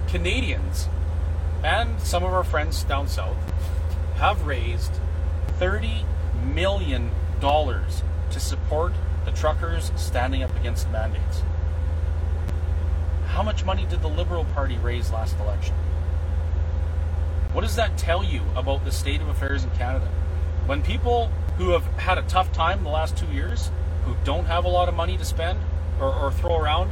[0.08, 0.88] Canadians
[1.62, 3.36] and some of our friends down south
[4.16, 4.92] have raised
[5.58, 6.04] thirty
[6.54, 7.10] million
[7.40, 8.92] dollars to support
[9.24, 11.42] the truckers standing up against mandates.
[13.26, 15.74] How much money did the Liberal Party raise last election?
[17.52, 20.06] What does that tell you about the state of affairs in Canada?
[20.66, 21.28] When people
[21.58, 23.70] who have had a tough time the last two years,
[24.04, 25.58] who don't have a lot of money to spend
[26.00, 26.90] or, or throw around,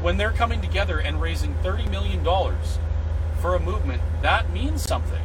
[0.00, 2.24] when they're coming together and raising $30 million
[3.40, 5.22] for a movement, that means something.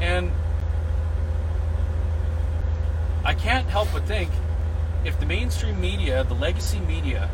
[0.00, 0.32] And
[3.24, 4.30] I can't help but think
[5.04, 7.30] if the mainstream media, the legacy media,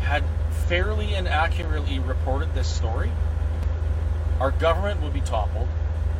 [0.00, 0.24] had
[0.66, 3.10] fairly and accurately reported this story,
[4.40, 5.68] our government would be toppled,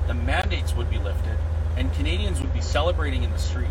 [0.07, 1.39] the mandates would be lifted,
[1.77, 3.69] and Canadians would be celebrating in the street.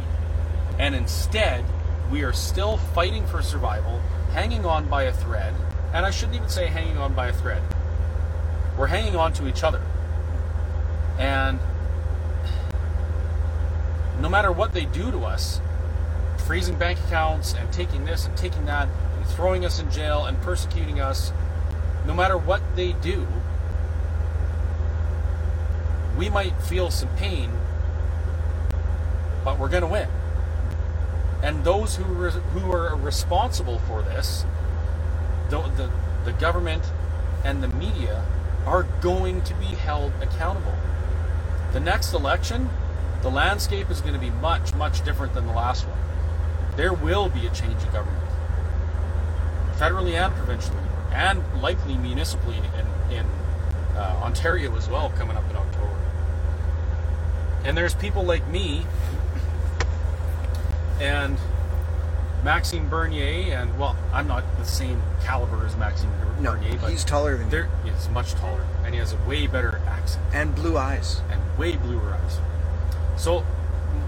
[0.80, 1.66] And instead,
[2.12, 4.00] we are still fighting for survival,
[4.32, 5.54] hanging on by a thread.
[5.94, 7.62] And I shouldn't even say hanging on by a thread.
[8.78, 9.82] We're hanging on to each other.
[11.18, 11.60] And
[14.22, 15.62] no matter what they do to us,
[16.46, 18.88] freezing bank accounts and taking this and taking that
[19.18, 21.32] and throwing us in jail and persecuting us,
[22.06, 23.28] no matter what they do,
[26.18, 27.52] we might feel some pain,
[29.44, 30.10] but we're going to win.
[31.42, 34.46] And those who re- who are responsible for this,
[35.50, 35.90] the, the
[36.26, 36.84] the government
[37.46, 38.26] and the media,
[38.66, 40.76] are going to be held accountable.
[41.72, 42.70] The next election,
[43.22, 46.00] the landscape is going to be much much different than the last one.
[46.78, 48.24] There will be a change in government,
[49.76, 50.80] federally and provincially,
[51.12, 53.26] and likely municipally in in
[53.96, 55.96] uh, Ontario as well, coming up in October.
[57.66, 58.86] And there's people like me
[61.02, 61.38] and
[62.44, 67.04] Maxime Bernier, and well, I'm not the same caliber as Maxime No, Bernier, but he's
[67.04, 70.78] taller than there, He's much taller, and he has a way better accent and blue
[70.78, 72.40] eyes, and way bluer eyes.
[73.20, 73.46] So,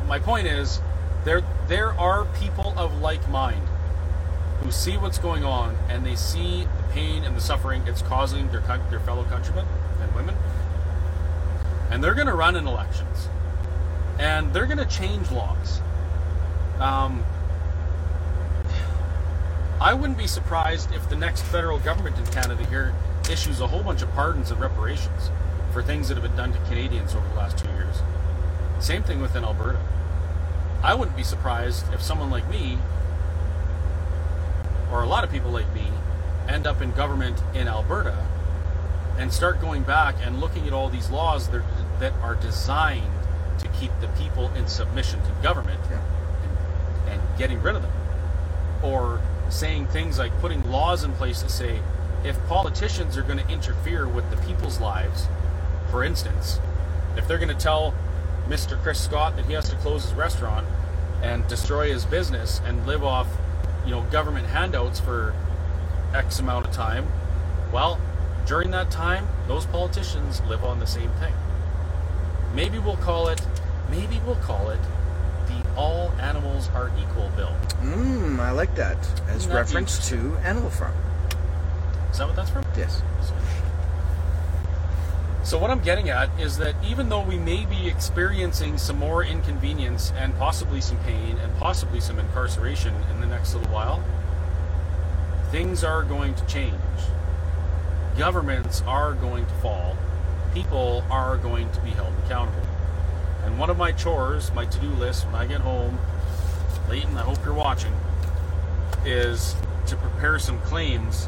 [0.07, 0.79] my point is,
[1.25, 3.67] there there are people of like mind
[4.61, 8.49] who see what's going on, and they see the pain and the suffering it's causing
[8.51, 9.65] their their fellow countrymen
[10.01, 10.35] and women,
[11.89, 13.27] and they're going to run in elections,
[14.17, 15.81] and they're going to change laws.
[16.79, 17.25] Um,
[19.81, 22.93] I wouldn't be surprised if the next federal government in Canada here
[23.29, 25.31] issues a whole bunch of pardons and reparations
[25.73, 27.70] for things that have been done to Canadians over the last two.
[28.81, 29.79] Same thing within Alberta.
[30.83, 32.79] I wouldn't be surprised if someone like me,
[34.91, 35.87] or a lot of people like me,
[36.49, 38.27] end up in government in Alberta
[39.19, 41.63] and start going back and looking at all these laws that,
[41.99, 43.13] that are designed
[43.59, 46.01] to keep the people in submission to government and,
[47.07, 47.91] and getting rid of them.
[48.81, 51.81] Or saying things like putting laws in place to say
[52.23, 55.27] if politicians are going to interfere with the people's lives,
[55.91, 56.59] for instance,
[57.15, 57.93] if they're going to tell
[58.47, 58.81] Mr.
[58.81, 60.67] Chris Scott that he has to close his restaurant
[61.21, 63.27] and destroy his business and live off,
[63.85, 65.33] you know, government handouts for
[66.13, 67.07] X amount of time,
[67.71, 67.99] well,
[68.45, 71.33] during that time, those politicians live on the same thing.
[72.53, 73.41] Maybe we'll call it,
[73.89, 74.79] maybe we'll call it
[75.47, 77.55] the All Animals Are Equal Bill.
[77.81, 78.97] Mmm, I like that.
[79.29, 80.93] As that reference to Animal Farm.
[82.11, 82.65] Is that what that's from?
[82.75, 83.01] Yes.
[85.43, 89.23] So what I'm getting at is that even though we may be experiencing some more
[89.23, 94.03] inconvenience and possibly some pain and possibly some incarceration in the next little while,
[95.49, 96.75] things are going to change.
[98.17, 99.97] Governments are going to fall.
[100.53, 102.67] People are going to be held accountable.
[103.43, 105.97] And one of my chores, my to-do list when I get home,
[106.87, 107.93] Leighton, I hope you're watching,
[109.05, 109.55] is
[109.87, 111.27] to prepare some claims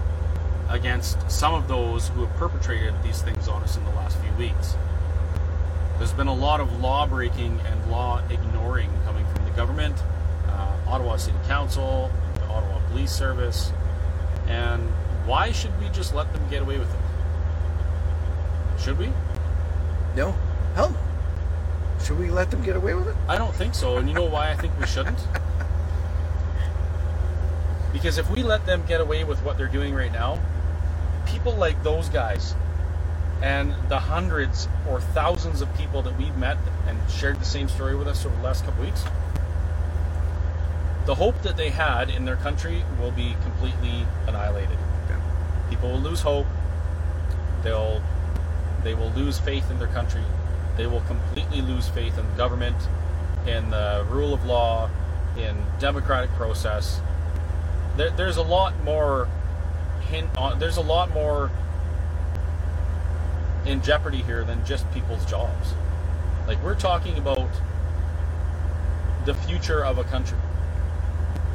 [0.69, 4.31] against some of those who have perpetrated these things on us in the last few
[4.33, 4.75] weeks.
[5.97, 9.95] There's been a lot of law breaking and law ignoring coming from the government,
[10.47, 13.71] uh, Ottawa City Council, the Ottawa Police Service,
[14.47, 14.81] and
[15.25, 16.99] why should we just let them get away with it?
[18.81, 19.11] Should we?
[20.15, 20.35] No.
[20.75, 20.99] Hell no.
[22.03, 23.15] Should we let them get away with it?
[23.27, 25.19] I don't think so, and you know why I think we shouldn't?
[27.93, 30.39] Because if we let them get away with what they're doing right now,
[31.33, 32.53] people like those guys
[33.41, 36.57] and the hundreds or thousands of people that we've met
[36.87, 39.03] and shared the same story with us over the last couple weeks,
[41.05, 44.77] the hope that they had in their country will be completely annihilated.
[45.69, 46.45] People will lose hope.
[47.63, 48.01] They'll
[48.83, 50.23] they will lose faith in their country.
[50.77, 52.77] They will completely lose faith in the government,
[53.47, 54.89] in the rule of law,
[55.37, 57.01] in democratic process.
[57.97, 59.27] There, there's a lot more
[60.09, 60.59] hint on.
[60.59, 61.51] There's a lot more
[63.65, 65.73] in jeopardy here than just people's jobs.
[66.47, 67.49] Like we're talking about
[69.25, 70.37] the future of a country,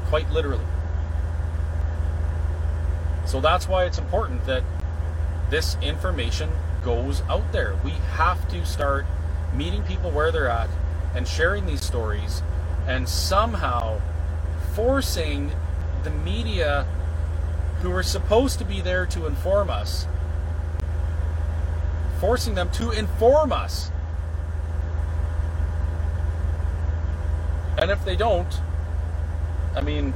[0.07, 0.65] quite literally.
[3.27, 4.63] So that's why it's important that
[5.51, 6.51] this information
[6.83, 7.77] goes out there.
[7.85, 9.05] We have to start
[9.55, 10.71] meeting people where they're at
[11.15, 12.43] and sharing these stories
[12.87, 14.01] and somehow
[14.73, 15.51] forcing
[16.05, 16.87] the media
[17.81, 20.07] who are supposed to be there to inform us
[22.21, 23.91] forcing them to inform us
[27.79, 28.61] And if they don't,
[29.77, 30.13] I mean,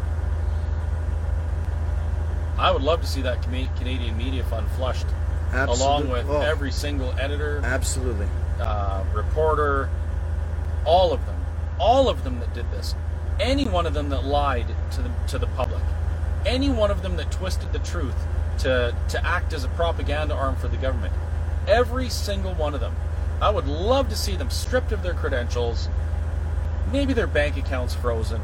[2.58, 5.06] I would love to see that Canadian Media Fund flushed,
[5.52, 6.40] along with oh.
[6.40, 8.26] every single editor, Absolutely.
[8.60, 9.88] uh, reporter,
[10.84, 11.36] all of them,
[11.78, 12.96] all of them that did this,
[13.38, 15.82] any one of them that lied to the to the public,
[16.46, 18.16] any one of them that twisted the truth
[18.58, 21.12] to to act as a propaganda arm for the government,
[21.66, 22.94] every single one of them,
[23.40, 25.88] I would love to see them stripped of their credentials,
[26.92, 28.40] maybe their bank accounts frozen,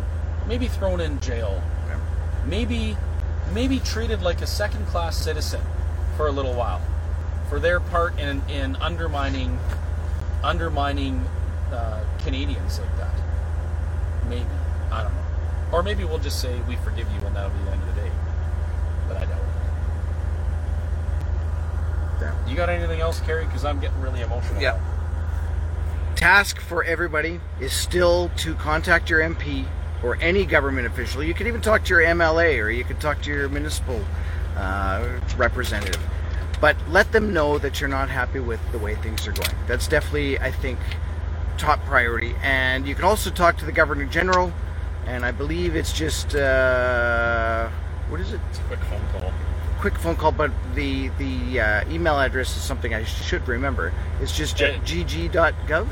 [0.46, 1.62] maybe thrown in jail,
[2.46, 2.96] maybe
[3.52, 5.60] maybe treated like a second class citizen
[6.16, 6.80] for a little while.
[7.48, 9.58] For their part in in undermining
[10.42, 11.24] undermining
[11.72, 13.14] uh, Canadians like that.
[14.28, 14.46] Maybe.
[14.90, 15.24] I don't know,
[15.72, 18.00] or maybe we'll just say we forgive you and that'll be the end of the
[18.00, 18.10] day.
[19.06, 19.48] But I doubt it.
[22.48, 23.44] You got anything else, Kerry?
[23.44, 24.60] Because I'm getting really emotional.
[24.60, 24.80] Yeah.
[26.16, 29.66] Task for everybody is still to contact your MP
[30.02, 31.22] or any government official.
[31.22, 34.02] You could even talk to your MLA or you could talk to your municipal
[34.56, 36.00] uh, representative.
[36.60, 39.54] But let them know that you're not happy with the way things are going.
[39.66, 40.78] That's definitely, I think,
[41.56, 42.34] top priority.
[42.42, 44.52] And you can also talk to the Governor General,
[45.06, 47.68] and I believe it's just uh,
[48.08, 48.40] what is it?
[48.40, 49.32] A Quick phone call.
[49.80, 53.92] Quick phone call, but the the uh, email address is something I should remember.
[54.20, 55.86] It's just Uh, gg.gov.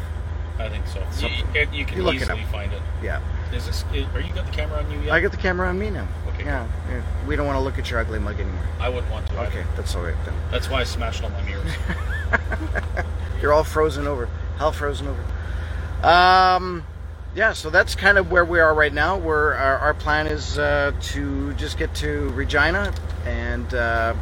[0.58, 0.98] I think so.
[1.00, 1.54] You, Something.
[1.54, 2.80] you- you can You it easily find it.
[3.02, 3.20] Yeah.
[3.52, 3.84] Is this?
[3.94, 5.12] Is, are you got the camera on you yet?
[5.12, 6.08] I got the camera on me now.
[6.28, 6.44] Okay.
[6.44, 7.02] Yeah, yeah.
[7.28, 8.62] We don't want to look at your ugly mug anymore.
[8.80, 9.38] I wouldn't want to.
[9.46, 9.68] Okay, either.
[9.76, 10.34] that's all right then.
[10.50, 11.70] That's why I smashed all my mirrors.
[13.42, 14.28] You're all frozen over.
[14.58, 16.06] Hell frozen over.
[16.06, 16.82] Um,
[17.36, 19.18] yeah, so that's kind of where we are right now.
[19.18, 22.94] We're, our, our plan is uh, to just get to Regina
[23.26, 24.14] and uh,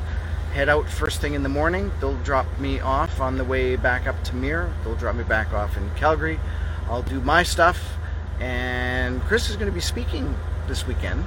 [0.53, 1.93] head out first thing in the morning.
[2.01, 4.75] They'll drop me off on the way back up to Mirror.
[4.83, 6.41] They'll drop me back off in Calgary.
[6.89, 7.81] I'll do my stuff.
[8.41, 10.35] And Chris is going to be speaking
[10.67, 11.25] this weekend.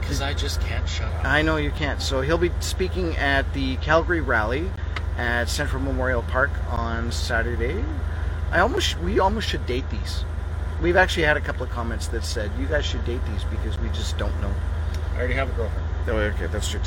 [0.00, 1.24] Because I just can't shut up.
[1.24, 2.02] I know you can't.
[2.02, 4.70] So he'll be speaking at the Calgary Rally
[5.16, 7.82] at Central Memorial Park on Saturday.
[8.50, 10.26] I almost we almost should date these.
[10.84, 13.78] We've actually had a couple of comments that said you guys should date these because
[13.78, 14.52] we just don't know.
[15.14, 15.88] I already have a girlfriend.
[16.08, 16.80] Oh, okay, that's true.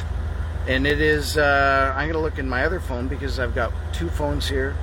[0.68, 1.36] And it is.
[1.36, 4.76] Uh, I'm gonna look in my other phone because I've got two phones here.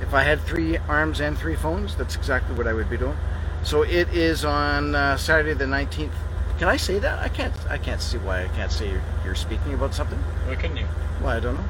[0.00, 3.18] If I had three arms and three phones, that's exactly what I would be doing.
[3.64, 6.14] So it is on uh, Saturday the 19th.
[6.58, 7.18] Can I say that?
[7.18, 7.52] I can't.
[7.68, 10.18] I can't see why I can't say you're, you're speaking about something.
[10.46, 10.86] Why couldn't you?
[11.20, 11.64] Well, I don't know.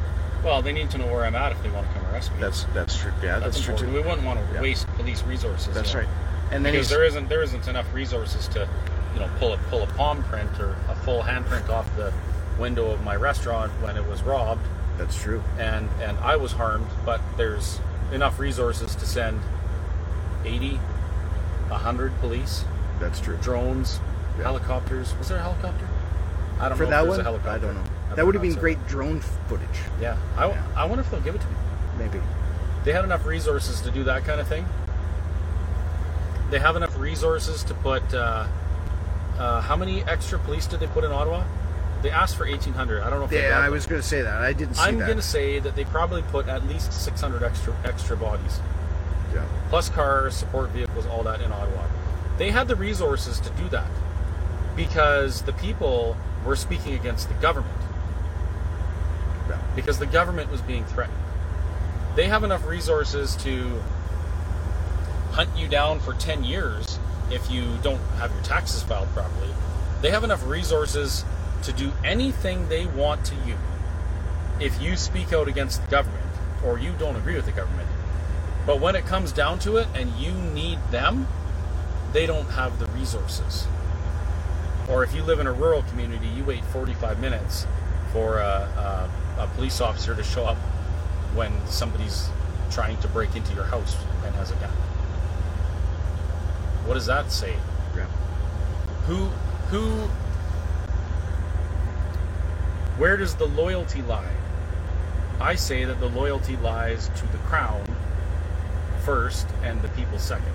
[0.44, 2.38] Well, they need to know where I'm at if they want to come arrest me.
[2.38, 3.10] That's that's true.
[3.20, 3.86] Yeah, that's, true too.
[3.88, 4.60] We wouldn't want to Yeah.
[4.60, 5.74] waste police resources.
[5.74, 6.00] That's know.
[6.00, 6.08] right.
[6.50, 8.68] And then because there isn't there isn't enough resources to,
[9.14, 12.12] you know, pull a pull a palm print or a full handprint off the
[12.58, 14.64] window of my restaurant when it was robbed.
[14.98, 15.42] That's true.
[15.58, 17.80] And and I was harmed, but there's
[18.12, 19.40] enough resources to send
[20.44, 20.76] 80,
[21.68, 22.64] 100 police.
[23.00, 23.36] That's true.
[23.38, 23.98] Drones,
[24.36, 25.16] helicopters.
[25.18, 25.88] Was there a helicopter?
[26.60, 26.90] I don't For know.
[26.90, 27.50] that if there's one, a helicopter.
[27.50, 27.90] I don't know.
[28.10, 29.68] I That would have been not say great drone footage.
[30.00, 30.16] Yeah.
[30.36, 31.54] I, I wonder if they'll give it to me.
[31.98, 32.20] Maybe.
[32.84, 34.66] They had enough resources to do that kind of thing.
[36.50, 38.14] They have enough resources to put.
[38.14, 38.46] Uh,
[39.38, 41.44] uh, how many extra police did they put in Ottawa?
[42.02, 43.02] They asked for 1,800.
[43.02, 44.42] I don't know if Yeah, I was going to say that.
[44.42, 44.88] I didn't see that.
[44.88, 45.06] I'm that.
[45.06, 48.60] going to say that they probably put at least 600 extra extra bodies.
[49.34, 49.44] Yeah.
[49.70, 51.86] Plus cars, support vehicles, all that in Ottawa.
[52.36, 53.90] They had the resources to do that
[54.76, 57.74] because the people were speaking against the government.
[59.48, 59.60] Yeah.
[59.74, 61.18] Because the government was being threatened.
[62.16, 63.82] They have enough resources to
[65.34, 69.48] hunt you down for 10 years if you don't have your taxes filed properly.
[70.00, 71.24] They have enough resources
[71.64, 73.56] to do anything they want to you
[74.60, 76.24] if you speak out against the government
[76.64, 77.88] or you don't agree with the government.
[78.64, 81.26] But when it comes down to it and you need them,
[82.12, 83.66] they don't have the resources.
[84.88, 87.66] Or if you live in a rural community, you wait 45 minutes
[88.12, 90.58] for a, a, a police officer to show up
[91.34, 92.28] when somebody's
[92.70, 94.70] trying to break into your house and has a gun.
[96.86, 97.56] What does that say?
[97.96, 98.06] Yeah.
[99.06, 99.26] Who,
[99.70, 100.08] who,
[102.98, 104.30] where does the loyalty lie?
[105.40, 107.84] I say that the loyalty lies to the crown
[109.04, 110.52] first and the people second.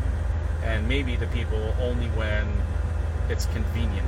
[0.64, 2.48] And maybe the people only when
[3.30, 4.08] it's convenient.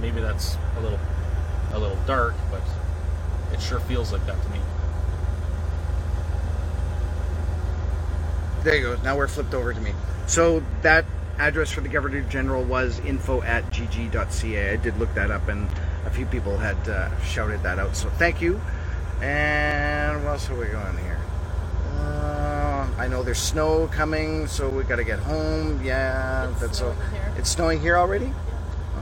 [0.00, 1.00] Maybe that's a little
[1.72, 2.62] a little dark, but
[3.52, 4.60] it sure feels like that to me.
[8.64, 9.02] There you go.
[9.02, 9.92] Now we're flipped over to me.
[10.26, 11.04] So that
[11.38, 14.72] address for the Governor General was info at gg.ca.
[14.72, 15.68] I did look that up, and
[16.04, 17.96] a few people had uh, shouted that out.
[17.96, 18.60] So thank you.
[19.20, 21.18] And what else are we going here?
[21.96, 25.82] Uh, I know there's snow coming, so we got to get home.
[25.84, 26.94] Yeah, that's all.
[27.36, 28.32] It's snowing here already.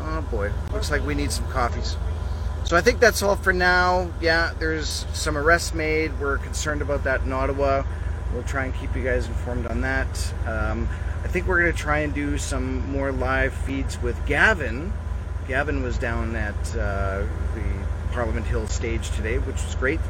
[0.03, 1.97] Oh boy, looks like we need some coffees.
[2.65, 4.11] So I think that's all for now.
[4.21, 6.19] Yeah, there's some arrests made.
[6.19, 7.85] We're concerned about that in Ottawa.
[8.33, 10.33] We'll try and keep you guys informed on that.
[10.47, 10.89] Um,
[11.25, 14.93] I think we're going to try and do some more live feeds with Gavin.
[15.49, 17.25] Gavin was down at uh,
[17.55, 17.65] the
[18.13, 20.01] Parliament Hill stage today, which was great.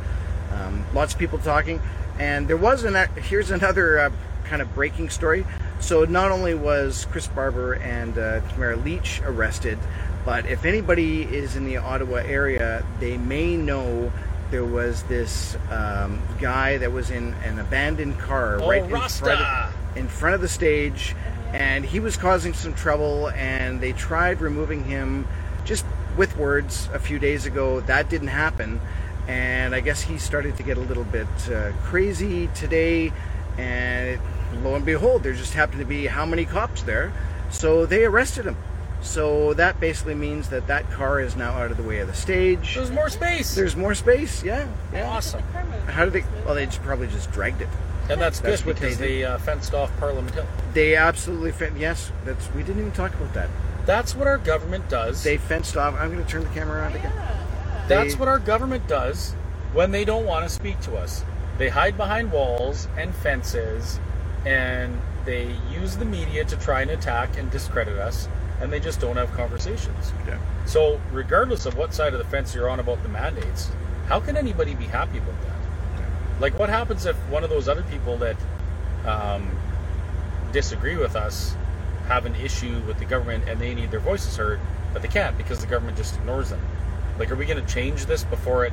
[0.53, 1.81] Um, lots of people talking,
[2.19, 3.09] and there was an.
[3.17, 4.11] Here's another uh,
[4.45, 5.47] kind of breaking story.
[5.81, 9.79] So not only was Chris Barber and uh, Tamara Lich arrested,
[10.25, 14.13] but if anybody is in the Ottawa area, they may know
[14.51, 19.41] there was this um, guy that was in an abandoned car Oh, right in front,
[19.41, 21.15] of, in front of the stage,
[21.53, 25.27] and he was causing some trouble, and they tried removing him
[25.65, 25.85] just
[26.17, 27.81] with words a few days ago.
[27.81, 28.81] That didn't happen,
[29.27, 33.13] and I guess he started to get a little bit uh, crazy today,
[33.59, 34.21] and
[34.63, 37.13] lo and behold, there just happened to be how many cops there,
[37.51, 38.57] so they arrested him.
[39.07, 42.15] So that basically means that that car is now out of the way of the
[42.15, 42.75] stage.
[42.75, 43.55] There's more space.
[43.55, 44.43] There's more space.
[44.43, 44.67] Yeah.
[44.93, 45.09] yeah.
[45.09, 45.43] Awesome.
[45.87, 46.25] How did they?
[46.45, 47.69] Well, they just probably just dragged it.
[48.11, 49.25] And that's, That's good what because they they, did.
[49.25, 50.47] uh, fenced off Parliament Hill.
[50.75, 52.13] They absolutely fin- yes.
[52.25, 53.49] That's we didn't even talk about that.
[53.87, 55.23] That's what our government does.
[55.23, 55.95] They fenced off.
[55.95, 57.13] I'm going to turn the camera around again.
[57.89, 59.33] That's They- what our government does
[59.73, 61.25] when they don't want to speak to us.
[61.59, 63.99] They hide behind walls and fences
[64.45, 68.29] and they use the media to try and attack and discredit us
[68.61, 70.13] and they just don't have conversations.
[70.27, 70.39] Yeah.
[70.65, 73.71] So, regardless of what side of the fence you're on about the mandates,
[74.09, 76.41] how can anybody be happy about that?
[76.41, 78.37] Like, what happens if one of those other people that
[79.07, 79.51] um,
[80.53, 81.57] disagree with us
[82.09, 84.61] have an issue with the government and they need their voices heard,
[84.93, 86.61] but they can't because the government just ignores them?
[87.19, 88.73] Like, are we going to change this before it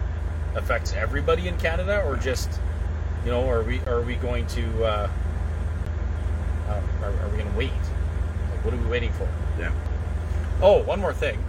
[0.55, 2.49] affects everybody in Canada, or just,
[3.25, 5.09] you know, are we are we going to uh,
[6.67, 7.71] uh, are, are we going to wait?
[7.71, 9.27] Like, what are we waiting for?
[9.59, 9.71] Yeah.
[10.61, 11.43] Oh, one more thing.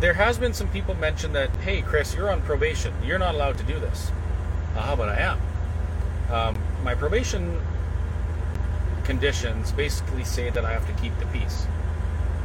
[0.00, 2.92] There has been some people mention that, hey, Chris, you're on probation.
[3.04, 4.10] You're not allowed to do this.
[4.76, 5.40] Ah, but I am.
[6.32, 7.60] Um, my probation
[9.04, 11.66] conditions basically say that I have to keep the peace.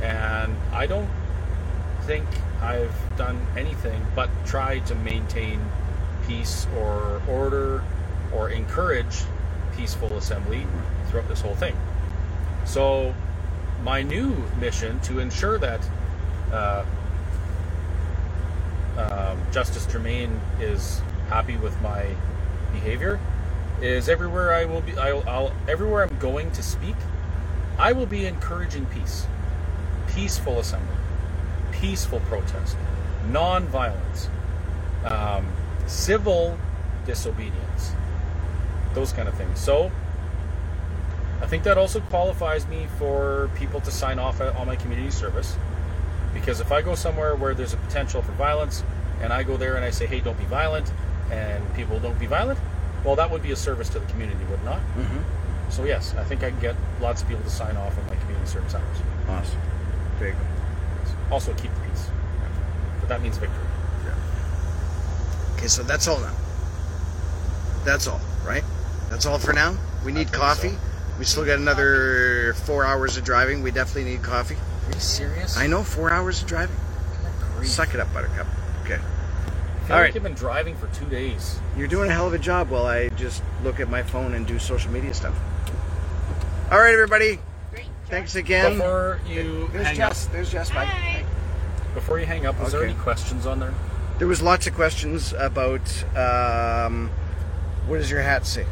[0.02, 1.10] And I don't
[2.02, 2.26] think
[2.62, 5.60] I've done anything but try to maintain
[6.28, 7.84] peace or order
[8.34, 9.24] or encourage
[9.76, 10.66] peaceful assembly
[11.10, 11.76] throughout this whole thing.
[12.66, 13.14] So,
[13.84, 15.82] my new mission to ensure that
[16.52, 16.86] uh,
[18.98, 22.16] um, Justice Germain is happy with my
[22.72, 23.20] behavior
[23.82, 24.98] is everywhere I will be.
[24.98, 26.96] I'll, I'll everywhere I'm going to speak,
[27.78, 29.28] I will be encouraging peace,
[30.08, 30.96] peaceful assembly,
[31.72, 32.76] peaceful protest,
[33.30, 34.30] non-violence,
[35.06, 35.48] um,
[35.86, 36.58] civil
[37.06, 37.94] disobedience,
[38.94, 39.60] those kind of things.
[39.60, 39.92] So.
[41.42, 45.56] I think that also qualifies me for people to sign off on my community service.
[46.34, 48.84] Because if I go somewhere where there's a potential for violence,
[49.22, 50.92] and I go there and I say, hey, don't be violent,
[51.32, 52.60] and people don't be violent,
[53.04, 54.80] well, that would be a service to the community, would not?
[54.80, 55.72] Mm-hmm.
[55.72, 58.16] So, yes, I think I can get lots of people to sign off on my
[58.16, 58.98] community service hours.
[59.30, 59.60] Awesome.
[60.20, 60.36] Big.
[61.32, 62.10] Also, keep the peace.
[63.00, 63.64] But that means victory.
[65.56, 66.36] Okay, so that's all now.
[67.84, 68.64] That's all, right?
[69.10, 69.76] That's all for now.
[70.06, 70.78] We need coffee.
[71.20, 73.64] We still got another four hours of driving.
[73.64, 74.56] We definitely need coffee.
[74.56, 75.58] Are you serious?
[75.58, 76.76] I know, four hours of driving.
[77.64, 78.46] Suck it up, Buttercup.
[78.84, 78.96] Okay.
[78.96, 80.14] I feel All like right.
[80.14, 81.60] you've been driving for two days.
[81.76, 84.46] You're doing a hell of a job while I just look at my phone and
[84.46, 85.36] do social media stuff.
[86.70, 87.40] All right, everybody.
[87.72, 87.86] Great.
[88.08, 88.74] Thanks again.
[88.74, 90.28] Before you There's hang Jess.
[90.28, 90.70] up, There's Jess.
[90.70, 91.24] Bye.
[91.96, 93.74] before you hang up, was there any questions on there?
[94.20, 95.82] There was lots of questions about
[96.16, 97.10] um,
[97.88, 98.66] what does your hat say?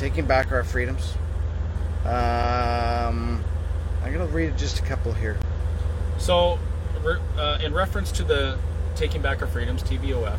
[0.00, 1.12] Taking back our freedoms.
[2.06, 3.44] Um,
[4.02, 5.36] I'm gonna read just a couple here.
[6.16, 6.58] So,
[7.36, 8.58] uh, in reference to the
[8.96, 10.38] Taking Back Our Freedoms, TBOF,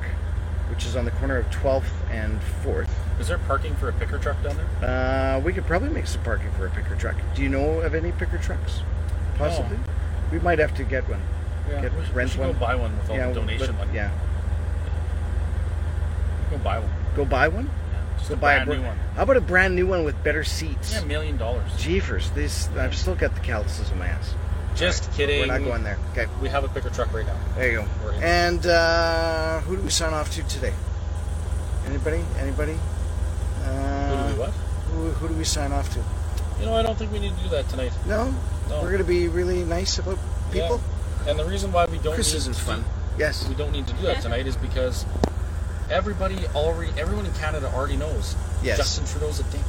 [0.69, 2.91] which is on the corner of 12th and 4th.
[3.21, 5.37] Is there parking for a picker truck down there?
[5.37, 7.15] Uh, we could probably make some parking for a picker truck.
[7.35, 8.81] Do you know of any picker trucks?
[9.39, 9.79] Possibly.
[10.33, 11.21] We might have to get one.
[11.69, 12.59] Yeah, get, we should- we rent should go one.
[12.59, 13.95] buy one with all the donation but- money.
[13.97, 14.11] Yeah.
[16.51, 16.91] Go buy one.
[17.17, 17.71] Go buy one.
[18.19, 18.99] Just Go a buy brand br- new one.
[19.17, 20.93] How about a brand new one with better seats?
[20.93, 21.71] Yeah, a million dollars.
[21.79, 22.31] Jeepers!
[22.31, 24.35] These I've still got the calluses on my ass.
[24.77, 25.41] Just kidding.
[25.41, 25.99] We're not going there.
[26.13, 26.27] Okay.
[26.43, 27.37] We have a picker truck right now.
[27.57, 28.11] There you go.
[28.23, 30.73] And uh, who do we sign off to today?
[31.87, 32.25] Anybody?
[32.39, 32.77] Anybody?
[33.65, 33.69] Uh,
[34.09, 34.51] Who do we what?
[34.51, 36.01] Who, who do we sign off to?
[36.61, 37.93] You know, I don't think we need to do that tonight.
[38.07, 38.33] No,
[38.69, 38.81] No.
[38.83, 40.19] we're going to be really nice about
[40.53, 40.81] people.
[41.25, 41.31] Yeah.
[41.31, 42.81] And the reason why we don't Chris need isn't to fun.
[42.81, 42.87] Do,
[43.19, 43.49] Yes.
[43.49, 45.07] We don't need to do that tonight is because
[45.91, 48.37] everybody already, everyone in Canada already knows.
[48.63, 48.77] Yes.
[48.79, 49.61] Justin Trudeau's a dick.